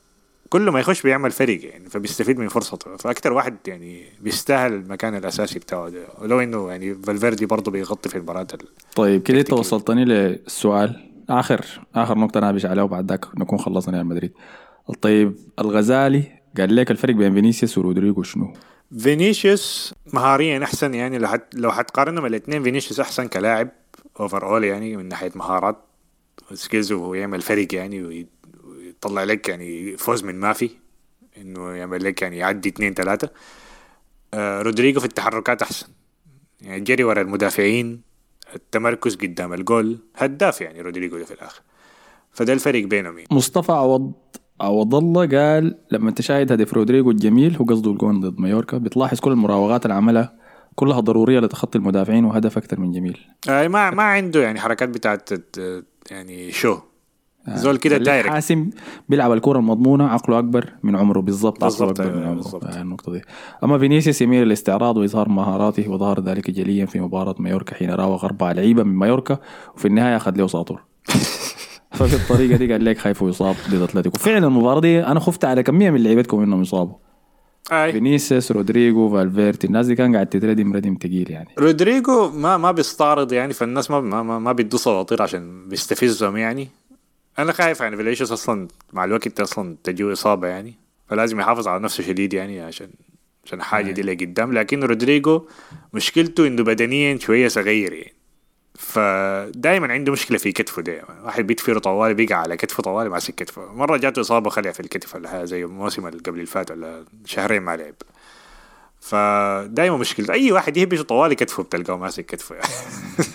كل 0.49 0.63
ما 0.71 0.81
يخش 0.81 1.03
بيعمل 1.03 1.31
فرق 1.31 1.65
يعني 1.65 1.89
فبيستفيد 1.89 2.39
من 2.39 2.49
فرصته. 2.49 2.97
فأكتر 2.97 3.33
واحد 3.33 3.57
يعني 3.67 4.05
بيستاهل 4.21 4.73
المكان 4.73 5.17
الأساسي 5.17 5.59
بتاعه 5.59 5.89
ده. 5.89 6.03
ولو 6.19 6.41
إنه 6.41 6.71
يعني 6.71 6.95
فالفيردي 6.95 7.47
برضه 7.47 7.71
بيغطي 7.71 8.09
في 8.09 8.17
المباراة 8.17 8.47
ال- 8.55 8.69
طيب 8.97 9.23
كده 9.23 9.39
أنت. 9.41 9.53
وصلتني 9.53 10.05
للسؤال. 10.05 11.09
آخر 11.31 11.81
آخر 11.95 12.19
نقطة 12.19 12.41
نابش 12.41 12.67
عليها 12.67 12.85
وبعد 12.85 13.11
ذاك 13.11 13.25
نكون 13.37 13.59
خلصنا 13.59 13.95
ريال 13.95 14.07
مدريد. 14.07 14.33
طيب 15.03 15.35
الغزالي 15.59 16.25
قال 16.59 16.77
لك 16.77 16.91
الفرق 16.91 17.15
بين 17.15 17.35
فينيسيوس 17.35 17.79
ورودريجو 17.79 18.23
شنو؟ 18.23 18.53
فينيسيوس 18.99 19.95
مهاريا 20.13 20.65
أحسن 20.65 20.95
يعني 20.95 21.19
لو 21.19 21.29
حت 21.29 21.55
لو 21.55 21.73
حتقارنهم 21.73 22.27
الاثنين 22.27 22.63
فينيسيوس 22.63 23.01
أحسن 23.01 23.29
كلاعب 23.29 23.69
overall 24.21 24.65
يعني 24.65 24.97
من 24.97 25.09
ناحية 25.09 25.33
مهارات 25.35 25.77
skills 26.55 26.93
ويعمل 26.93 27.43
فرق 27.43 27.75
يعني 27.75 28.03
وي- 28.03 28.27
ويطلع 28.65 29.25
لك 29.25 29.49
يعني 29.49 29.97
فوز 29.97 30.25
من 30.25 30.35
ما 30.41 30.53
في 30.53 30.71
إنه 31.39 31.71
يعمل 31.71 32.05
لك 32.05 32.23
يعني 32.23 32.37
يعدي 32.37 32.69
اثنين 32.69 32.95
ثلاثة 32.95 33.31
آه 34.35 34.63
رودريجو 34.63 35.01
في 35.01 35.07
التحركات 35.07 35.63
أحسن 35.63 35.87
يعني 36.61 36.81
جري 36.81 37.05
ورا 37.05 37.21
المدافعين 37.23 38.01
التمركز 38.55 39.15
قدام 39.17 39.53
الجول 39.53 39.99
هداف 40.17 40.61
يعني 40.61 40.81
رودريجو 40.81 41.19
ده 41.19 41.25
في 41.25 41.35
الآخر 41.35 41.61
فده 42.33 42.53
الفرق 42.53 42.85
بينهم 42.85 43.19
يعني. 43.19 43.29
مصطفى 43.31 43.73
عوض 43.73 44.13
عوض 44.63 44.95
الله 44.95 45.27
قال 45.27 45.75
لما 45.91 46.11
تشاهد 46.11 46.53
هدف 46.53 46.73
رودريجو 46.75 47.11
الجميل 47.11 47.57
هو 47.57 47.65
قصده 47.65 47.91
الجون 47.91 48.21
ضد 48.21 48.41
مايوركا 48.41 48.79
بتلاحظ 48.79 49.21
كل 49.21 49.33
المراوغات 49.33 49.85
اللي 49.85 49.95
عملها 49.95 50.33
كلها 50.75 51.01
ضرورية 51.01 51.41
لتخطي 51.41 51.79
المدافعين 51.79 52.25
وهدف 52.25 52.59
أكثر 52.59 52.81
من 52.81 52.93
جميل. 52.93 53.19
آه 53.49 53.69
ما 53.69 53.91
ما 53.91 54.03
عنده 54.03 54.43
يعني 54.43 54.61
حركات 54.61 54.89
بتاعت 54.89 55.31
آه، 55.59 55.83
يعني 56.11 56.53
شو 56.53 56.79
زول 57.49 57.77
كده 57.77 57.99
direct 57.99 58.31
حاسم 58.31 58.71
بيلعب 59.09 59.33
الكرة 59.33 59.59
المضمونة 59.59 60.09
عقله 60.09 60.39
أكبر 60.39 60.73
من 60.83 60.97
عمره 60.97 61.21
بالضبط 61.21 61.65
عقله 61.65 61.91
أكبر 61.91 62.13
من 62.13 62.23
أيوة، 62.23 62.29
عمره. 62.31 62.61
آه، 62.65 62.83
النقطة 62.83 63.13
دي. 63.13 63.23
أما 63.65 63.79
فينيسيوس 63.79 64.23
يميل 64.23 64.45
للاستعراض 64.45 64.97
وإظهار 64.97 65.29
مهاراته 65.29 65.91
وظهر 65.91 66.21
ذلك 66.21 66.51
جليا 66.51 66.87
في 66.87 67.01
مباراة 67.01 67.35
مايوركا 67.39 67.75
حين 67.75 67.91
راوغ 67.91 68.25
أربعة 68.25 68.53
لعيبة 68.53 68.83
من 68.83 68.95
مايوركا 68.95 69.39
وفي 69.75 69.89
النهاية 69.89 70.17
أخذ 70.17 70.37
له 70.37 70.47
ساطور 70.47 70.83
ففي 71.93 72.17
الطريقة 72.17 72.57
دي 72.57 72.73
قال 72.73 72.85
لك 72.85 72.99
خايف 72.99 73.23
يصاب 73.23 73.57
ضد 73.71 73.83
أتلتيكو. 73.83 74.19
فعلا 74.19 74.47
المباراة 74.47 74.81
دي 74.81 75.07
أنا 75.07 75.21
خفت 75.21 75.45
على 75.45 75.63
كمية 75.63 75.91
من 75.91 76.03
لعيبتكم 76.03 76.43
إنهم 76.43 76.63
يصابوا. 76.63 76.95
أي. 77.73 77.93
فينيسيوس 77.93 78.53
رودريجو 78.53 79.11
فالفيردي 79.11 79.67
الناس 79.67 79.87
دي 79.87 79.95
كان 79.95 80.15
قاعد 80.15 80.27
تتردم 80.27 80.73
ردم 80.73 80.95
تقيل 80.95 81.31
يعني. 81.31 81.49
رودريجو 81.59 82.31
ما 82.31 82.57
ما 82.57 82.73
بيستعرض 82.73 83.33
يعني 83.33 83.53
فالناس 83.53 83.91
ما 83.91 84.01
ما 84.01 84.23
ما, 84.23 84.39
ما 84.39 84.53
بيدوا 84.53 84.79
سواطير 84.79 85.23
عشان 85.23 85.69
بيستفزهم 85.69 86.37
يعني. 86.37 86.69
أنا 87.39 87.53
خايف 87.53 87.81
يعني 87.81 87.97
فينيسيوس 87.97 88.33
أصلا 88.33 88.69
مع 88.93 89.05
الوقت 89.05 89.41
أصلا 89.41 89.77
تجيه 89.85 90.13
إصابة 90.13 90.49
يعني. 90.49 90.75
فلازم 91.07 91.41
يحافظ 91.41 91.69
على 91.69 91.83
نفسه 91.83 92.05
شديد 92.05 92.35
يعني 92.35 92.61
عشان 92.61 92.89
عشان 93.45 93.59
الحاجة 93.59 93.93
دي 93.93 94.01
اللي 94.01 94.15
قدام. 94.15 94.53
لكن 94.53 94.85
رودريجو 94.85 95.43
مشكلته 95.93 96.47
إنه 96.47 96.65
بدنيا 96.65 97.19
شوية 97.19 97.49
صغير 97.49 97.93
يعني. 97.93 98.15
فدائما 98.75 99.93
عنده 99.93 100.13
مشكلة 100.13 100.39
في 100.39 100.53
كتفه 100.53 100.83
ده 100.83 101.03
واحد 101.25 101.47
بيتفير 101.47 101.79
طوالي 101.79 102.15
بيقع 102.15 102.37
على 102.37 102.57
كتفه 102.57 102.83
طوالي 102.83 103.11
ماسك 103.11 103.35
كتفه. 103.35 103.73
مرة 103.75 103.97
جاته 103.97 104.21
إصابة 104.21 104.51
خلع 104.51 104.73
في 104.73 104.81
الكتف 104.81 105.15
ولا 105.15 105.29
حاجة 105.29 105.45
زي 105.45 105.65
الموسم 105.65 106.07
اللي 106.07 106.21
قبل 106.21 106.41
الفات 106.41 106.71
ولا 106.71 107.05
شهرين 107.25 107.63
ما 107.63 107.77
لعب. 107.77 107.95
فدائما 109.01 109.97
مشكلة. 109.97 110.35
أي 110.35 110.53
واحد 110.53 110.77
يهبش 110.77 111.01
طوالي 111.01 111.35
كتفه 111.35 111.63
بتلقاه 111.63 111.97
ماسك 111.97 112.27
كتفه. 112.27 112.55
يعني. 112.55 112.69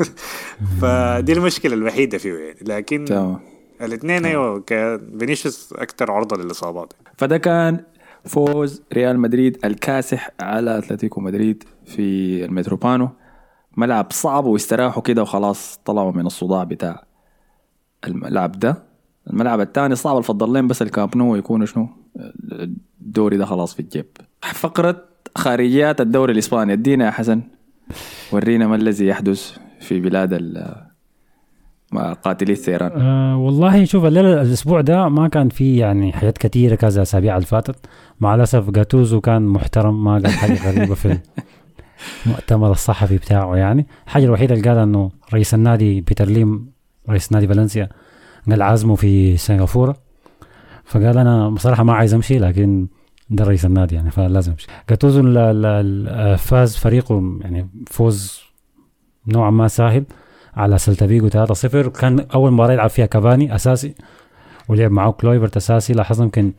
فدي 0.81 1.33
المشكلة 1.33 1.73
الوحيدة 1.73 2.17
فيه 2.17 2.33
يعني. 2.33 2.57
لكن 2.61 3.05
تمام. 3.05 3.39
الاثنين 3.81 4.25
أيوه 4.25 4.59
كان 4.59 5.17
فينيسيوس 5.19 5.73
أكثر 5.73 6.11
عرضة 6.11 6.43
للإصابات. 6.43 6.93
فده 7.17 7.37
كان 7.37 7.83
فوز 8.25 8.81
ريال 8.93 9.19
مدريد 9.19 9.65
الكاسح 9.65 10.29
على 10.39 10.77
أتلتيكو 10.77 11.21
مدريد 11.21 11.63
في 11.85 12.45
المتروبوليتانو. 12.45 13.09
ملعب 13.77 14.07
صعب 14.11 14.45
واستراحوا 14.45 15.03
كده 15.03 15.21
وخلاص 15.21 15.79
طلعوا 15.85 16.11
من 16.11 16.25
الصداع 16.25 16.63
بتاع 16.63 17.03
الملعب 18.07 18.51
ده. 18.51 18.83
الملعب 19.29 19.61
الثاني 19.61 19.95
صعب 19.95 20.17
الفضل 20.17 20.53
لهم 20.53 20.67
بس 20.67 20.81
الكامب 20.81 21.17
نو 21.17 21.35
يكونوا 21.35 21.65
شنو؟ 21.65 21.89
الدوري 23.01 23.37
ده 23.37 23.45
خلاص 23.45 23.73
في 23.73 23.79
الجيب. 23.79 24.05
فقرة 24.53 25.03
خارجيات 25.37 26.01
الدوري 26.01 26.33
الإسباني 26.33 26.73
ادينا 26.73 27.05
يا 27.05 27.11
حسن. 27.11 27.41
ورينا 28.31 28.67
ما 28.67 28.75
الذي 28.75 29.07
يحدث 29.07 29.57
في 29.79 29.99
بلاد 29.99 30.33
ال- 30.33 30.87
قاتلي 32.23 32.51
الثيران. 32.53 33.01
آه 33.01 33.37
والله 33.37 33.85
شوف 33.85 34.05
الليلة 34.05 34.41
الأسبوع 34.41 34.81
ده 34.81 35.09
ما 35.09 35.27
كان 35.27 35.49
في 35.49 35.77
يعني 35.77 36.13
حاجات 36.13 36.37
كثيرة 36.37 36.75
كذا 36.75 36.97
الأسابيع 36.97 37.35
اللي 37.35 37.45
فاتت. 37.47 37.75
مع 38.19 38.35
الأسف 38.35 38.69
جاتوزو 38.69 39.21
كان 39.21 39.41
محترم 39.47 40.03
ما 40.03 40.11
قال 40.13 40.27
حاجة 40.27 40.71
غريبة 40.71 40.95
في 40.95 41.17
المؤتمر 42.25 42.71
الصحفي 42.71 43.17
بتاعه 43.17 43.55
يعني. 43.55 43.87
الحاجة 44.05 44.25
الوحيدة 44.25 44.55
اللي 44.55 44.69
قالها 44.69 44.83
إنه 44.83 45.11
رئيس 45.33 45.53
النادي 45.53 46.01
بيتر 46.01 46.25
ليم 46.25 46.69
رئيس 47.09 47.31
نادي 47.31 47.47
فالنسيا 47.47 47.89
قال 48.49 48.61
عازمه 48.61 48.95
في 48.95 49.37
سنغافورة. 49.37 49.95
فقال 50.85 51.17
أنا 51.17 51.49
بصراحة 51.49 51.83
ما 51.83 51.93
عايز 51.93 52.13
أمشي 52.13 52.39
لكن 52.39 52.87
ده 53.29 53.43
رئيس 53.43 53.65
النادي 53.65 53.95
يعني 53.95 54.11
فلازم 54.11 54.51
أمشي. 54.51 54.67
جاتوزو 54.89 55.21
فاز 56.37 56.75
فريقه 56.77 57.39
يعني 57.41 57.69
فوز 57.87 58.41
نوعا 59.27 59.49
ما 59.49 59.67
ساهل 59.67 60.05
على 60.55 60.77
سلتا 60.77 61.07
فيجو 61.07 61.29
3-0 61.29 61.87
كان 61.87 62.19
أول 62.19 62.51
مباراة 62.51 62.73
يلعب 62.73 62.89
فيها 62.89 63.05
كافاني 63.05 63.55
أساسي 63.55 63.95
ولعب 64.67 64.91
معه 64.91 65.11
كلويفرت 65.11 65.57
أساسي. 65.57 65.93
لاحظنا 65.93 66.25
يمكن 66.25 66.53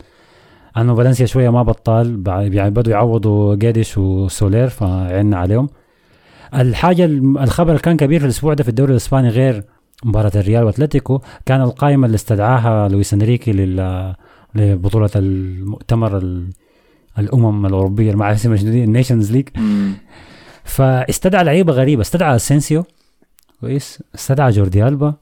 أنه 0.81 0.95
فالنسيا 0.95 1.25
شوية 1.25 1.49
ما 1.49 1.63
بطال 1.63 2.23
يعني 2.27 2.69
بدوا 2.69 2.93
يعوضوا 2.93 3.55
جيديس 3.55 3.97
وسولير 3.97 4.69
فعنا 4.69 5.37
عليهم. 5.37 5.69
الحاجة 6.55 7.05
الخبر 7.05 7.69
اللي 7.69 7.81
كان 7.81 7.97
كبير 7.97 8.19
في 8.19 8.25
الأسبوع 8.25 8.53
ده 8.53 8.63
في 8.63 8.69
الدوري 8.69 8.91
الإسباني 8.91 9.29
غير 9.29 9.63
مباراة 10.03 10.31
الريال 10.35 10.63
وأتلتيكو. 10.63 11.21
كان 11.45 11.61
القائمة 11.61 12.05
اللي 12.05 12.15
استدعاها 12.15 12.87
لويس 12.87 13.13
إنريكي 13.13 13.51
لل 13.51 14.15
لبطولة 14.55 15.09
المؤتمر 15.15 16.17
ال- 16.17 16.49
الأمم 17.19 17.65
الأوروبية 17.65 18.11
شنو 18.35 18.55
دي 18.55 18.83
ال 18.83 18.89
Nations 18.89 19.31
League. 19.31 19.49
فاستدعى 20.63 21.43
لعيبة 21.43 21.73
غريبة. 21.73 22.01
استدعى 22.01 22.35
أسينسيو 22.35 22.83
كويس. 23.61 24.03
استدعى 24.15 24.51
جوردي 24.51 24.87
ألبا. 24.87 25.13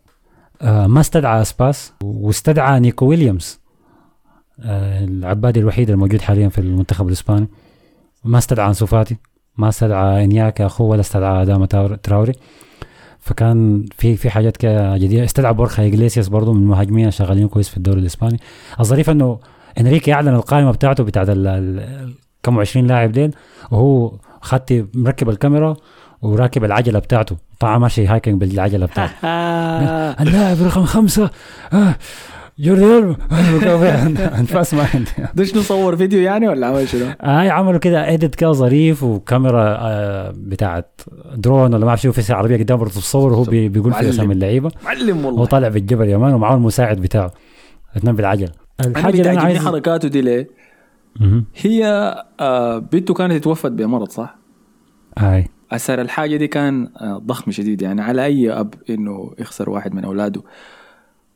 آه 0.62 0.88
ما 0.88 1.00
استدعى 1.00 1.42
أسباس. 1.42 1.94
واستدعى 2.04 2.80
نيكو 2.80 3.06
ويليامز. 3.06 3.60
العبادي 4.60 5.60
الوحيد 5.60 5.90
الموجود 5.90 6.22
حاليا 6.22 6.50
في 6.50 6.58
المنتخب 6.58 7.08
الإسباني. 7.08 7.48
ما 8.24 8.38
استدعى 8.38 8.68
أنسو 8.68 8.86
فاتي 8.86 9.18
ما 9.58 9.70
استدعى 9.70 10.24
إنياكي 10.24 10.66
أخوه 10.66 10.88
ولا 10.88 11.02
استدعى 11.02 11.42
اداما 11.42 11.66
تراوري. 12.04 12.34
فكان 13.20 13.86
في 13.98 14.16
في 14.16 14.30
حاجات 14.30 14.66
جديدة. 15.02 15.24
استدعى 15.24 15.54
بورخا 15.54 15.84
ايجليسياس 15.84 16.28
برضه 16.28 16.54
من 16.54 16.62
المهاجمين 16.62 17.08
الشغالين 17.08 17.48
كويس 17.48 17.70
في 17.70 17.78
الدوري 17.78 18.00
الإسباني. 18.00 18.40
الظريف 18.80 19.10
إنه 19.10 19.40
إنريكي 19.80 20.14
أعلن 20.14 20.36
القائمة 20.36 20.72
بتاعته 20.72 21.04
بتاعت 21.04 21.28
كم 22.44 22.60
20 22.60 22.88
لاعب 22.88 23.12
ديل 23.12 23.36
وهو 23.72 24.12
خدت 24.42 24.88
مركب 24.94 25.30
الكاميرا 25.30 25.76
وراكب 26.22 26.64
العجلة 26.64 27.00
بتاعته. 27.00 27.38
طبعا 27.60 27.78
ماشي 27.78 28.08
hiking 28.08 28.42
بالعجلة 28.42 28.86
بتاعته. 28.86 29.14
اللاعب 30.24 30.58
رقم 30.62 30.86
خمسة. 30.86 31.30
آه. 31.74 31.96
جوردي 32.60 32.86
ألبا. 32.98 33.18
أنفاس 34.40 34.74
ما 34.74 34.88
عندي 34.94 35.10
ده 35.36 35.44
شنو 35.44 35.62
صور 35.62 35.96
فيديو 35.96 36.20
يعني 36.22 36.48
ولا 36.48 36.68
عمل 36.68 36.88
شنو؟ 36.90 37.06
هاي 37.22 37.50
عملوا 37.50 37.80
كده 37.80 38.14
اديت 38.14 38.36
كده 38.36 38.52
ظريف 38.52 39.04
وكاميرا 39.04 39.78
آه 39.80 40.34
بتاعت 40.38 41.02
درون 41.36 41.74
ولا 41.74 41.84
ما 41.86 41.90
أعرف 41.90 42.02
شو 42.02 42.12
في 42.12 42.34
عربيه 42.34 42.58
قدام 42.58 42.78
برضه 42.78 42.92
تصور 42.92 43.32
وهو 43.34 43.44
بي- 43.44 43.70
بيقول 43.70 43.94
في. 43.94 44.10
أسامي 44.10 44.34
اللعيبة 44.34 44.72
معلم 44.86 45.18
هو 45.20 45.28
والله 45.28 45.46
طالع 45.46 45.68
بالجبل 45.68 46.08
يا 46.10 46.18
مان 46.18 46.34
ومعاه 46.34 46.56
المساعد 46.56 46.98
بتاعه 47.02 47.32
اثنين 47.98 48.16
بالعجله 48.16 48.52
أنا 48.80 48.88
الحاجة 48.90 49.18
اللي 49.18 49.32
أنا 49.32 49.42
عايز 49.42 49.58
حركاته 49.66 50.08
دي 50.08 50.22
ليه؟ 50.22 50.48
هي 51.62 51.86
آه 52.40 52.78
بنته 52.78 53.14
كانت 53.14 53.44
توفت 53.44 53.72
بمرض 53.72 54.10
صح؟ 54.10 54.38
هاي 55.18 55.48
أثر 55.72 56.02
الحاجة 56.02 56.36
دي 56.38 56.48
كان 56.48 56.90
آه 57.02 57.18
ضخم 57.26 57.52
شديد 57.52 57.82
يعني 57.82 58.02
على 58.02 58.26
أي 58.26 58.52
أب 58.52 58.74
إنه 58.90 59.32
يخسر 59.40 59.70
واحد 59.70 59.94
من 59.96 60.06
أولاده 60.06 60.42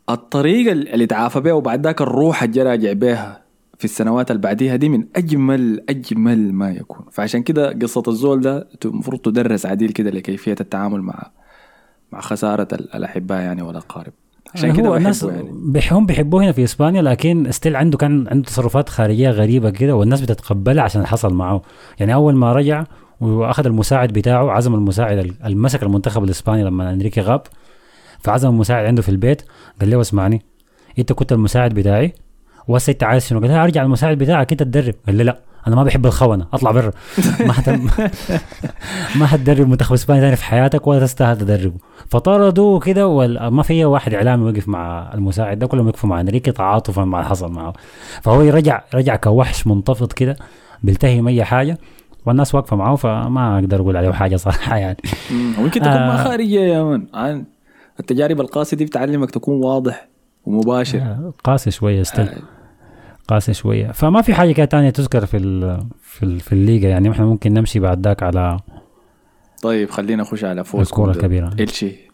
الطريقة 0.10 0.72
اللي 0.72 1.06
تعافى 1.06 1.40
بها 1.40 1.54
وبعد 1.54 1.84
ذاك 1.86 2.02
الروح 2.02 2.44
اللي 2.44 2.64
راجع 2.64 2.94
بها 2.94 3.42
في 3.78 3.86
السنوات 3.86 4.32
اللي 4.32 4.42
بعديها 4.42 4.76
دي 4.76 4.90
من 4.90 5.06
أجمل 5.16 5.84
أجمل 5.90 6.54
ما 6.54 6.70
يكون. 6.72 7.06
فعشان 7.12 7.44
كده 7.44 7.74
قصة 7.82 8.04
الزول 8.08 8.42
ده 8.42 8.68
المفروض 8.86 9.20
تدرس 9.22 9.66
عديل 9.66 9.90
كده 9.92 10.10
لكيفية 10.10 10.56
التعامل 10.62 11.02
مع 11.02 11.32
مع 12.12 12.22
خسارة 12.22 12.68
ال- 12.74 12.96
الأحباء 12.96 13.42
يعني 13.42 13.62
والاقارب 13.62 14.14
عشان 14.56 14.74
كده 14.74 14.98
الناس 14.98 15.24
يعني. 15.24 15.50
بيحبهم 15.54 16.06
بيحبوه 16.06 16.44
هنا 16.44 16.52
في 16.52 16.64
إسبانيا 16.64 17.02
لكن 17.02 17.52
ستيل 17.52 17.76
عنده 17.76 17.98
كان 17.98 18.28
عنده 18.28 18.48
تصرفات 18.48 18.90
خارجية 18.90 19.30
غريبة 19.30 19.70
كده 19.70 19.96
والناس 19.96 20.22
بتتقبلها 20.22 20.84
عشان 20.84 21.06
حصل 21.06 21.34
معه. 21.34 21.62
يعني 22.00 22.14
أول 22.14 22.36
ما 22.36 22.54
رجع 22.54 22.84
وأخذ 23.22 23.66
المساعد 23.66 24.14
بتاعه 24.14 24.52
عزم 24.52 24.74
المساعد 24.76 25.18
اللي 25.46 25.56
مسك 25.56 25.84
المنتخب 25.84 26.24
الإسباني 26.24 26.64
لما 26.64 26.94
أنريكي 26.94 27.22
غاب 27.22 27.42
فعزم 28.24 28.50
المساعد 28.50 28.86
عنده 28.86 29.02
في 29.02 29.10
البيت 29.10 29.42
قال 29.80 29.90
له 29.90 30.02
اسمعني 30.02 30.42
انت 31.00 31.14
كنت 31.14 31.32
المساعد 31.32 31.74
بتاعي 31.74 32.14
وهسه 32.68 32.92
انت 32.92 33.04
عايز 33.04 33.26
شنو؟ 33.28 33.40
قال 33.40 33.50
له 33.50 33.64
ارجع 33.64 33.84
المساعد 33.84 34.18
بتاعك 34.18 34.52
انت 34.52 34.64
تدرب. 34.64 34.96
قال 35.08 35.16
لي 35.16 35.24
لا 35.24 35.40
أنا 35.68 35.76
ما 35.76 35.84
بحب 35.84 36.06
الخونة 36.06 36.48
اطلع 36.54 36.72
برا. 36.72 36.92
ما 37.48 37.54
حت... 37.54 37.70
ما 39.20 39.26
حتدرب 39.28 39.68
منتخب 39.68 39.94
إسبانيا 39.94 40.22
ثاني 40.22 40.36
في 40.36 40.44
حياتك 40.44 40.88
ولا 40.88 41.00
تستاهل 41.00 41.38
تدربه. 41.38 41.78
فطردوه 42.10 42.80
كده 42.80 43.08
وما 43.08 43.64
في 43.64 43.86
واحد 43.86 44.14
إعلامي 44.14 44.44
وقف 44.52 44.68
مع 44.68 45.14
المساعد 45.14 45.60
ده 45.60 45.68
كلهم 45.68 45.88
وقفوا 45.88 46.10
مع 46.10 46.22
انريكي 46.22 46.52
تعاطفا 46.52 47.06
مع 47.06 47.20
اللي 47.20 47.30
حصل 47.30 47.52
معه. 47.52 47.74
فهو 48.22 48.42
رجع 48.42 48.82
رجع 48.94 49.16
كوحش 49.16 49.68
منتفض 49.68 50.12
كده 50.12 50.36
بيلتهم 50.84 51.28
أي 51.28 51.44
حاجة 51.44 51.78
والناس 52.26 52.56
واقفة 52.56 52.76
معه 52.76 52.96
فما 52.96 53.60
أقدر 53.60 53.82
أقول 53.82 53.98
عليه 53.98 54.12
حاجة 54.12 54.36
صراحة 54.36 54.78
يعني. 54.78 54.98
مم. 55.32 55.54
ويمكن 55.60 55.82
تكون 55.82 55.94
آه. 55.94 56.08
ما 56.08 56.24
خارجية 56.24 56.62
يا 56.62 56.84
مان 56.84 57.46
التجارب 58.02 58.42
القاسية 58.42 58.78
دي 58.78 58.86
بتعلمك 58.86 59.32
تكون 59.32 59.64
واضح 59.64 60.08
ومباشر. 60.46 61.00
آه، 61.00 61.34
قاسي 61.44 61.72
شوية 61.72 62.04
still 62.04 62.28
آه. 62.28 62.36
قاسي 63.28 63.54
شوية. 63.54 63.92
فما 63.92 64.22
في 64.22 64.34
حاجة 64.34 64.52
كده 64.52 64.66
تانية 64.66 64.90
تذكر 64.90 65.26
في 65.26 65.38
ال 65.38 65.80
في, 66.02 66.24
ال 66.24 66.40
في 66.40 66.54
الليجا؟ 66.54 66.90
يعني 66.90 67.12
إحنا 67.12 67.26
ممكن 67.26 67.54
نمشي 67.54 67.80
بعد 67.80 68.08
ذاك 68.08 68.24
على 68.24 68.60
طيب 69.62 69.90
خلينا 69.90 70.22
نخش 70.24 70.44
على 70.44 70.64
فوز 70.64 70.88
الكرة 70.88 71.12
الكبيرة. 71.12 71.50
إلشي. 71.60 72.12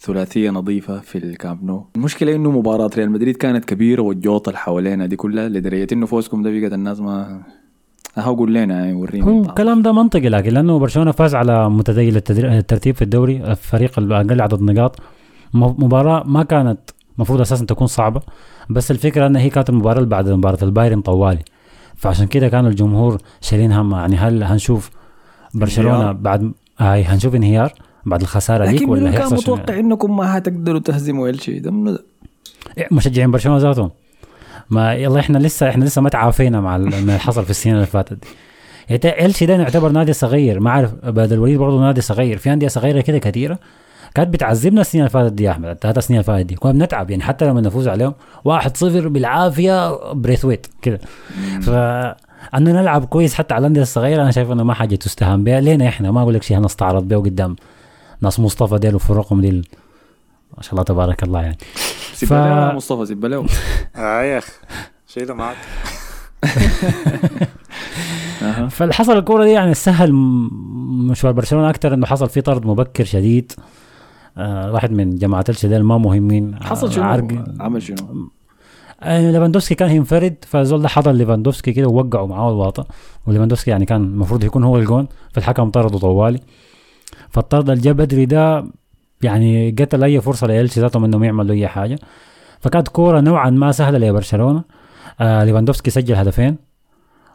ثلاثية 0.00 0.50
نظيفة 0.50 1.00
في 1.00 1.18
الكامب 1.18 1.64
نو. 1.64 1.86
المشكلة 1.96 2.34
إنه 2.34 2.50
مباراة 2.50 2.90
ريال 2.96 3.10
مدريد 3.10 3.36
كانت 3.36 3.64
كبيرة 3.64 4.02
والجوطة 4.02 4.48
اللي 4.48 4.58
حواليها 4.58 5.06
دي 5.06 5.16
كلها 5.16 5.48
لدرجة 5.48 5.86
إنه 5.92 6.06
فوزكم 6.06 6.42
ده 6.42 6.50
بقت 6.60 6.72
الناس 6.72 7.00
ما 7.00 7.42
أهو 8.18 8.34
قول 8.34 8.54
لنا 8.54 8.94
ورينا 8.94 9.26
هو. 9.26 9.42
الكلام 9.42 9.82
ده 9.82 9.92
منطقي 9.92 10.28
لكن 10.28 10.50
لأنه 10.54 10.78
برشلونة 10.78 11.10
فاز 11.12 11.34
على 11.34 11.70
متذيل 11.70 12.16
التدري- 12.16 12.58
الترتيب 12.58 12.94
في 12.94 13.02
الدوري 13.02 13.36
الفريق 13.36 13.98
الاقل 13.98 14.40
عدد 14.40 14.62
نقاط 14.62 14.96
مباراة 15.54 16.22
ما 16.26 16.42
كانت 16.42 16.78
المفروض 17.16 17.40
أساسا 17.40 17.64
تكون 17.64 17.86
صعبة 17.86 18.20
بس 18.70 18.90
الفكرة 18.90 19.26
إن 19.26 19.36
هي 19.36 19.50
كانت 19.50 19.70
المباراة 19.70 19.98
اللي 19.98 20.08
بعد 20.08 20.28
مباراة 20.28 20.58
البايرن 20.62 21.00
طوالي 21.00 21.42
فعشان 21.96 22.26
كده 22.26 22.48
كان 22.48 22.66
الجمهور 22.66 23.18
شايلين 23.40 23.72
هم 23.72 23.92
يعني 23.94 24.16
هل 24.16 24.42
هنشوف 24.44 24.90
برشلونة 25.54 25.96
انهيار. 25.96 26.12
بعد 26.12 26.52
هاي 26.78 27.04
هنشوف 27.04 27.34
انهيار 27.34 27.72
بعد 28.06 28.20
الخسارة 28.20 28.66
ديك 28.66 28.82
لكن 28.82 28.90
ولا 28.90 29.10
كان 29.10 29.12
هيحصل 29.20 29.42
شنو؟ 29.42 29.54
متوقع 29.54 29.78
إنكم 29.78 30.16
ما 30.16 30.38
هتقدروا 30.38 30.80
تهزموا 30.80 31.28
إلشي 31.28 31.58
ده 31.58 31.70
منو 31.70 31.90
ده؟ 31.90 32.04
إيه، 32.78 32.88
مشجعين 32.90 33.30
برشلونة 33.30 33.58
ذاتهم 33.58 33.90
ما 34.70 34.94
يلا 34.94 35.20
إحنا 35.20 35.38
لسه 35.38 35.68
إحنا 35.68 35.84
لسه 35.84 36.02
ما 36.02 36.08
تعافينا 36.08 36.60
مع 36.60 36.76
ال- 36.76 36.94
اللي 36.94 37.18
حصل 37.18 37.44
في 37.44 37.50
السنين 37.50 37.74
اللي 37.76 37.86
فاتت. 37.86 38.24
دي 38.90 39.08
يعني 39.08 39.26
إلشي 39.26 39.46
ده 39.46 39.54
يعتبر 39.54 39.88
نادي 39.88 40.12
صغير. 40.12 40.60
ما 40.60 40.70
عارف 40.70 40.94
بدر 40.94 41.34
الوليد 41.36 41.58
برضه 41.58 41.80
نادي 41.80 42.00
صغير. 42.00 42.38
في 42.38 42.52
أندية 42.52 42.68
صغيرة 42.68 43.00
كده 43.00 43.18
كثيره 43.18 43.58
كانت 44.14 44.28
بتعذبنا 44.28 44.80
السنين 44.80 45.04
اللي 45.04 45.10
فاتت 45.10 45.32
دي 45.32 45.44
يا 45.44 45.50
أحمد 45.50 45.68
الثلاث 45.68 45.98
سنين 45.98 46.20
اللي 46.20 46.24
فاتت 46.24 46.46
دي. 46.46 46.54
كنا 46.54 46.72
بنتعب 46.72 47.10
يعني 47.10 47.22
حتى 47.22 47.44
لما 47.44 47.60
نفوز 47.60 47.88
عليهم 47.88 48.14
1-0 48.48 48.84
بالعافية 49.08 49.96
بريثويت 50.12 50.66
كده. 50.82 50.98
ف 51.62 51.70
أنه 52.54 52.72
نلعب 52.72 53.04
كويس 53.04 53.34
حتى 53.34 53.54
على 53.54 53.60
الأندية 53.60 53.82
الصغيرة 53.82 54.22
أنا 54.22 54.30
شايف 54.30 54.50
إنه 54.52 54.62
ما 54.64 54.74
حاجة 54.74 54.94
تستهان 54.96 55.44
بها. 55.44 55.60
لينا 55.60 55.88
إحنا؟ 55.88 56.10
ما 56.10 56.22
أقول 56.22 56.34
لك 56.34 56.42
شيء 56.42 56.58
هنستعرض 56.58 57.08
به 57.08 57.16
قدام 57.16 57.56
ناس 58.20 58.40
مصطفى 58.40 58.78
ديل 58.78 58.94
وفرقهم 58.94 59.40
ديل. 59.40 59.68
ما 60.56 60.62
شاء 60.62 60.72
الله 60.72 60.82
تبارك 60.82 61.22
الله 61.22 61.40
يعني. 61.42 61.58
سيب 62.14 62.32
له 62.32 62.72
مصطفى 62.74 63.06
سيب 63.06 63.24
له 63.26 63.46
آه 63.96 64.22
يا 64.22 64.38
أخي 64.38 64.52
شيله 65.06 65.34
معك. 65.34 65.56
أها. 68.42 68.68
فالحصل 68.76 69.18
الكورة 69.18 69.44
دي 69.44 69.50
يعني 69.50 69.74
سهل 69.74 70.12
مشوار 70.12 71.32
برشلونة 71.32 71.70
أكثر 71.70 71.94
إنه 71.94 72.06
حصل 72.06 72.28
فيه 72.28 72.40
طرد 72.40 72.66
مبكر 72.66 73.04
شديد. 73.04 73.52
آه 74.38 74.72
واحد 74.72 74.92
من 74.92 75.16
جماعة 75.16 75.44
الشداد 75.48 75.84
ما 75.84 75.98
مهمين. 75.98 76.62
حصل 76.62 76.92
شنو؟ 76.92 77.04
عرق 77.04 77.44
عمل 77.60 77.82
شنو؟ 77.82 77.96
آه 79.02 79.30
ليفاندوفسكي 79.30 79.74
كان 79.74 79.90
ينفرد 79.90 80.36
فزول 80.46 80.82
ده 80.82 80.88
حضر 80.88 81.12
ليفاندوفسكي 81.12 81.72
كده 81.72 81.86
ووقعوا 81.88 82.26
معاه 82.26 82.50
الواطة. 82.50 82.86
وليفاندوفسكي 83.26 83.70
يعني 83.70 83.86
كان 83.86 84.02
المفروض 84.04 84.44
يكون 84.44 84.64
هو 84.64 84.78
الجون 84.78 85.08
فالحكم 85.32 85.70
طرده 85.70 85.98
طوالي. 85.98 86.40
فالطرد 87.30 87.70
اللي 87.70 87.82
جا 87.82 87.92
بدري 87.92 88.26
ده 88.26 88.64
يعني 89.22 89.70
قتل 89.78 90.04
اي 90.04 90.20
فرصة 90.20 90.46
لإلشي 90.46 90.80
ذاتهم 90.80 91.04
انهم 91.04 91.24
يعملوا 91.24 91.54
أي 91.54 91.68
حاجة. 91.68 91.98
فكانت 92.60 92.88
كورة 92.88 93.20
نوعا 93.20 93.50
ما 93.50 93.72
سهلة 93.72 93.98
لبرشلونة. 93.98 94.64
آه 95.20 95.44
ليفاندوفسكي 95.44 95.90
سجل 95.90 96.14
هدفين. 96.14 96.56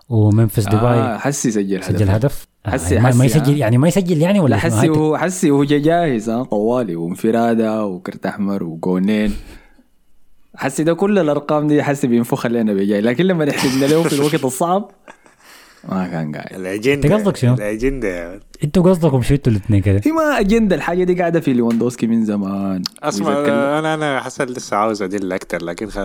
وممفيس 0.10 0.68
ديباي 0.70 1.00
آه 1.00 1.18
حسي 1.18 1.52
سجل 1.52 1.84
سجل 1.84 2.10
هدف. 2.10 2.10
هدف. 2.10 2.48
آه، 2.66 2.70
حسي- 2.70 2.96
ما, 2.96 3.02
ما 3.02 3.08
حسي، 3.10 3.26
يسجل 3.26 3.54
ها؟ 3.54 3.58
يعني 3.58 3.78
ما 3.78 3.88
يسجل 3.88 4.18
يعني 4.18 4.40
ولا؟ 4.40 4.58
حسي 4.58 4.90
هو 4.90 5.18
حسي 5.18 5.52
هو 5.52 5.64
جا 5.64 5.78
جاهز 5.78 6.30
ها 6.30 6.44
طوالي 6.44 6.96
وانفراده 6.96 7.86
وكرت 7.86 8.26
احمر 8.26 8.64
وجونين. 8.64 9.34
حسي 10.56 10.84
ده 10.84 10.94
كل 10.94 11.20
الأرقام 11.20 11.68
دي 11.68 11.84
حسي 11.84 12.08
بينفخ 12.08 12.46
علينا 12.46 12.74
بجاي 12.74 13.02
لكن 13.02 13.26
لما 13.26 13.46
نحسبنا 13.46 13.86
له 13.86 14.04
في 14.04 14.14
الوقت 14.16 14.44
الصعب 14.46 14.92
ما 15.90 16.08
كان 16.08 16.36
قاعد 16.36 16.54
الاجنده 16.56 17.08
أنت 17.08 17.14
قصدك 17.14 17.36
شنو؟ 17.38 17.54
الأجندة 17.54 18.08
يا. 18.08 18.40
أنتوا 18.64 18.84
قصدكم 18.84 19.22
شو 19.22 19.34
أنتوا 19.34 19.52
الاثنين 19.52 19.82
كده 19.82 20.02
هي 20.06 20.12
ما 20.12 20.40
أجندة 20.40 20.76
الحاجة 20.76 21.04
دي 21.04 21.14
قاعدة 21.20 21.40
في 21.40 21.54
ليواندوسكي 21.54 22.08
من 22.08 22.26
زمان 22.26 22.82
أسمع 23.04 23.40
أنا 23.80 23.94
أنا 23.94 24.20
حسن 24.22 24.46
لسه 24.46 24.78
عاوز 24.78 25.02
أدل 25.02 25.34
أكتر 25.34 25.64
لكن 25.64 25.90
خ... 25.90 25.98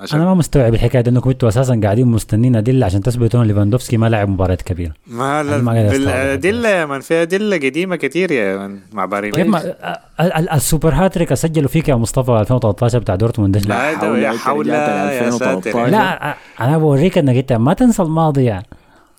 عشان 0.00 0.20
أنا 0.20 0.28
ما 0.28 0.34
مستوعب 0.34 0.74
الحكاية 0.74 1.00
دي 1.02 1.10
إنكم 1.10 1.30
أنتوا 1.30 1.48
أساسا 1.48 1.80
قاعدين 1.82 2.06
مستنين 2.06 2.56
ادله 2.56 2.86
عشان 2.86 3.00
تثبتوا 3.02 3.42
إن 3.42 3.46
ليفاندوفسكي 3.46 3.96
ما 3.96 4.06
لعب 4.08 4.28
مباريات 4.28 4.62
كبيرة 4.62 4.92
ما 5.06 5.24
قاعد 5.42 5.46
أستوعب. 5.46 5.92
بالادله 5.92 6.68
يا 6.68 6.86
من 6.86 7.00
في 7.00 7.22
ادله 7.22 7.56
قديمة 7.56 7.96
كتير 7.96 8.30
يا 8.32 8.56
من 8.68 8.78
مع 8.92 9.04
باري 9.04 9.30
كيف 9.30 9.46
ما 9.46 9.74
ال- 10.20 10.50
السوبر 10.50 10.94
هاتريك 10.94 11.34
سجلوا 11.34 11.68
فيك 11.68 11.88
يا 11.88 11.94
مصطفى 11.94 12.30
2013 12.32 12.98
بتاع 12.98 13.14
دورتموند. 13.14 13.56
لا 13.66 14.32
حول 14.38 14.68
يا 14.68 15.30
ساتر 15.30 15.84
لا. 15.84 15.90
لا 15.90 16.34
أنا 16.60 16.78
بوريك 16.78 17.18
إنك 17.18 17.36
أنت 17.36 17.52
ما 17.52 17.74
تنسى 17.74 18.02
الماضي 18.02 18.44
يعني 18.44 18.66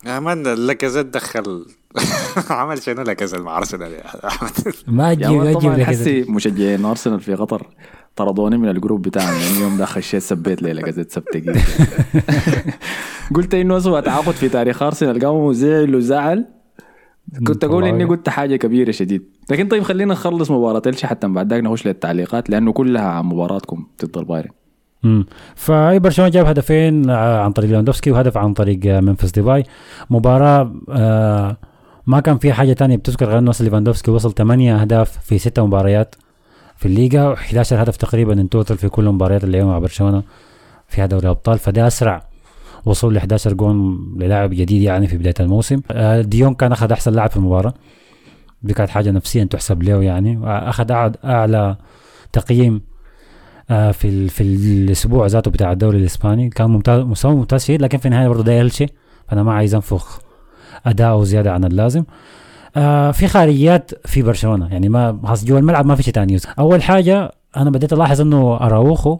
يا 0.05 0.19
من 0.19 0.43
لاكازيت 0.43 1.05
دخل. 1.05 1.65
عمل 2.49 2.81
شنو 2.83 3.01
لاكازيت 3.01 3.39
مع 3.39 3.57
ارسنال 3.57 3.91
يا 3.91 4.27
احمد 4.27 4.51
ما 4.87 5.13
تجيب 5.13 5.31
ما 5.31 5.53
تجيب. 5.53 5.71
حسي 5.71 6.21
مشجعين 6.21 6.85
أرسنال 6.85 7.19
في 7.19 7.35
قطر. 7.35 7.67
طردوني 8.15 8.57
من 8.57 8.69
الجروب 8.69 9.01
بتاعنا 9.01 9.31
لأن 9.31 9.61
يوم 9.61 9.77
ده 9.77 9.85
خشيت 9.85 10.21
سبيت 10.21 10.61
ليلة 10.61 10.81
قزت 10.81 11.11
سبت 11.11 11.37
جديد. 11.37 11.61
قلت 13.35 13.53
إنه 13.53 13.77
اسوء 13.77 13.99
تعاقد 13.99 14.31
في 14.31 14.49
تاريخ 14.49 14.83
أرسنال. 14.83 15.19
قاموا 15.25 15.53
زعل 15.53 15.95
وزعل. 15.95 16.45
كنت 17.47 17.63
أقول 17.63 17.83
إني 17.85 18.03
قلت 18.03 18.29
حاجة 18.29 18.55
كبيرة 18.55 18.91
شديد. 18.91 19.23
لكن 19.49 19.67
طيب 19.67 19.83
خلينا 19.83 20.13
نخلص 20.13 20.51
مباراة. 20.51 20.81
إلشي 20.87 21.07
حتى 21.07 21.27
بعد. 21.27 21.53
ذاك 21.53 21.63
نخش 21.63 21.87
للتعليقات 21.87 22.49
لأنه 22.49 22.71
كلها 22.73 23.07
عن 23.07 23.25
مباراتكم 23.25 23.87
ضد 24.05 24.17
البايرن. 24.17 24.49
امم 25.05 25.25
فأي 25.55 25.99
برشلونة 25.99 26.31
جاب 26.31 26.45
هدفين 26.45 27.09
آه، 27.09 27.41
عن 27.41 27.51
طريق 27.51 27.69
ليفاندوفسكي 27.69 28.11
وهدف 28.11 28.37
عن 28.37 28.53
طريق 28.53 28.79
آه، 28.85 28.99
ممفيس 28.99 29.31
ديباي 29.31 29.63
مباراة 30.09 30.73
آه، 30.89 31.57
ما 32.07 32.19
كان 32.19 32.37
فيها 32.37 32.53
حاجة 32.53 32.73
تانية 32.73 32.95
بتذكر 32.95 33.25
غير 33.25 33.37
إنه 33.37 33.53
ليفاندوفسكي 33.59 34.11
وصل 34.11 34.33
8 34.33 34.81
أهداف 34.81 35.17
في 35.23 35.39
6 35.39 35.65
مباريات 35.65 36.15
في 36.75 36.85
الليغا 36.85 37.35
و11 37.35 37.73
هدف 37.73 37.97
تقريبا 37.97 38.33
in 38.33 38.49
total 38.49 38.77
في 38.77 38.89
كل 38.89 39.07
المباريات 39.07 39.43
اللي 39.43 39.63
مع 39.63 39.79
برشلونة 39.79 40.23
فيها 40.87 41.05
دوري 41.05 41.29
أبطال. 41.29 41.59
فده 41.59 41.87
أسرع 41.87 42.23
وصول 42.85 43.13
ل 43.13 43.17
11 43.17 43.53
جون 43.53 43.99
للاعب 44.17 44.49
جديد 44.49 44.81
يعني 44.81 45.07
في 45.07 45.17
بداية 45.17 45.33
الموسم. 45.39 45.81
ديون 46.19 46.53
كان 46.53 46.71
أخذ 46.71 46.91
أحسن 46.91 47.13
لاعب 47.13 47.29
في 47.29 47.37
المباراة. 47.37 47.73
دي 48.63 48.73
كانت 48.73 48.89
حاجة 48.89 49.11
نفسيا 49.11 49.43
تحسب 49.43 49.83
له 49.83 50.03
يعني. 50.03 50.39
اخذ 50.43 50.91
أعلى 51.25 51.75
تقييم 52.33 52.81
في 53.67 54.05
ال- 54.05 54.29
في 54.29 54.43
الأسبوع 54.43 55.25
ذاته 55.27 55.51
بتاع 55.51 55.71
الدوري 55.71 55.97
الإسباني. 55.97 56.49
كان 56.49 56.69
ممتاز 56.69 57.01
مستوى 57.01 57.35
ممتاز 57.35 57.63
شديد 57.63 57.81
لكن 57.81 57.97
في 57.97 58.05
النهاية 58.05 58.27
برضه 58.27 58.43
ده 58.43 58.51
يلشي 58.53 58.85
فأنا 59.27 59.43
ما 59.43 59.53
عايز 59.53 59.75
أنفخ 59.75 60.19
اداؤه 60.85 61.23
زيادة 61.23 61.53
عن 61.53 61.63
اللازم. 61.63 62.03
آه 62.75 63.11
في 63.11 63.27
خارجيات 63.27 63.91
في 64.07 64.21
برشلونة. 64.21 64.67
يعني 64.71 64.89
ما 64.89 65.19
جوا 65.43 65.59
الملعب 65.59 65.85
ما 65.85 65.95
في 65.95 66.03
شيء 66.03 66.13
ثاني 66.13 66.37
أول 66.59 66.83
حاجة 66.83 67.31
أنا 67.57 67.69
بديت 67.69 67.93
ألاحظ 67.93 68.21
إنه 68.21 68.55
أراوخو 68.55 69.17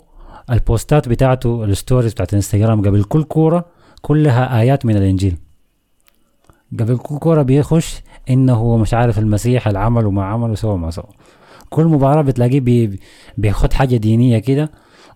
البوستات 0.50 1.10
بتاعته 1.10 1.64
ال 1.64 1.70
stories 1.70 2.14
بتاعت 2.14 2.30
الانستغرام 2.34 2.82
قبل 2.82 3.04
كل 3.04 3.24
كورة 3.24 3.66
كلها 4.02 4.60
آيات 4.60 4.86
من 4.86 4.96
الإنجيل. 4.98 5.38
قبل 6.80 6.98
كل 6.98 7.18
كورة 7.18 7.42
بيخش 7.42 8.02
إنه 8.30 8.54
هو 8.54 8.78
مش 8.78 8.94
عارف 8.94 9.20
المسيح 9.20 9.68
العمل 9.68 10.06
وما 10.06 10.26
عمل 10.26 10.52
وسوى 10.52 10.78
ما 10.78 10.92
سوى. 10.92 11.10
كل 11.74 11.86
مباراة 11.86 12.22
بتلاقيه 12.22 12.60
بي 12.60 13.00
بياخد 13.38 13.74
حاجة 13.74 13.98
دينية 13.98 14.40
كده 14.40 14.72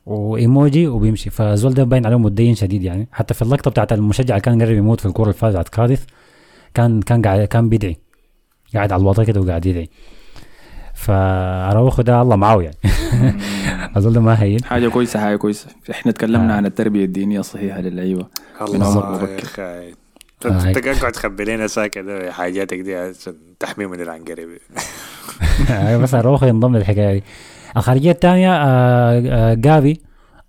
وإيموجي 0.06 0.88
وبيمشي. 0.88 1.30
فالزول 1.30 1.74
ده 1.74 1.84
باين 1.84 2.06
عليه 2.06 2.18
متدين 2.18 2.56
شديد 2.56 2.84
يعني. 2.84 3.08
حتى 3.12 3.34
في 3.34 3.42
اللقطة 3.42 3.72
بتاعت 3.72 3.94
المشجع 3.94 4.36
اللي 4.36 4.42
كان 4.42 4.62
قرب 4.62 4.78
يموت 4.78 5.00
في 5.00 5.06
الكورة 5.06 5.30
اللي 5.30 5.40
فاتت 5.40 5.68
بتاعت 5.70 6.00
كان 6.74 7.02
كان 7.02 7.22
قاعد 7.22 7.48
كان 7.48 7.70
بيدعي 7.70 7.98
قاعد 8.76 8.92
على 8.92 9.02
الوطا 9.02 9.24
كده 9.24 9.42
وقاعد 9.42 9.66
يدعي. 9.66 9.90
فاراوخو 10.94 12.02
ده 12.02 12.22
الله 12.22 12.36
معاه 12.36 12.62
يعني. 12.62 12.78
الزول 13.98 14.14
ده 14.14 14.22
ما 14.22 14.44
هين. 14.44 14.64
حاجة 14.64 14.88
كويسة 14.88 15.20
حاجة 15.20 15.36
كويسة. 15.36 15.68
إحنا 15.92 16.12
تكلمنا 16.12 16.54
آه. 16.54 16.58
عن 16.58 16.66
التربية 16.66 17.06
الدينية 17.06 17.40
الصحيحة 17.40 17.82
للعيبة. 17.82 18.26
من 18.74 18.84
عمر 18.84 19.12
مبكر. 19.12 19.30
يا 19.30 19.44
أخي. 19.44 19.94
انت. 20.46 20.78
قاعد 20.78 21.12
تخبي 21.12 21.44
لنا 21.44 21.68
ساكت 21.68 22.30
حاجاتك 22.30 22.80
دي 22.80 22.96
عشان 22.96 23.34
تحميه 23.60 23.88
من 23.88 24.02
العنقريب. 24.02 24.50
بس 25.98 26.14
اراوخو 26.14 26.46
ينضم 26.46 26.78
للحكاية 26.78 27.14
دي. 27.14 27.24
الخارجية 27.78 28.12
الثانية 28.12 28.54
آه 28.54 29.22
آه 29.26 29.54
جافي 29.54 29.98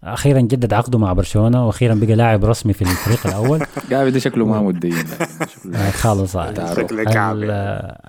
أخيرا 0.05 0.41
جدد 0.41 0.73
عقده 0.73 0.99
مع 0.99 1.13
برشلونة 1.13 1.67
وأخيرا 1.67 1.95
بقى 1.95 2.15
لاعب 2.15 2.45
رسمي 2.45 2.73
في 2.73 2.83
الفريق 2.83 3.27
الأول. 3.27 3.61
قاعد 3.93 4.13
ده 4.13 4.19
شكله 4.19 4.47
ما 4.47 4.59
شكله 5.55 5.79
آه، 5.79 5.91
خالص 5.91 6.37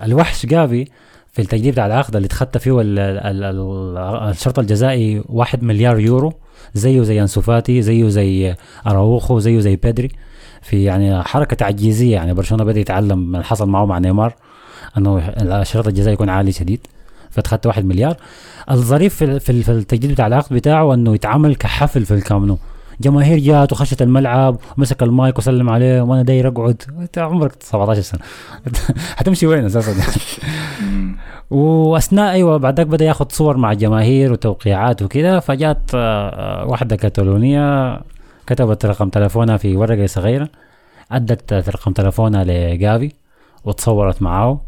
الوحش 0.02 0.46
جافي 0.46 0.84
في 1.32 1.42
التجديد 1.42 1.72
بتاع 1.72 1.86
العقد 1.86 2.16
اللي 2.16 2.26
اتخطى 2.26 2.58
فيه 2.58 2.80
ال- 2.80 2.98
ال- 2.98 3.44
ال- 3.44 4.28
الشرط 4.30 4.58
الجزائي 4.58 5.22
1 5.28 5.62
مليار 5.64 5.98
يورو 5.98 6.32
زيه 6.74 7.02
زي 7.02 7.20
أنسو 7.22 7.40
فاتي 7.40 7.82
زيه 7.82 8.08
زي 8.08 8.54
أراوخو 8.86 9.38
زيه 9.38 9.60
زي 9.60 9.76
بيدري 9.76 10.08
في 10.62 10.84
يعني 10.84 11.22
حركة 11.22 11.56
تعجيزية 11.56 12.12
يعني 12.12 12.34
برشلونة 12.34 12.64
بدأ 12.64 12.80
يتعلم 12.80 13.18
من 13.18 13.34
اللي 13.34 13.44
حصل 13.44 13.68
معه 13.68 13.84
مع 13.84 13.98
نيمار. 13.98 14.34
أنه 14.98 15.18
الشرط 15.38 15.86
الجزائي 15.86 16.14
يكون 16.14 16.28
عالي 16.28 16.52
شديد 16.52 16.86
فاتخذت 17.30 17.66
1 17.66 17.84
مليار. 17.84 18.16
الظريف 18.70 19.14
في 19.14 19.40
في 19.40 19.62
في 19.62 19.72
التجديد 19.72 20.10
بتاع 20.10 20.26
العقد 20.26 20.54
بتاعه 20.54 20.94
أنه 20.94 21.14
يتعمل 21.14 21.54
كحفل 21.54 22.04
في 22.04 22.14
الكامنو. 22.14 22.58
جماهير 23.00 23.38
جات 23.38 23.72
وخشت 23.72 24.02
الملعب 24.02 24.56
ومسك 24.78 25.02
المايك 25.02 25.38
وسلم 25.38 25.70
عليه 25.70 26.02
وأنا 26.02 26.22
داير 26.22 26.48
أقعد. 26.48 26.82
أنت 26.98 27.18
عمرك 27.18 27.52
17 27.60 28.00
سنة. 28.00 28.20
حتمشي 29.16 29.46
وين 29.46 29.64
أساسا. 29.64 29.94
وأثناء 31.50 32.32
أيوه 32.32 32.56
بعد 32.56 32.76
ذاك 32.76 32.86
بدأ 32.86 33.04
ياخذ 33.04 33.26
صور 33.28 33.56
مع 33.56 33.72
الجماهير 33.72 34.32
وتوقيعات 34.32 35.02
وكده 35.02 35.40
فجات 35.40 35.90
آه، 35.94 36.28
آه، 36.28 36.66
واحدة 36.66 36.96
كتالونيه 36.96 38.00
كتبت 38.46 38.86
رقم 38.86 39.08
تلفونها 39.08 39.56
في 39.56 39.76
ورقة 39.76 40.06
صغيرة 40.06 40.48
أدت 41.12 41.52
رقم 41.52 41.92
تلفونها 41.92 42.44
لجافي 42.44 43.12
وتصورت 43.64 44.22
معاه 44.22 44.60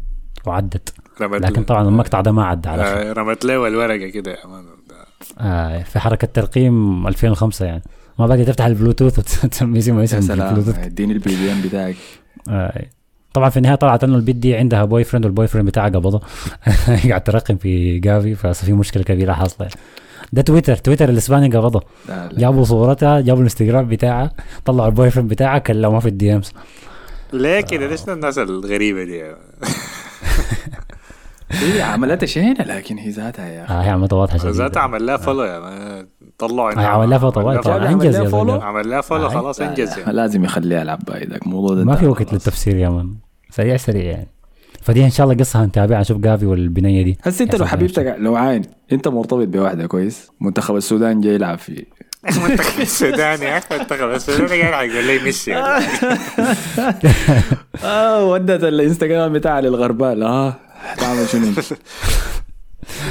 وعدت. 0.45 0.93
رمت 1.21 1.41
لكن 1.41 1.63
طبعا 1.63 1.87
المقطع 1.87 2.21
ده 2.21 2.31
ما 2.31 2.45
عدى 2.45 2.69
على 2.69 2.83
خير 2.83 3.09
آه، 3.09 3.13
رمت 3.13 3.45
له 3.45 3.67
الورقة 3.67 4.07
كده 4.09 4.31
يا 4.31 4.47
مان. 4.47 4.65
آه 5.39 5.83
في 5.83 5.99
حركة 5.99 6.27
ترقيم 6.27 7.07
2005 7.07 7.65
يعني. 7.65 7.83
ما 8.19 8.27
باقي 8.27 8.45
تفتح 8.45 8.65
البلوتوث 8.65 9.19
وتسمي 9.45 9.79
يا 9.99 10.03
اسم 10.03 10.21
سلام 10.21 10.47
البلوتوث. 10.47 10.79
اديني 10.79 11.13
ال 11.13 11.35
BBM 11.35 11.61
بتاعك. 11.61 11.95
آه. 12.49 12.85
طبعا 13.33 13.49
في 13.49 13.57
النهاية 13.57 13.75
طلعت 13.75 14.03
إنه 14.03 14.15
البنت 14.15 14.35
دي 14.35 14.55
عندها 14.55 14.85
boyfriend 14.85 15.25
وال 15.25 15.47
boyfriend 15.47 15.67
بتاعها 15.67 15.89
قبضه. 15.89 16.21
قاعد 17.09 17.23
ترقم 17.23 17.57
في 17.57 17.99
جافي 17.99 18.35
ففي 18.35 18.73
مشكلة 18.73 19.03
كبيرة 19.03 19.33
حاصلة. 19.33 19.67
ده 20.33 20.41
تويتر. 20.41 20.75
تويتر 20.75 21.09
الإسباني 21.09 21.57
قبضه. 21.57 21.81
جابوا 22.09 22.63
صورتها 22.63 23.21
جابوا 23.21 23.39
الانستغرام 23.39 23.87
بتاعها 23.87 24.31
طلعوا 24.65 24.89
ال 24.89 25.11
boyfriend 25.11 25.29
بتاعها 25.29 25.59
كلموها 25.59 25.99
في 25.99 26.07
ال 26.07 26.35
DMs 26.35 26.53
ليه 27.33 27.61
كده؟ 27.61 27.87
ليش 27.87 28.09
الناس 28.09 28.37
الغريبة 28.37 29.03
دي؟ 29.03 29.23
هي 31.51 31.81
عملتها 31.81 32.25
شينه 32.27 32.63
لكن 32.63 32.97
هي 32.97 33.09
ذاتها 33.09 33.45
يا 33.47 33.63
أخي 33.65 33.73
آه 33.73 33.81
هي 33.81 33.89
عملتها 33.89 34.15
واضحة 34.17 34.33
مان؟ 34.37 34.43
شديد 34.43 34.55
ذات 34.55 34.77
عمل 34.77 35.05
لها 35.05 35.17
فولو 35.17 35.43
يا 35.43 35.59
مان. 35.59 36.07
طلعوا 36.37 36.71
آه، 36.71 36.85
عمل 36.85 37.09
لها 37.09 37.17
فولو. 37.17 37.49
انجز 37.51 37.67
عمل 37.67 38.05
يا 38.05 38.11
لها 38.21 38.29
فولو. 38.29 38.53
عمل 38.61 38.89
لها 38.89 39.01
فولو 39.01 39.25
آه، 39.25 39.29
خلاص 39.29 39.61
انجز 39.61 39.97
يعني 39.97 40.13
لازم 40.13 40.43
يخليها 40.43 40.81
العب 40.81 40.99
بايدك 41.07 41.45
الموضوع 41.45 41.75
ده 41.75 41.83
ما 41.85 41.95
في 41.95 42.07
وقت 42.07 42.17
خلاص. 42.19 42.33
للتفسير 42.33 42.75
يا 42.77 42.89
مان 42.89 43.15
سريع 43.49 43.77
سريع 43.77 44.03
يعني 44.03 44.27
فدي 44.81 45.05
إن 45.05 45.09
شاء 45.09 45.25
الله 45.27 45.37
قصة 45.39 45.63
هنتابعها 45.63 46.01
نشوف 46.01 46.17
جافي 46.17 46.45
والبنية 46.45 47.03
دي 47.03 47.17
هسه 47.23 47.43
أنت 47.45 47.55
لو 47.55 47.65
حبيبتك 47.65 48.15
لو 48.19 48.35
عاين 48.35 48.61
أنت 48.91 49.07
مرتبط 49.07 49.47
بواحدة 49.47 49.87
كويس 49.87 50.31
منتخب 50.41 50.75
السودان 50.75 51.21
جاي 51.21 51.35
يلعب 51.35 51.57
في 51.57 51.85
منتخب 52.25 52.81
السودان 52.81 53.41
يا 53.41 53.57
أخي 53.57 53.77
منتخب 53.77 54.09
السودان 54.11 54.61
قاعد 54.61 54.89
يقول 54.89 55.05
لي 55.05 55.19
ميسي 55.19 55.55
آه 57.83 58.25
ودت 58.25 58.63
الانستغرام 58.63 59.33
بتاعها 59.33 59.61
للغربال 59.61 60.23
آه 60.23 60.55
تعمل 60.97 61.29
شنو 61.29 61.47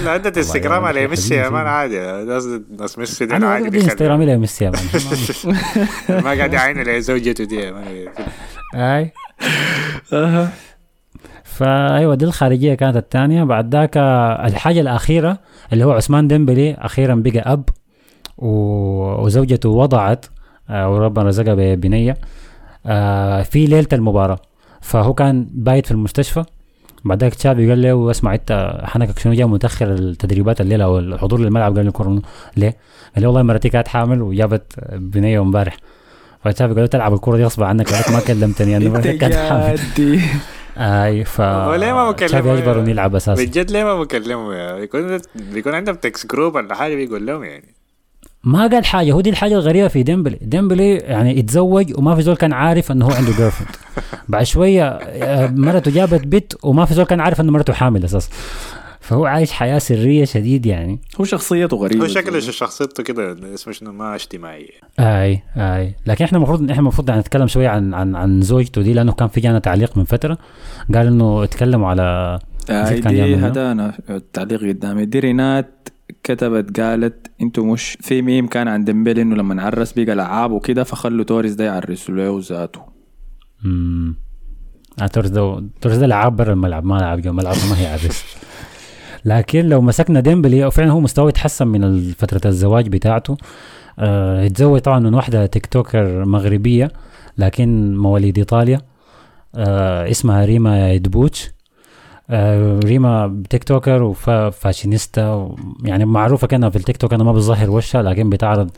لا 0.05 0.11
عندك 0.11 0.39
انستغرام 0.39 0.85
على 0.85 1.07
ميسي 1.07 1.35
يا 1.35 1.49
مان 1.49 1.67
عادي 1.67 1.99
ناس 1.99 2.45
ناس 2.79 2.99
ميسي 2.99 3.27
دي 3.27 3.35
عادي. 3.35 3.79
انستغرامي 3.81 4.27
لا 4.27 4.37
ميسي 4.37 4.65
يا 4.65 4.71
مان. 4.71 6.23
ما 6.23 6.31
قاعد 6.35 6.53
يعينوا 6.53 6.85
لزوجته 6.85 7.45
دي 7.45 7.57
يا 7.57 7.71
مان. 7.73 7.85
اي 8.75 9.13
أها 10.13 10.49
فايوه 11.45 12.15
دي 12.15 12.25
الخارجيه 12.25 12.75
كانت 12.75 12.97
الثانية 12.97 13.45
بعد 13.45 13.75
ذاك 13.75 13.97
الحاجة 14.47 14.81
الاخيره 14.81 15.39
اللي 15.73 15.85
هو 15.85 15.93
عثمان 15.93 16.29
ديمبلي 16.29 16.75
أخيرا 16.75 17.15
بقى 17.15 17.53
أب. 17.53 17.69
وزوجته 18.39 19.69
وضعت 19.69 20.27
آه، 20.71 20.91
وربنا 20.91 21.25
رزقها 21.25 21.55
ببنيه 21.55 22.17
آه، 22.87 23.43
في 23.43 23.67
ليلة 23.67 23.89
المباراة. 23.93 24.39
فهو 24.81 25.15
كان 25.15 25.47
بايت 25.53 25.87
في 25.87 25.93
المستشفى. 25.93 26.45
بعد 27.05 27.21
ذاك 27.25 27.35
تشافي 27.35 27.69
قال 27.69 27.83
له 27.83 28.11
اسمع 28.11 28.35
انت 28.35 28.81
حنكك 28.85 29.19
شنو 29.19 29.33
جاي 29.33 29.47
متأخر 29.47 29.87
التدريبات 29.93 30.61
الليلة 30.61 30.85
أو 30.85 30.99
الحضور 30.99 31.41
للملعب؟ 31.41 31.77
قال 31.77 31.87
له 31.87 32.23
ليه؟ 32.57 32.77
قال 33.15 33.23
له 33.23 33.29
والله 33.29 33.43
مرتي 33.43 33.69
كانت 33.69 33.89
حامل 33.89 34.23
وجابت 34.23 34.73
بنية 34.93 35.41
امبارح. 35.41 35.77
فتشافي 36.45 36.73
قال 36.73 36.83
له 36.83 36.87
تلعب 36.87 37.15
الكوره 37.15 37.37
دي 37.37 37.45
غصب 37.45 37.63
عنك 37.63 37.93
ما 37.93 38.21
كلمتني 38.21 38.77
انه 38.77 38.87
انت 38.87 38.95
مرتك 38.95 39.17
كانت 39.19 39.35
حامل 39.35 39.79
أي 40.79 41.25
ف 41.25 41.41
وليه 41.41 41.93
ما 41.93 42.11
بكلمه 42.11 42.29
تشافي 42.29 42.53
أجبره 42.53 42.81
إنه 42.81 42.91
يلعب 42.91 43.15
أساسا. 43.15 43.45
بجد 43.45 43.71
ليه 43.71 43.85
ما 43.85 44.01
بكلمه؟ 44.01 44.55
يا 44.55 44.77
بيكون 44.77 45.19
بيكون 45.35 45.75
عندهم 45.75 45.95
text 45.95 46.27
group 46.27 46.55
ولا 46.55 46.75
حاجة 46.75 46.95
بيقول 46.95 47.27
لهم 47.27 47.45
يعني. 47.45 47.75
ما 48.45 48.67
قال 48.67 48.85
حاجة 48.85 49.13
هو 49.13 49.21
دي 49.21 49.31
الحاجة 49.31 49.55
الغريبة 49.55 49.89
في 49.89 50.03
ديمبلي. 50.03 50.39
ديمبلي 50.43 50.97
يعني 50.97 51.41
اتزوج 51.41 51.99
وما 51.99 52.15
في 52.17 52.23
زول 52.23 52.37
كان 52.37 52.53
عارف 52.53 52.93
إنه 52.93 53.07
هو 53.07 53.11
عنده 53.11 53.33
girl 53.37 53.53
بعد 54.29 54.43
شوية 54.45 54.89
آه، 54.89 55.47
مرته 55.47 55.91
جابت 55.91 56.27
بت 56.27 56.53
وما 56.63 56.85
في 56.85 56.95
زول 56.95 57.05
كان 57.05 57.21
عارف 57.21 57.41
إنه 57.41 57.53
مرته 57.53 57.73
حامل 57.73 58.05
أساسا. 58.05 58.31
فهو 59.01 59.27
عايش 59.27 59.53
حياة 59.53 59.79
سرية 59.79 60.25
شديد 60.25 60.67
يعني. 60.67 61.01
هو 61.21 61.25
شخصيته 61.25 61.77
غريبة. 61.77 62.05
هو 62.05 62.09
شكله 62.09 62.41
شخصيته 62.41 63.03
كده 63.03 63.37
اسمه 63.55 63.73
شنو؟ 63.73 63.93
ما 63.93 64.15
اجتماعيه 64.15 64.69
آي 65.01 65.43
آي. 65.57 65.95
لكن 66.07 66.25
إحنا 66.25 66.39
المفروض 66.39 66.61
إحنا 66.71 66.81
المفروض 66.81 67.09
يعني 67.09 67.21
نتكلم 67.21 67.47
شوية 67.47 67.69
عن 67.69 67.95
عن 67.95 68.17
عن 68.17 68.41
زوجته 68.43 68.83
دي 68.83 68.93
لأنه 68.93 69.13
كان 69.13 69.29
في 69.29 69.41
جانا 69.41 69.59
تعليق 69.59 69.97
من 69.99 70.05
فترة. 70.05 70.39
قال 70.95 71.07
إنه 71.07 71.45
اتكلموا 71.45 71.89
على 71.89 72.39
آه 72.71 72.93
دي 72.93 73.23
منه. 73.37 73.47
هدانا 73.47 73.99
التعليق 74.11 74.61
قدامي. 74.61 75.05
دي 75.05 75.19
رينات 75.19 75.89
كتبت 76.23 76.81
قالت 76.81 77.31
أنتوا 77.43 77.65
مش 77.65 77.99
في 78.01 78.23
ميم 78.23 78.47
كان 78.47 78.69
عند 78.69 78.87
ديمبلي 78.87 79.23
إنه 79.23 79.37
لما 79.37 79.63
عرس 79.63 79.93
بقى 79.93 80.15
لعاب 80.15 80.51
وكده 80.53 80.85
فخلوا 80.85 81.25
توريس 81.25 81.55
ده 81.55 81.65
يعرسوا 81.65 82.15
له 82.15 82.41
ذاته 82.43 82.81
امم 83.65 84.17
آه 85.03 85.07
تورس 85.07 85.29
ده 85.29 85.65
تورس 85.81 85.97
ده 85.97 86.07
لعب 86.07 86.37
برا 86.37 86.53
الملعب 86.53 86.85
ما 86.85 86.95
لعب 86.95 87.21
جوا 87.21 87.31
الملعب 87.31 87.57
ما 87.71 87.81
هي 87.81 87.87
عرس 87.87 88.25
لكن 89.25 89.65
لو 89.69 89.81
مسكنا 89.81 90.21
ديمبلي 90.21 90.71
فعلا 90.71 90.91
هو 90.91 91.01
مستواه 91.01 91.29
يتحسن 91.29 91.67
من 91.67 92.13
فترة 92.13 92.41
الزواج 92.49 92.89
بتاعته. 92.89 93.37
آه 93.99 94.43
يتزوج 94.43 94.81
طبعا 94.81 94.99
من 94.99 95.15
واحدة 95.15 95.47
TikToker 95.47 96.25
مغربية 96.25 96.91
لكن 97.39 97.97
مواليد 97.97 98.39
إيطاليا. 98.39 98.81
آه 99.55 100.11
اسمها 100.11 100.45
ريما 100.45 100.93
إدبوتش 100.93 101.51
ريما 102.85 103.43
TikToker 103.51 103.65
و 103.65 104.03
fashionista 104.03 105.55
يعني 105.85 106.05
معروفة 106.05 106.47
كأنها 106.47 106.69
في 106.69 106.77
التيك 106.77 106.97
توك 106.97 107.13
أنا 107.15 107.25
ما 107.25 107.33
بتظهر 107.33 107.71
وشها 107.71 108.03
لكن 108.03 108.31
بتعرض 108.31 108.71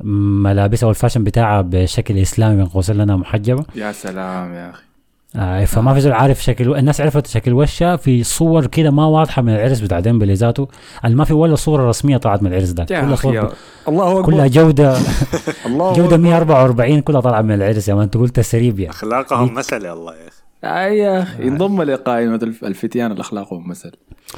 ملابسها 0.00 0.86
وال 0.86 0.94
fashion 0.94 1.24
بتاعها 1.24 1.60
بشكل 1.62 2.18
إسلامي 2.18 2.56
بين 2.56 2.66
قوسين 2.66 2.96
لأنها 2.96 3.16
محجبة. 3.16 3.64
يا 3.74 3.92
سلام 3.92 4.54
يا 4.54 4.70
أخي. 4.70 4.82
آه 5.36 5.64
فما 5.64 5.94
في 5.94 6.00
زول 6.00 6.12
عارف 6.12 6.42
شكل 6.42 6.76
الناس 6.76 7.00
عرفت 7.00 7.26
شكل 7.26 7.52
وشها 7.52 7.96
في 7.96 8.22
صور 8.24 8.66
كده 8.66 8.90
ما 8.90 9.06
واضحة 9.06 9.42
من 9.42 9.54
العرس 9.54 9.80
بتاع 9.80 10.00
ديمبلي 10.00 10.34
ذاته. 10.34 10.68
ما 11.04 11.24
في 11.24 11.34
ولا 11.34 11.54
صورة 11.54 11.88
رسمية 11.88 12.16
طلعت 12.16 12.42
من 12.42 12.50
العرس 12.50 12.68
ده. 12.70 12.84
كلها 12.84 13.10
يا- 13.10 13.16
صور 13.16 13.52
الله 13.88 14.22
كلها 14.22 14.46
اكبر 14.46 14.54
جودة 14.62 14.98
الله 15.66 15.92
جوده 15.98 16.04
أكبر. 16.14 16.16
144 16.18 17.00
كلها 17.00 17.20
طالعه 17.20 17.42
من 17.42 17.54
العرس 17.54 17.88
يا 17.88 17.94
مان. 17.94 18.10
تقول 18.10 18.28
تسريب 18.28 18.78
يعني 18.80 18.90
أخلاقهم 18.94 19.54
مثل 19.54 19.84
يا 19.84 19.92
الله 19.92 20.12
يا 20.12 20.28
أخي. 20.28 20.36
اي 20.64 20.98
يا 20.98 21.22
أخي 21.22 21.42
انضم 21.48 21.82
لقائمه 21.82 22.34
الف- 22.42 22.64
الفتيان 22.64 23.12
الاخلاق 23.12 23.52
والمثل 23.52 23.92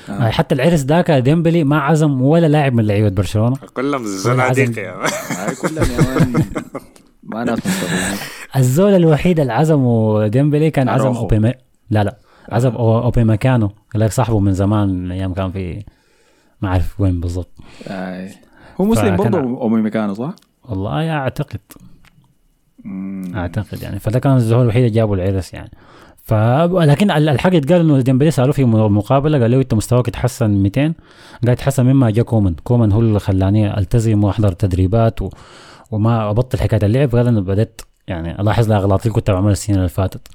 آه. 0.09 0.29
حتى 0.31 0.55
العرس 0.55 0.81
ذاك 0.85 1.11
ديمبلي 1.11 1.65
ما 1.65 1.79
عزم 1.79 2.23
ولا 2.23 2.47
لاعب 2.47 2.75
من 2.75 2.87
لعيبة 2.87 3.09
برشلونة. 3.09 3.57
كلهم 3.75 4.05
زناديق 4.05 4.79
يا 4.79 4.97
مان 4.97 5.09
هاي 5.31 5.55
كلهم 5.55 5.85
يا 5.91 6.43
ما 7.23 7.45
ناس 7.45 7.59
الزول 8.57 8.95
الوحيد 8.95 9.41
اللي 9.41 9.53
عزمه 9.53 10.27
ديمبلي 10.27 10.71
كان 10.71 10.89
عزم. 10.89 11.07
اوبيما 11.07 11.55
لا 11.91 12.05
لا. 12.05 12.19
عزم 12.49 12.73
أو- 12.73 12.77
اوبيماكانو 12.81 13.67
قال 13.67 14.03
لك 14.03 14.13
صاحبه 14.13 14.39
من 14.39 14.53
زمان 14.53 14.89
من 15.05 15.13
أيام 15.13 15.35
كان 15.35 15.51
في 15.53 15.85
ما 16.61 16.69
أعرف 16.69 17.01
وين 17.01 17.21
بالضبط. 17.21 17.51
آي. 17.87 18.31
هو 18.81 18.85
مسلم 18.85 19.17
برضه 19.17 19.67
أوبيماكانو 19.67 20.13
صح؟ 20.15 20.35
والله 20.69 21.11
أعتقد. 21.11 21.61
مم. 22.85 23.33
أعتقد 23.37 23.83
يعني. 23.83 23.99
فده 23.99 24.19
كان 24.19 24.37
الظهور 24.37 24.63
الوحيد 24.63 24.83
اللي 24.85 24.95
جابوا 24.95 25.17
العرس 25.17 25.55
يعني. 25.55 25.71
ف 26.29 26.35
لكن 26.75 27.11
ال- 27.11 27.29
الحق 27.29 27.55
يتقال 27.55 27.81
إنه 27.81 28.01
ديمبلي 28.01 28.31
سألوه 28.31 28.53
في 28.53 28.65
مقابلة 28.65 29.39
قال 29.41 29.51
له 29.51 29.57
أنت 29.61 29.75
مستواك 29.75 30.09
اتحسن 30.09 30.51
200 30.51 30.81
قال 31.43 31.53
يتحسن 31.53 31.87
مما 31.87 32.11
جاء 32.11 32.25
كومان 32.25 32.55
كومان 32.65 32.93
هو 32.93 33.01
اللي 33.01 33.21
خلاني 33.21 33.79
ألتزم 33.79 34.25
وأحضر 34.25 34.53
تدريبات 34.53 35.23
و... 35.23 35.31
وما 35.91 36.31
أبطل 36.31 36.59
حكاية 36.59 36.81
اللعب. 36.83 37.17
قال 37.17 37.29
أنا 37.29 37.41
بدأت 37.41 37.81
يعني 38.09 38.41
ألاحظ 38.41 38.73
الاغلاط 38.73 39.01
اللي 39.03 39.15
كنت 39.15 39.31
بعملها 39.31 39.53
السنين 39.53 39.79
اللي 39.79 39.89
فاتت. 39.89 40.29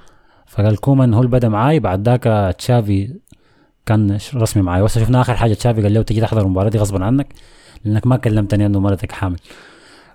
فقال 0.48 0.78
كومان 0.78 1.14
هو 1.14 1.20
اللي 1.20 1.32
بدأ 1.32 1.50
معاي. 1.50 1.80
بعد 1.80 2.10
ذاك 2.10 2.56
تشافي 2.58 3.14
كان 3.86 4.18
رسمي 4.36 4.64
معاي. 4.64 4.82
وهسه 4.82 5.02
شفنا 5.02 5.22
آخر 5.22 5.36
حاجة 5.36 5.54
تشافي 5.54 5.82
قال 5.82 5.94
له 5.94 6.02
تجي 6.02 6.22
تحضر 6.22 6.42
المباراة 6.42 6.70
دي 6.70 6.78
غصبا 6.78 7.06
عنك 7.06 7.28
لأنك 7.86 8.08
ما 8.08 8.18
كلمتني 8.18 8.66
إنه 8.66 8.80
مرتك 8.80 9.12
حامل. 9.12 9.38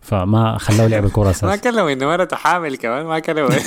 فما 0.08 0.58
خلوه 0.58 0.86
لعب 0.86 1.04
الكورة 1.04 1.24
ما 1.24 1.30
أساسا 1.30 1.56
كلمه 1.56 1.92
إنه 1.92 2.06
مرته 2.06 2.36
حامل 2.36 2.76
كمان 2.76 3.06
ما 3.06 3.18
كلموا. 3.18 3.48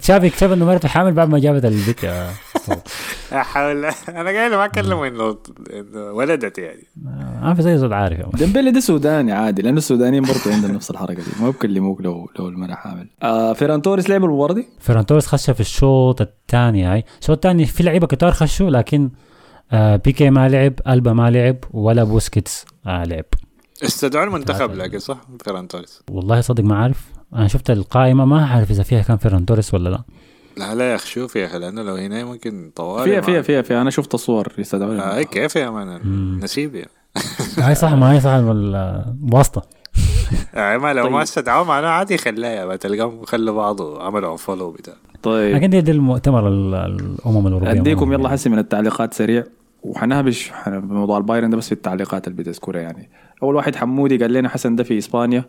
تشافي 0.00 0.26
اكتشف 0.26 0.52
إنه 0.52 0.64
مرته 0.64 0.88
حامل 0.88 1.12
بعد 1.12 1.28
ما 1.28 1.38
جابت 1.38 1.64
البيت 1.64 2.04
يا. 2.04 2.30
لا 3.32 3.42
حول. 3.42 3.84
أنا 4.08 4.24
قايل 4.30 4.56
ما 4.56 4.66
كلموا 4.66 5.06
إنه 5.06 5.36
إنه 5.72 6.00
ولدت 6.00 6.58
يعني. 6.58 6.86
ما 7.42 7.54
في 7.54 7.62
زي 7.62 7.78
زول 7.78 7.92
عارف. 7.92 8.36
ديمبلي 8.36 8.70
ده 8.70 8.80
سوداني 8.80 9.32
عادي 9.32 9.62
لأنه 9.62 9.78
السودانيين 9.78 10.22
برضه 10.22 10.54
عندهم 10.54 10.70
نفس 10.74 10.90
الحركة 10.90 11.14
دي. 11.22 11.30
ما 11.40 11.50
بيكلموك 11.50 12.00
لو 12.00 12.30
لو 12.38 12.48
المرأة 12.48 12.74
حامل. 12.74 13.08
آه 13.22 13.52
فيران 13.52 13.82
توريس 13.82 14.10
لعب 14.10 14.24
المباراه 14.24 14.54
دي 14.54 14.68
فيران 14.80 15.06
توريس 15.06 15.26
خش 15.26 15.50
في 15.50 15.60
الشوط 15.60 16.20
الثاني 16.20 16.84
هاي. 16.84 17.04
الشوط 17.20 17.36
الثاني 17.36 17.64
في 17.66 17.82
لعيبة 17.82 18.06
كتار 18.06 18.32
خشوا 18.32 18.70
لكن 18.70 19.10
آه 19.72 19.96
بيكي 19.96 20.30
ما 20.30 20.48
لعب 20.48 20.72
ألبا 20.88 21.12
ما 21.12 21.30
لعب 21.30 21.56
ولا 21.70 22.04
بوسكيتس 22.04 22.64
آه 22.86 23.04
لعب. 23.04 23.24
استدعوا 23.84 24.24
المنتخب 24.24 24.74
لكن 24.74 24.98
صح؟ 24.98 25.20
فيران 25.44 25.68
توريس. 25.68 26.02
والله 26.10 26.40
صدق 26.40 26.64
ما 26.64 26.76
عارف 26.78 27.04
أنا 27.34 27.48
شفت 27.48 27.70
القائمة 27.70 28.24
ما 28.24 28.44
أعرف 28.44 28.70
إذا 28.70 28.82
فيها 28.82 29.02
كان 29.02 29.16
فيران 29.16 29.46
توريس 29.46 29.74
ولا 29.74 29.88
لا. 29.88 30.02
لا 30.56 30.74
لا 30.74 30.90
يا 30.90 30.94
أخي 30.94 31.06
شوف 31.08 31.36
يا 31.36 31.46
أخي 31.46 31.58
لأنه 31.58 31.82
لو 31.82 31.94
هنا 31.94 32.24
ممكن 32.24 32.70
طوال 32.76 33.04
فيها 33.04 33.20
فيها 33.20 33.42
فيها 33.42 33.62
فيها. 33.62 33.80
أنا 33.82 33.90
شفت 33.90 34.14
الصور 34.14 34.52
يستدعوني 34.58 35.00
آه 35.00 35.22
كيف 35.22 35.56
يا 35.56 35.70
مان؟ 35.70 36.00
نسيب 36.44 36.74
يعني 36.74 36.90
هاي 37.58 37.74
صح 37.74 37.92
ما 37.92 38.12
هي 38.12 38.20
صح 38.20 38.30
الواسطة. 38.30 39.62
يعني 40.54 40.78
ما 40.78 40.94
لو 40.94 41.02
طيب. 41.02 41.12
ما 41.12 41.22
استدعوه 41.22 41.64
معناه 41.64 41.88
عادي 41.88 42.18
خلاه 42.18 42.76
تلقاهم 42.76 43.24
خلوا 43.24 43.54
بعض 43.54 43.80
وعملوا 43.80 44.36
follow 44.36 44.70
بتاع 44.70 44.94
طيب. 45.22 45.56
لكن 45.56 45.70
دي, 45.70 45.80
دي 45.80 45.90
المؤتمر 45.90 46.48
ال- 46.48 46.74
الأمم 46.74 47.46
الأوروبية. 47.46 47.70
أديكم 47.80 48.12
يلا 48.12 48.28
حسي 48.28 48.48
من 48.48 48.58
التعليقات 48.58 49.14
سريع. 49.14 49.44
وحنهبش 49.90 50.50
حن- 50.50 50.80
بموضوع 50.80 51.18
البايرن 51.18 51.50
ده 51.50 51.56
بس 51.56 51.66
في 51.66 51.72
التعليقات 51.72 52.28
اللي 52.28 52.38
بتذكرها 52.42 52.80
يعني. 52.80 53.10
أول 53.42 53.54
واحد 53.54 53.76
حمودي 53.76 54.16
قال 54.16 54.32
لنا 54.32 54.48
حسن 54.48 54.76
ده 54.76 54.84
في 54.84 54.98
إسبانيا. 54.98 55.44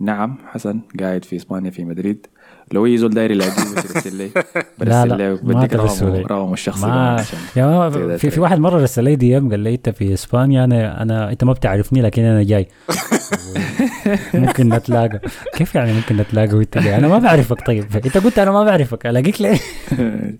نعم 0.00 0.38
حسن 0.46 0.80
قاعد 1.00 1.24
في 1.24 1.36
إسبانيا 1.36 1.70
في 1.70 1.84
مدريد. 1.84 2.26
لو 2.72 2.86
اي 2.86 2.96
زول 2.98 3.10
داير 3.14 3.30
يلاقيه 3.30 3.50
بس 3.52 3.84
يرسل 3.94 4.16
لي. 4.16 4.30
برسل 4.78 5.16
لي 5.16 5.34
بديك 5.34 5.70
ترسل 5.70 6.22
رقمه 6.22 6.52
الشخصي 6.52 6.86
ما 6.86 7.24
يا 7.56 7.90
في, 8.16 8.30
في. 8.30 8.40
واحد 8.40 8.58
مرة 8.58 8.82
رسل 8.82 9.04
لي 9.04 9.16
DM 9.16 9.50
قال 9.50 9.60
لي 9.60 9.74
أنت 9.74 9.88
في 9.90 10.12
إسبانيا 10.14 10.64
أنا 10.64 11.02
أنا 11.02 11.30
أنت 11.30 11.44
ما 11.44 11.52
بتعرفني 11.52 12.02
لكن 12.02 12.22
أنا 12.22 12.42
جاي. 12.42 12.68
ممكن 14.34 14.68
نتلاقى. 14.68 15.20
كيف 15.54 15.74
يعني 15.74 15.92
ممكن 15.92 16.16
نتلاقى 16.16 16.54
وأنت 16.56 16.78
جاي؟ 16.78 16.96
أنا 16.96 17.08
ما 17.08 17.18
بعرفك 17.18 17.66
طيب. 17.66 17.84
أنت 18.04 18.18
قلت 18.18 18.38
أنا 18.38 18.50
ما 18.50 18.64
بعرفك. 18.64 19.06
ألاقيك 19.06 19.40
ليه؟ 19.40 19.58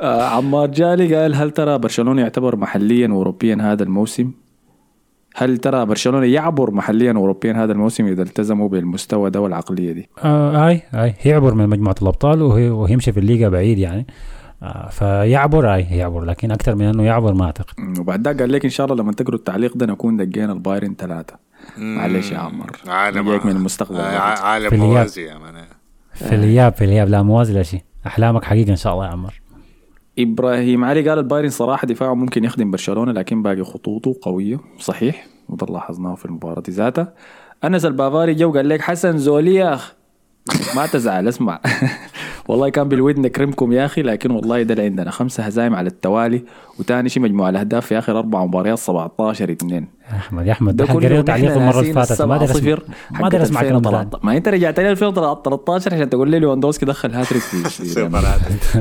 آه 0.00 0.22
عمار 0.22 0.70
جالي 0.70 1.16
قال 1.16 1.34
هل 1.34 1.50
ترى 1.50 1.78
برشلونة 1.78 2.22
يعتبر 2.22 2.56
محليا 2.56 3.08
واوروبيا 3.08 3.58
هذا 3.60 3.82
الموسم؟ 3.82 4.32
هل 5.36 5.58
ترى 5.58 5.86
برشلونة 5.86 6.26
يعبر 6.26 6.70
محليا 6.70 7.12
واوروبيا 7.12 7.52
هذا 7.52 7.72
الموسم 7.72 8.06
إذا 8.06 8.22
التزموا 8.22 8.68
بالمستوى 8.68 9.30
ده 9.30 9.40
والعقلية 9.40 9.92
دي؟ 9.92 10.08
آه 10.24 10.68
اي 10.68 10.82
اي 10.94 11.14
هيعبر 11.20 11.54
من 11.54 11.68
مجموعة 11.68 11.94
الأبطال 12.02 12.42
وهي 12.42 12.70
وهيمشي 12.70 13.12
في 13.12 13.20
الليغا 13.20 13.48
بعيد 13.48 13.78
يعني. 13.78 14.06
آه 14.62 14.88
فيعبر 14.88 15.74
اي 15.74 15.82
يعبر 15.90 16.24
لكن 16.24 16.50
أكثر 16.50 16.74
من 16.74 16.84
إنه 16.84 17.02
يعبر 17.02 17.34
ما 17.34 17.44
أعتقد. 17.44 17.98
وبعد 17.98 18.28
ذاك 18.28 18.40
قال 18.40 18.52
لك 18.52 18.64
إن 18.64 18.70
شاء 18.70 18.86
الله 18.86 19.02
لما 19.02 19.12
تقروا 19.12 19.38
التعليق 19.38 19.76
ده 19.76 19.86
نكون 19.86 20.16
دقينا 20.16 20.52
البايرن 20.52 20.94
ثلاثة. 20.98 21.34
معلش 21.78 22.32
يا 22.32 22.38
عمر. 22.38 22.70
عالم 22.88 23.26
من 23.44 23.50
المستقبل. 23.50 23.96
آه، 23.96 24.18
عالم. 24.18 24.80
موازي 24.80 25.22
يا 25.22 25.38
مان 25.38 25.54
في 26.14 26.34
الإياب 26.34 26.72
في 26.72 26.84
الإياب. 26.84 27.08
لا 27.08 27.22
موازي 27.22 27.54
لا 27.54 27.62
شيء. 27.62 27.80
أحلامك 28.06 28.44
حقيقة 28.44 28.70
إن 28.70 28.76
شاء 28.76 28.92
الله 28.94 29.06
يا 29.06 29.10
عمر. 29.10 29.39
إبراهيم 30.18 30.84
علي 30.84 31.08
قال 31.08 31.18
البايرن 31.18 31.48
صراحة 31.48 31.86
دفاعه 31.86 32.14
ممكن 32.14 32.44
يخدم 32.44 32.70
برشلونة 32.70 33.12
لكن 33.12 33.42
باقي 33.42 33.64
خطوطه 33.64 34.16
قوية. 34.22 34.60
صحيح. 34.78 35.26
وده 35.48 35.66
لاحظناه 35.66 36.14
في 36.14 36.24
المباراة 36.24 36.62
ذاتها. 36.70 37.14
أنس 37.64 37.84
البافاري 37.84 38.34
جو 38.34 38.52
قال 38.52 38.68
لك 38.68 38.80
حسن 38.80 39.18
زولي 39.18 39.54
يا 39.54 39.74
اخ 39.74 39.94
ما 40.76 40.86
تزعل 40.86 41.28
اسمع. 41.28 41.60
والله 42.50 42.68
كان 42.68 42.88
بالودن 42.88 43.22
نكرمكم 43.22 43.72
يا 43.72 43.84
أخي 43.84 44.02
لكن 44.02 44.30
والله 44.30 44.62
ده 44.62 44.74
اللي 44.74 44.84
عندنا 44.84 45.10
خمسة 45.10 45.42
هزايم 45.42 45.74
على 45.74 45.88
التوالي 45.88 46.44
وتاني 46.78 47.08
شيء 47.08 47.22
مجموع 47.22 47.48
الأهداف 47.48 47.86
في 47.86 47.98
آخر 47.98 48.18
أربع 48.18 48.44
مباريات 48.44 48.78
17 48.78 49.50
2 49.52 49.72
يا 49.72 50.16
أحمد 50.16 50.46
يا 50.46 50.52
أحمد 50.52 50.76
ده 50.76 50.86
كله 50.86 51.08
قريت 51.08 51.26
تعليق 51.26 51.52
المرة 51.56 51.80
اللي 51.80 51.92
فاتت 51.92 52.22
ما 52.22 52.46
صفر 52.46 52.82
ما 53.10 53.26
أدري 53.26 53.42
اسمع 53.42 53.60
كلام 53.60 53.78
طلع 53.78 54.00
2013 54.00 54.26
ما 54.26 54.36
أنت 54.36 54.48
رجعت 54.48 54.80
لي 54.80 54.90
2013 54.90 55.94
عشان 55.94 56.10
تقول 56.10 56.30
لي 56.30 56.38
ليواندوسكي 56.38 56.86
دخل 56.86 57.14
هاتريك 57.14 57.42
في-. 57.42 57.88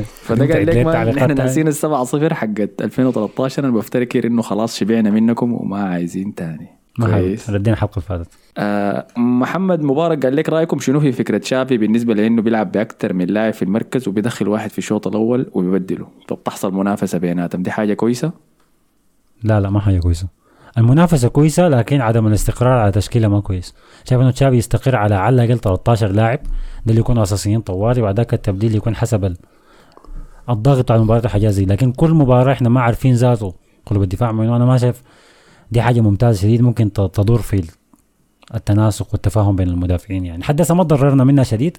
فده 0.26 0.54
قال 0.54 0.66
لك 0.66 1.20
تانية. 1.20 1.34
ناسين 1.34 1.68
السبعة 1.68 2.04
صفر 2.04 2.34
حقت 2.34 2.82
2013 2.82 3.64
أنا 3.64 3.72
بفتكر 3.72 4.28
إنه 4.28 4.42
خلاص 4.42 4.78
شبعنا 4.78 5.10
منكم 5.10 5.54
وما 5.54 5.84
عايزين 5.84 6.36
تاني. 6.36 6.79
كويس. 7.08 7.50
ردينا 7.50 7.74
الحلقة 7.74 7.94
اللي 7.94 8.06
فاتت. 8.08 8.28
آه 8.58 9.08
محمد 9.18 9.82
مبارك 9.82 10.26
قال 10.26 10.36
لك 10.36 10.50
رأيكم 10.50 10.80
شنو 10.80 11.00
في 11.00 11.12
فكرة 11.12 11.42
شافي 11.44 11.78
بالنسبة 11.78 12.14
لأنه 12.14 12.42
بيلعب 12.42 12.72
بأكثر 12.72 13.14
من 13.14 13.26
لاعب 13.26 13.54
في 13.54 13.62
المركز 13.64 14.08
وبيدخل 14.08 14.48
واحد 14.48 14.70
في 14.70 14.78
الشوط 14.78 15.08
الأول 15.08 15.50
وبيبدله. 15.54 16.08
طب 16.28 16.44
تحصل 16.44 16.74
منافسة 16.74 17.18
بيناتهم. 17.18 17.64
دي 17.64 17.72
حاجة 17.72 17.94
كويسة؟ 17.94 18.32
لا 19.44 19.60
لا 19.60 19.70
ما 19.70 19.80
حاجة 19.80 20.00
كويسة. 20.00 20.28
المنافسة 20.78 21.28
كويسة 21.28 21.68
لكن 21.68 22.02
عدم 22.02 22.28
الاستقرار 22.28 22.78
على 22.80 22.92
تشكيلة 22.92 23.28
ما 23.28 23.40
كويس. 23.40 23.76
شايف 24.06 24.22
إنه 24.22 24.32
تشافي 24.32 24.56
يستقر 24.56 24.96
على 24.96 25.16
على 25.16 25.44
الأقل 25.44 25.60
13 25.60 26.08
لاعب 26.12 26.40
ده 26.86 26.90
اللي 26.90 27.00
يكونوا 27.00 27.24
أساسيين 27.24 27.62
طوالي 27.62 28.02
وبعد 28.02 28.18
ذاك 28.18 28.34
التبديل 28.34 28.76
يكون 28.76 28.96
حسب 28.96 29.26
ال- 29.26 29.38
الضغط 30.50 30.92
على 30.92 31.00
المباراة 31.00 31.22
وحاجات 31.26 31.52
زي 31.52 31.66
لكن 31.66 31.92
كل 31.92 32.12
مباراة 32.14 32.54
إحنا 32.54 32.70
ما 32.70 32.82
عارفين 32.82 33.14
ذاته 33.14 33.54
قلوب 33.86 34.04
الدفاع 34.04 34.32
منه 34.32 34.56
أنا 34.56 34.66
ما 34.66 34.78
شايف 34.78 35.02
دي 35.72 35.82
حاجة 35.82 36.02
ممتازة 36.02 36.42
شديد 36.42 36.62
ممكن 36.62 36.94
ت- 36.94 37.02
تضر 37.02 37.38
في 37.38 37.64
التناسق 38.56 39.08
والتفاهم 39.12 39.56
بين 39.56 39.68
المدافعين 39.68 40.26
يعني 40.26 40.44
حدث 40.44 40.72
ما 40.72 40.84
ضررنا 40.84 41.24
منها 41.24 41.44
شديد 41.44 41.78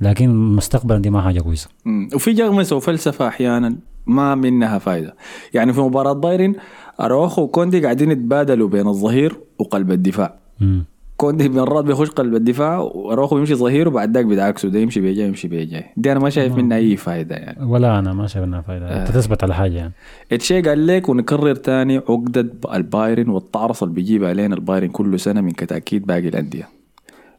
لكن 0.00 0.34
مستقبلا 0.56 0.98
دي 0.98 1.10
ما 1.10 1.22
حاجة 1.22 1.40
كويسة. 1.40 1.68
وفي 2.14 2.32
جغمسه 2.32 2.76
وفلسفة 2.76 3.28
أحيانا 3.28 3.76
ما 4.06 4.34
منها 4.34 4.78
فايدة 4.78 5.14
يعني 5.54 5.72
في 5.72 5.80
مباراة 5.80 6.12
بايرن 6.12 6.54
أروخو 7.00 7.42
وكوندي 7.42 7.80
قاعدين 7.82 8.10
يتبادلوا 8.10 8.68
بين 8.68 8.86
الظهير 8.88 9.40
وقلب 9.58 9.92
الدفاع 9.92 10.38
مم. 10.60 10.84
كوندي 11.18 11.48
مرات 11.48 11.84
بيخش 11.84 12.10
قلب 12.10 12.34
الدفاع 12.34 12.78
واروخو 12.78 13.36
بيمشي 13.36 13.54
ظهير 13.54 13.88
وبعد 13.88 14.14
ذاك 14.14 14.24
بيتعكسوا 14.24 14.70
ده 14.70 14.78
يمشي 14.78 15.00
بيجاي 15.00 15.28
يمشي 15.28 15.48
بيجاي 15.48 15.84
دي 15.96 16.12
أنا 16.12 16.20
ما 16.20 16.30
شايف 16.30 16.56
منها 16.56 16.76
أي 16.76 16.96
فايدة 16.96 17.36
يعني. 17.36 17.64
ولا 17.64 17.98
أنا 17.98 18.12
ما 18.12 18.26
شايف 18.26 18.44
انها 18.44 18.60
فايدة. 18.60 19.02
انت 19.02 19.08
تثبت 19.08 19.44
على 19.44 19.54
حاجة 19.54 19.76
يعني. 19.76 19.92
اتشي 20.32 20.60
قال 20.60 20.86
لك 20.86 21.08
ونكرر 21.08 21.54
تاني 21.54 21.96
عقدة 21.96 22.46
البايرن 22.74 23.28
والطعرص 23.28 23.82
اللي 23.82 23.94
بيجيبها 23.94 24.28
علينا 24.28 24.54
البايرن 24.54 24.88
كل 24.88 25.20
سنة 25.20 25.40
من 25.40 25.50
كتأكيد 25.50 26.06
باقي 26.06 26.28
الأندية. 26.28 26.68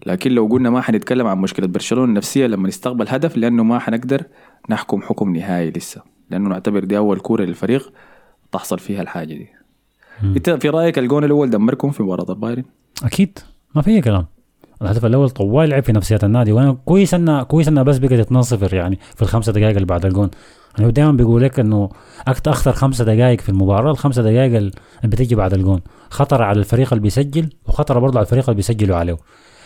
لكن 0.05 0.31
لو 0.31 0.47
قلنا 0.47 0.69
ما 0.69 0.81
حنتكلم 0.81 1.27
عن 1.27 1.37
مشكلة 1.37 1.67
برشلونة 1.67 2.05
النفسية 2.05 2.47
لما 2.47 2.67
نستقبل 2.67 3.05
هدف 3.09 3.37
لأنه 3.37 3.63
ما 3.63 3.79
حنقدر 3.79 4.23
نحكم 4.69 5.01
حكم 5.01 5.35
نهائي 5.35 5.71
لسه. 5.71 6.01
لأنه 6.29 6.49
نعتبر 6.49 6.83
دي 6.83 6.97
أول 6.97 7.19
كورة 7.19 7.43
للفريق 7.43 7.93
تحصل 8.51 8.79
فيها 8.79 9.01
الحاجة 9.01 9.33
دي. 9.33 9.47
أنت 10.23 10.49
في 10.49 10.69
رأيك 10.69 10.99
الجون 10.99 11.23
الأول 11.23 11.49
دمركم 11.49 11.91
في 11.91 12.03
مباراة 12.03 12.31
البايرن؟ 12.31 12.63
أكيد. 13.03 13.39
ما 13.75 13.81
في 13.81 14.01
كلام. 14.01 14.25
الهدف 14.81 15.05
الأول 15.05 15.29
طوال 15.29 15.69
لعب 15.69 15.83
في 15.83 15.91
نفسيه 15.91 16.19
النادي 16.23 16.51
وأنا 16.51 16.77
كويس 16.85 17.13
انها 17.13 17.43
كويس 17.43 17.67
انها 17.67 17.83
بس 17.83 17.97
بقت 17.97 18.27
2-0 18.33 18.73
يعني 18.73 18.99
في 19.15 19.21
الخمسة 19.21 19.51
دقائق 19.51 19.75
اللي 19.75 19.85
بعد 19.85 20.05
الجون. 20.05 20.29
يعني 20.79 20.91
دائما 20.91 21.11
بيقول 21.11 21.43
لك 21.43 21.59
إنه 21.59 21.89
أكثر 22.27 22.73
خمسة 22.73 23.05
دقائق 23.05 23.41
في 23.41 23.49
المباراة 23.49 23.91
الخمسة 23.91 24.21
دقائق 24.21 24.55
اللي 24.55 24.71
بتيجي 25.03 25.35
بعد 25.35 25.53
الجون. 25.53 25.81
خطر 26.09 26.41
على 26.41 26.59
الفريق 26.59 26.93
اللي 26.93 27.01
بيسجل 27.01 27.49
وخطر 27.67 27.99
برضه 27.99 28.19
على 28.19 28.25
الفريق 28.25 28.43
اللي 28.43 28.55
بيسجلوا 28.55 28.97
عليه. 28.97 29.17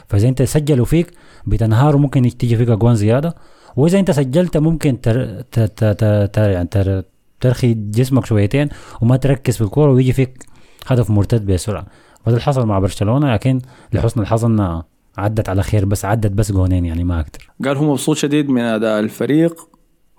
فإذا 0.07 0.27
أنت 0.27 0.41
سجلوا 0.41 0.85
فيك 0.85 1.11
بتنهار 1.47 1.95
وممكن 1.95 2.37
تيجي 2.37 2.57
فيك 2.57 2.69
أجوان 2.69 2.95
زيادة. 2.95 3.35
وإذا 3.75 3.99
أنت 3.99 4.11
سجلت 4.11 4.57
ممكن 4.57 5.01
تر... 5.01 5.41
ت... 5.41 5.59
ت... 5.59 5.83
ت... 5.83 6.29
ت... 6.33 6.37
يعني 6.37 6.67
تر... 6.67 7.03
ترخي 7.41 7.73
جسمك 7.73 8.25
شويتين 8.25 8.69
وما 9.01 9.17
تركز 9.17 9.55
في 9.57 9.61
الكورة 9.61 9.91
ويجي 9.91 10.13
فيك 10.13 10.45
هدف 10.87 11.09
مرتد 11.09 11.45
بسرعة. 11.45 11.85
وده 12.25 12.35
اللي 12.35 12.41
حصل 12.41 12.65
مع 12.65 12.79
برشلونة 12.79 13.33
لكن 13.33 13.59
لحسن 13.93 14.21
الحظ 14.21 14.45
إنها 14.45 14.85
عدت 15.17 15.49
على 15.49 15.63
خير 15.63 15.85
بس 15.85 16.05
عدت 16.05 16.31
بس 16.31 16.51
جونين 16.51 16.85
يعني 16.85 17.03
ما 17.03 17.19
أكتر. 17.19 17.51
قال 17.65 17.77
هو 17.77 17.91
مبسوط 17.91 18.17
شديد 18.17 18.49
من 18.49 18.61
أداء 18.61 18.99
الفريق 18.99 19.69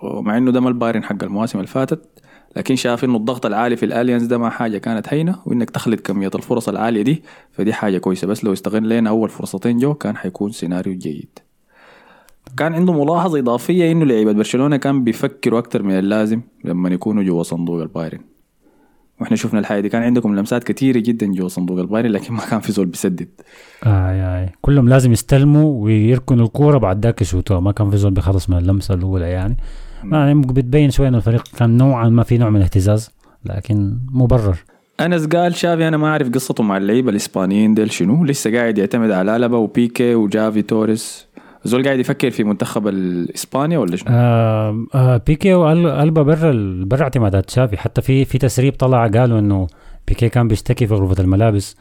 ومع 0.03 0.37
إنه 0.37 0.51
ده 0.51 0.59
ما 0.59 0.69
البايرن 0.69 1.03
حق 1.03 1.23
المواسم 1.23 1.57
اللي 1.59 1.67
فاتت 1.67 2.09
لكن 2.55 2.75
شاف 2.75 3.03
إنه 3.03 3.17
الضغط 3.17 3.45
العالي 3.45 3.75
في 3.75 3.85
الأليانز 3.85 4.23
ده 4.25 4.37
ما 4.37 4.49
حاجة 4.49 4.77
كانت 4.77 5.13
هينة 5.13 5.39
وإنك 5.45 5.69
تخلط 5.69 5.99
كمية 5.99 6.31
الفرص 6.35 6.69
العالية 6.69 7.01
دي 7.01 7.23
فدي 7.51 7.73
حاجة 7.73 7.97
كويسة. 7.97 8.27
بس 8.27 8.43
لو 8.43 8.53
استغلينا 8.53 9.09
أول 9.09 9.29
فرصتين 9.29 9.77
جو 9.77 9.93
كان 9.93 10.17
حيكون 10.17 10.51
سيناريو 10.51 10.93
جيد. 10.97 11.39
كان 12.57 12.73
عنده 12.73 12.93
ملاحظة 13.03 13.39
إضافية 13.39 13.91
إنه 13.91 14.05
لعيبة 14.05 14.31
برشلونة 14.31 14.77
كان 14.77 15.03
بيفكروا 15.03 15.59
أكثر 15.59 15.83
من 15.83 15.99
اللازم 15.99 16.41
لما 16.63 16.89
يكونوا 16.89 17.23
جوا 17.23 17.43
صندوق 17.43 17.81
البايرن. 17.81 18.19
وإحنا 19.21 19.37
شفنا 19.37 19.59
الحاجة 19.59 19.79
دي. 19.81 19.89
كان 19.89 20.03
عندكم 20.03 20.35
لمسات 20.35 20.63
كثيره 20.63 20.99
جدا 20.99 21.25
جوا 21.25 21.47
صندوق 21.47 21.79
البايرن 21.79 22.11
لكن 22.11 22.33
ما 22.33 22.41
كان 22.49 22.59
في 22.59 22.71
زول 22.71 22.85
بيسدد. 22.85 23.27
آي 23.85 24.43
آي. 24.43 24.49
كلهم 24.61 24.89
لازم 24.89 25.11
يستلموا 25.11 25.83
ويركنوا 25.83 26.45
الكورة 26.45 26.77
بعد 26.77 27.05
ذاك 27.05 27.21
يشوتوها. 27.21 27.59
ما 27.59 27.71
كان 27.71 27.89
في 27.89 27.97
زول 27.97 28.11
بيخلص 28.11 28.49
من 28.49 28.57
اللمسة 28.57 28.93
الأولى 28.93 29.29
يعني. 29.29 29.57
يعني 30.11 30.41
بتبين 30.41 30.89
شوية 30.91 31.07
إنه 31.07 31.17
الفريق 31.17 31.43
كان 31.57 31.77
نوعا 31.77 32.09
ما 32.09 32.23
في 32.23 32.37
نوع 32.37 32.49
من 32.49 32.55
الاهتزاز 32.55 33.11
لكن 33.45 33.97
مبرر. 34.11 34.57
أنس 34.99 35.25
قال 35.25 35.55
شافي 35.55 35.87
أنا 35.87 35.97
ما 35.97 36.07
أعرف 36.07 36.29
قصته 36.29 36.63
مع 36.63 36.77
اللعيبة 36.77 37.09
الإسبانيين 37.09 37.73
ديل 37.73 37.91
شنو. 37.91 38.25
لسه 38.25 38.57
قاعد 38.57 38.77
يعتمد 38.77 39.11
على 39.11 39.35
ألابا 39.35 39.57
وبيكي 39.57 40.15
وجافي 40.15 40.61
توريس. 40.61 41.24
زول 41.65 41.83
قاعد 41.83 41.99
يفكر 41.99 42.31
في 42.31 42.43
منتخب 42.43 42.87
الإسبانيا 42.87 43.77
ولا 43.77 43.95
شنو؟ 43.95 44.07
آه 44.11 44.85
آه 44.95 45.17
بيكي 45.27 45.53
وألبا 45.53 46.21
برا 46.21 46.51
برا 46.85 47.01
اعتمادات 47.01 47.49
شافي. 47.49 47.77
حتى 47.77 48.01
في 48.01 48.25
في 48.25 48.37
تسريب 48.37 48.73
طلع 48.73 49.07
قالوا 49.07 49.39
إنه 49.39 49.67
بيكي 50.07 50.29
كان 50.29 50.47
بيشتكي 50.47 50.87
في 50.87 50.93
غرفة 50.93 51.23
الملابس. 51.23 51.75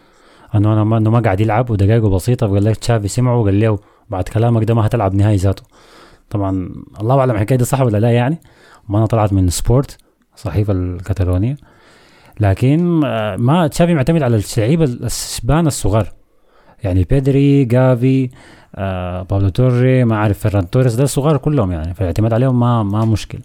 إنه 0.55 0.73
أنا 0.73 0.85
ما 0.85 0.99
إنه 0.99 1.11
ما 1.11 1.21
قاعد 1.21 1.41
يلعب 1.41 1.71
ودقائقه 1.71 2.09
بسيطة. 2.11 2.47
فقال 2.47 2.65
لك 2.65 2.85
شافي 2.85 3.09
سمعه 3.09 3.41
وقال 3.41 3.61
له 3.61 3.79
بعد 4.11 4.25
كلامك 4.25 4.65
ده 4.65 4.75
ما 4.75 4.87
هتلعب 4.87 5.15
نهائي 5.15 5.37
ذاته. 5.37 5.63
طبعا 6.31 6.69
الله 7.01 7.19
أعلم 7.21 7.31
الحكاية 7.31 7.59
دي 7.59 7.65
صح 7.65 7.81
ولا 7.81 7.99
لا 7.99 8.11
يعني. 8.11 8.39
ما 8.89 8.99
أنا 8.99 9.07
طلعت 9.07 9.33
من 9.33 9.49
سبورت 9.49 9.99
صحيفة 10.37 10.73
الكتالونيه 10.73 11.57
لكن 12.41 13.01
آه، 13.05 13.37
ما 13.37 13.67
تشافي 13.67 13.95
معتمد 13.95 14.23
على 14.23 14.41
اللعيبه 14.57 14.85
الشبان 14.85 15.67
الصغار. 15.67 16.09
يعني 16.85 17.05
بيدري 17.05 17.65
جافي 17.65 18.31
آه 18.75 19.23
بابلو 19.23 19.49
توري 19.49 20.05
ما 20.05 20.17
عارف 20.17 20.39
فيران 20.39 20.71
توريس 20.71 20.95
ده 20.95 21.05
الصغار 21.05 21.37
كلهم 21.37 21.73
يعني 21.73 21.95
فالاعتماد 21.95 22.33
عليهم 22.33 22.61
ما 22.61 22.83
ما 22.83 23.05
مشكل. 23.05 23.39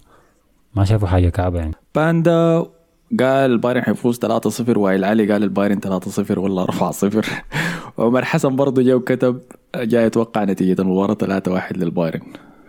ما 0.74 0.84
شافوا 0.84 1.08
حاجة 1.08 1.28
كعبة 1.28 1.58
يعني. 1.58 1.74
باندا 1.94 2.66
قال 3.20 3.50
البايرن 3.50 3.82
حيفوز 3.82 4.20
3-0 4.26 4.76
وائل 4.76 5.04
علي 5.04 5.32
قال 5.32 5.42
البايرن 5.42 5.80
3-0 5.80 6.38
ولا 6.38 6.66
4-0 6.66 7.26
عمر 7.98 8.24
حسن 8.24 8.56
برضه 8.56 8.82
جاء 8.82 8.96
وكتب 8.96 9.40
جاي 9.76 10.04
يتوقع 10.04 10.44
نتيجة 10.44 10.82
المباراة 10.82 11.40
3-1 11.40 11.76
للبايرن. 11.76 12.20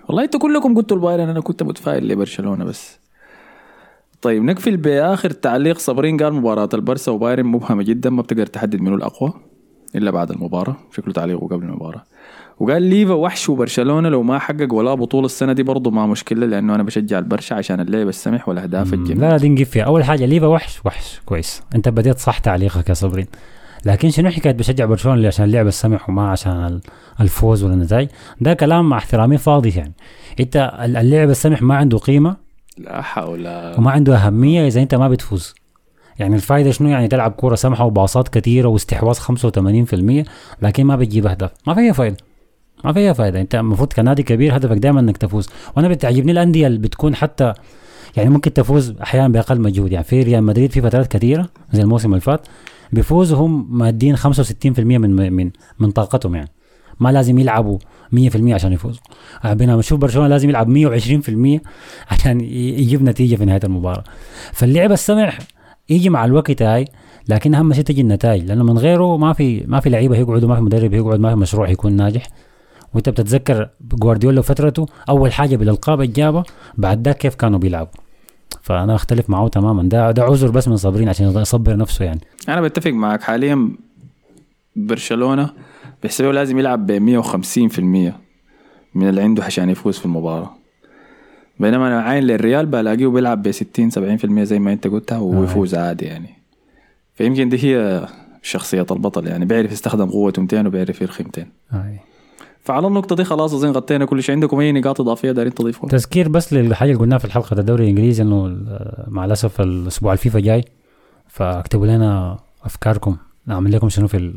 والله 0.07 0.23
أنتوا 0.23 0.39
كلكم 0.39 0.75
قلتوا 0.75 0.97
البايرن 0.97 1.29
أنا 1.29 1.39
كنت 1.39 1.63
متفائل 1.63 2.07
لبرشلونة 2.07 2.65
بس. 2.65 2.99
طيب 4.21 4.43
نقفل 4.43 4.77
بآخر 4.77 5.29
تعليق. 5.29 5.77
صابرين 5.77 6.17
قال 6.17 6.33
مباراة 6.33 6.69
البرسا 6.73 7.11
وبايرن 7.11 7.45
مبهمة 7.45 7.83
جدا 7.83 8.09
ما 8.09 8.21
بتقدر 8.21 8.45
تحدد 8.45 8.81
منو 8.81 8.95
الأقوى. 8.95 9.33
إلا 9.95 10.11
بعد 10.11 10.31
المباراة 10.31 10.75
شكله 10.95 11.13
تعليقه 11.13 11.47
قبل 11.47 11.63
المباراة. 11.63 12.03
وقال 12.59 12.81
ليفا 12.83 13.13
وحش 13.13 13.49
وبرشلونة 13.49 14.09
لو 14.09 14.23
ما 14.23 14.39
حقق 14.39 14.73
ولا 14.73 14.93
بطولة 14.93 15.25
السنة 15.25 15.53
دي 15.53 15.63
برضه 15.63 15.91
ما 15.91 16.05
مشكلة 16.05 16.45
لأنه 16.47 16.75
أنا 16.75 16.83
بشجع 16.83 17.19
البرشا 17.19 17.55
عشان 17.55 17.79
اللعب 17.79 18.07
السمح 18.07 18.49
والأهداف 18.49 18.93
الجميلة. 18.93 19.21
لا 19.27 19.31
لا 19.31 19.37
دي 19.37 19.49
نجيب 19.49 19.67
فيها. 19.67 19.83
أول 19.83 20.03
حاجة 20.03 20.25
ليفا 20.25 20.47
وحش 20.47 20.79
وحش 20.85 21.21
كويس. 21.25 21.61
أنت 21.75 21.89
بديت 21.89 22.17
صح 22.17 22.37
تعليقك 22.37 22.89
يا 22.89 22.93
صبرين. 22.93 23.27
لكن 23.85 24.09
شنو 24.09 24.29
حكاية 24.29 24.53
بشجع 24.53 24.85
برشلونة 24.85 25.27
عشان 25.27 25.45
اللعب 25.45 25.67
السمح 25.67 26.09
وما 26.09 26.29
عشان 26.29 26.51
ال- 26.51 26.81
الفوز 27.21 27.63
ولا 27.63 27.73
النتائج؟ 27.73 28.07
ده 28.41 28.53
كلام 28.53 28.89
مع 28.89 28.97
احترامي 28.97 29.37
فاضي 29.37 29.69
يعني. 29.69 29.93
أنت 30.39 30.73
ال- 30.83 30.97
اللعب 30.97 31.29
السمح 31.29 31.61
ما 31.61 31.75
عنده 31.75 31.97
قيمة 31.97 32.35
لا 32.77 33.01
حول. 33.01 33.47
وما 33.77 33.91
عنده 33.91 34.15
أهمية 34.17 34.67
إذا 34.67 34.81
أنت 34.81 34.95
ما 34.95 35.09
بتفوز. 35.09 35.55
يعني 36.19 36.35
الفائده 36.35 36.71
شنو؟ 36.71 36.89
يعني 36.89 37.07
تلعب 37.07 37.31
كورة 37.31 37.55
سمحة 37.55 37.85
وباصات 37.85 38.27
كثيره 38.27 38.67
واستحواذ 38.67 39.15
85% 39.15 40.25
لكن 40.61 40.85
ما 40.85 40.95
بتجيب 40.95 41.25
اهداف 41.27 41.51
ما 41.67 41.73
فيها 41.73 41.93
فائده 41.93 42.17
ما 42.85 42.93
فيها 42.93 43.13
فائده 43.13 43.41
انت 43.41 43.55
المفروض 43.55 43.93
كنادي 43.93 44.23
كبير 44.23 44.57
هدفك 44.57 44.77
دائما 44.77 44.99
انك 44.99 45.17
تفوز. 45.17 45.49
وأنا 45.77 45.87
بتعجبني 45.87 46.31
الأندية 46.31 46.67
اللي 46.67 46.77
بتكون 46.79 47.15
حتى 47.15 47.53
يعني 48.17 48.29
ممكن 48.29 48.53
تفوز 48.53 48.93
أحيانا 49.01 49.27
بأقل 49.27 49.61
مجهود. 49.61 49.91
يعني 49.91 50.03
في 50.03 50.23
ريال 50.23 50.43
مدريد 50.43 50.71
في 50.71 50.81
فترات 50.81 51.07
كثيره 51.07 51.49
زي 51.71 51.81
الموسم 51.81 52.09
اللي 52.09 52.21
فات. 52.21 52.47
بيفوزوا 52.91 53.37
هم 53.37 53.77
مادين 53.77 54.17
65% 54.17 54.19
من 54.79 55.33
من 55.33 55.51
من 55.79 55.91
طاقتهم 55.91 56.35
يعني. 56.35 56.49
ما 56.99 57.11
لازم 57.11 57.39
يلعبوا 57.39 57.77
100% 58.15 58.51
عشان 58.51 58.73
يفوزوا. 58.73 59.01
بينما 59.45 59.75
نشوف 59.75 59.99
برشلونة 59.99 60.27
لازم 60.27 60.49
يلعب 60.49 60.67
120% 60.67 61.61
عشان 62.11 62.41
يجيب 62.51 63.03
نتيجة 63.03 63.35
في 63.35 63.45
نهاية 63.45 63.61
المباراة. 63.63 64.03
فاللعب 64.53 64.91
السمح 64.91 65.39
يجي 65.91 66.09
مع 66.09 66.25
الوقت 66.25 66.61
هاي 66.61 66.85
لكن 67.27 67.55
أهم 67.55 67.73
شيء 67.73 67.83
تجي 67.83 68.01
النتائج 68.01 68.43
لأنه 68.43 68.63
من 68.63 68.77
غيره 68.77 69.17
ما 69.17 69.33
في 69.33 69.63
ما 69.67 69.79
في 69.79 69.89
لعيبة 69.89 70.17
يقعدوا 70.17 70.49
ما 70.49 70.55
في 70.55 70.61
مدرب 70.61 70.93
يقعد 70.93 71.19
ما 71.19 71.29
في 71.29 71.35
مشروع 71.35 71.69
يكون 71.69 71.93
ناجح. 71.93 72.27
وأنت 72.93 73.09
بتتذكر 73.09 73.69
جوارديولا 73.93 74.41
فترته 74.41 74.85
أول 75.09 75.33
حاجة 75.33 75.55
بالألقاب 75.55 76.01
الجابة 76.01 76.43
بعد 76.77 77.07
ذاك 77.07 77.17
كيف 77.17 77.35
كانوا 77.35 77.59
بيلعبوا. 77.59 77.91
فأنا 78.61 78.95
أختلف 78.95 79.29
معه 79.29 79.47
تماما. 79.47 79.83
ده 79.83 80.11
ده 80.11 80.23
عذر 80.23 80.51
بس 80.51 80.67
من 80.67 80.77
صابرين 80.77 81.09
عشان 81.09 81.27
يصبر 81.27 81.77
نفسه 81.77 82.05
يعني. 82.05 82.21
أنا 82.49 82.61
بتفق 82.61 82.91
معك. 82.91 83.21
حاليا 83.21 83.69
برشلونة 84.75 85.49
بيحسبوا 86.03 86.31
لازم 86.31 86.59
يلعب 86.59 86.85
ب 86.87 87.21
150% 87.23 87.79
من 88.95 89.09
اللي 89.09 89.21
عنده 89.21 89.43
عشان 89.43 89.69
يفوز 89.69 89.97
في 89.97 90.05
المباراة. 90.05 90.60
بينما 91.61 91.87
أنا 91.87 92.01
عاين 92.01 92.23
للريال 92.23 92.65
بلاقيه 92.65 93.07
بيلعب 93.07 93.43
ب 93.43 93.51
60 93.51 93.91
70% 93.91 94.43
زي 94.43 94.59
ما 94.59 94.73
أنت 94.73 94.87
قلتها 94.87 95.17
ويفوز 95.17 95.75
عادي 95.75 96.05
يعني. 96.05 96.29
فيمكن 97.15 97.49
دي 97.49 97.57
هي 97.65 98.07
شخصية 98.41 98.85
البطل 98.91 99.27
يعني 99.27 99.45
بيعرف 99.45 99.71
يستخدم 99.71 100.09
قوته 100.09 100.41
200 100.41 100.67
وبيعرف 100.67 101.01
يرخي 101.01 101.23
200 101.23 101.45
هاي. 101.69 101.99
فعلى 102.63 102.87
النقطة 102.87 103.15
دي 103.15 103.23
خلاص 103.23 103.53
أظن 103.53 103.71
غطينا 103.71 104.05
كل 104.05 104.23
شيء. 104.23 104.35
عندكم 104.35 104.59
أي 104.59 104.71
نقاط 104.71 105.01
إضافية 105.01 105.31
دارين 105.31 105.53
تضيفوها؟ 105.53 105.91
تذكير 105.91 106.29
بس 106.29 106.53
للحاجة 106.53 106.89
اللي 106.91 107.01
قلناها 107.01 107.19
في 107.19 107.25
الحلقة 107.25 107.59
الدوري 107.59 107.83
الانجليزي 107.83 108.23
إنه 108.23 108.45
ال- 108.45 109.05
مع 109.07 109.25
الأسف 109.25 109.61
الأسبوع 109.61 110.13
الفيفا 110.13 110.39
جاي. 110.39 110.65
فاكتبوا 111.27 111.87
لنا 111.87 112.39
أفكاركم. 112.63 113.17
نعمل 113.47 113.71
لكم 113.71 113.89
شنو 113.89 114.07
في 114.07 114.31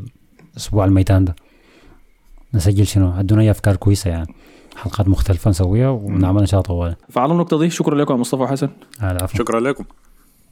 الأسبوع 0.55 0.85
الميتان 0.85 1.25
ده؟ 1.25 1.35
نسجل 2.55 2.87
شنو؟ 2.87 3.12
ادونا 3.20 3.43
أي 3.43 3.51
أفكار 3.51 3.77
كويسة 3.77 4.11
يعني. 4.11 4.27
حلقات 4.77 5.09
مختلفة 5.09 5.51
نسويها 5.51 5.89
ونعمل 5.89 6.41
إن 6.41 6.47
شاء 6.47 6.61
الله 6.61 6.68
طوال. 6.68 6.97
فعلى 7.11 7.33
النقطة 7.33 7.59
دي 7.59 7.70
شكرا 7.70 7.95
لكم 7.95 8.14
يا 8.14 8.18
مصطفى 8.18 8.43
وحسن. 8.43 8.68
العفو 9.03 9.39
شكرا 9.39 9.61
لكم. 9.61 9.85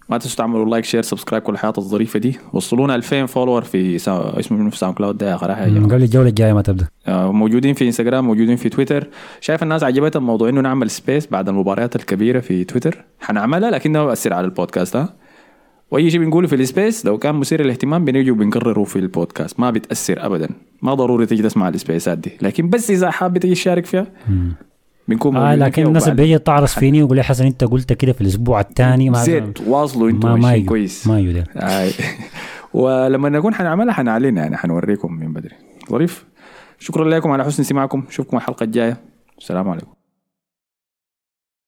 ما 0.08 0.18
تنسوا 0.18 0.36
تعملوا 0.36 0.64
like 0.66 0.84
share 0.84 1.02
subscribe 1.02 1.42
كل 1.42 1.52
الحاجات 1.52 1.72
الظريفة 1.78 2.18
دي. 2.18 2.38
وصلونا 2.52 2.94
2000 2.94 3.26
follower 3.26 3.62
في 3.62 3.98
سا... 3.98 4.38
اسمه 4.40 4.70
في 4.70 4.78
SoundCloud 4.78 5.18
ده 5.18 5.32
من 5.32 5.38
جماعة. 5.40 5.84
قبل 5.84 6.02
الجولة 6.02 6.28
الجاية 6.28 6.52
ما 6.52 6.62
تبدأ. 6.62 6.86
آه، 7.06 7.32
موجودين 7.32 7.74
في 7.74 7.86
إنستغرام 7.86 8.24
موجودين 8.26 8.56
في 8.56 8.68
تويتر. 8.68 9.06
شايف 9.40 9.62
الناس 9.62 9.84
عجبتهم 9.84 10.26
موضوع 10.26 10.48
إنه 10.48 10.60
نعمل 10.60 10.90
space 10.90 11.26
بعد 11.26 11.48
المباريات 11.48 11.96
الكبيرة 11.96 12.40
في 12.40 12.64
تويتر. 12.64 13.04
حنعملها 13.20 13.70
لكنه 13.70 14.04
بأثر 14.04 14.32
على 14.32 14.44
البودكاست 14.44 14.96
ها؟ 14.96 15.08
وأي 15.92 16.10
شيء 16.10 16.20
بنقوله 16.20 16.48
في 16.48 16.54
ال 16.54 16.63
space 16.63 17.06
لو 17.06 17.18
كان 17.18 17.34
مثير 17.34 17.62
للاهتمام 17.62 18.04
بنيجي 18.04 18.30
وبنكرره 18.30 18.84
في 18.84 18.98
البودكاست 18.98 19.60
ما 19.60 19.70
بتأثر 19.70 20.26
ابدا. 20.26 20.48
ما 20.82 20.94
ضروري 20.94 21.26
تيجي 21.26 21.42
تسمع 21.42 21.68
السبيسات 21.68 22.18
دي 22.18 22.30
لكن 22.42 22.70
بس 22.70 22.90
إذا 22.90 23.10
حابب 23.10 23.38
تيجي 23.38 23.54
تشارك 23.54 23.86
فيها 23.86 24.06
بنكون 25.08 25.36
آه 25.36 25.54
لكن 25.54 25.86
الناس 25.86 26.08
بيجي 26.08 26.38
تعرص 26.38 26.74
فيني 26.74 26.98
يقول 26.98 27.16
لي 27.16 27.22
حسن 27.22 27.46
أنت 27.46 27.64
قلت 27.64 27.92
كده 27.92 28.12
في 28.12 28.20
الأسبوع 28.20 28.60
الثاني 28.60 29.10
ما 29.10 29.22
زيت 29.22 29.60
واصلوا 29.60 30.10
أنتم 30.10 30.40
ما 30.40 30.48
شيء 30.50 30.56
يجوا 30.58 30.68
كويس. 30.68 31.06
ما. 31.06 31.44
آي. 31.56 31.90
ولما 32.82 33.28
نكون 33.28 33.54
حنعملها 33.54 33.94
حنعلنها 33.94 34.42
يعني 34.42 34.56
حنوريكم 34.56 35.12
من 35.12 35.32
بدري. 35.32 35.54
ظريف؟ 35.90 36.24
شكرا 36.78 37.10
لكم 37.10 37.30
على 37.30 37.44
حسن 37.44 37.62
استماعكم 37.62 38.04
نشوفكم 38.08 38.36
الحلقة 38.36 38.64
الجاية. 38.64 38.96
السلام 39.38 39.68
عليكم. 39.68 40.01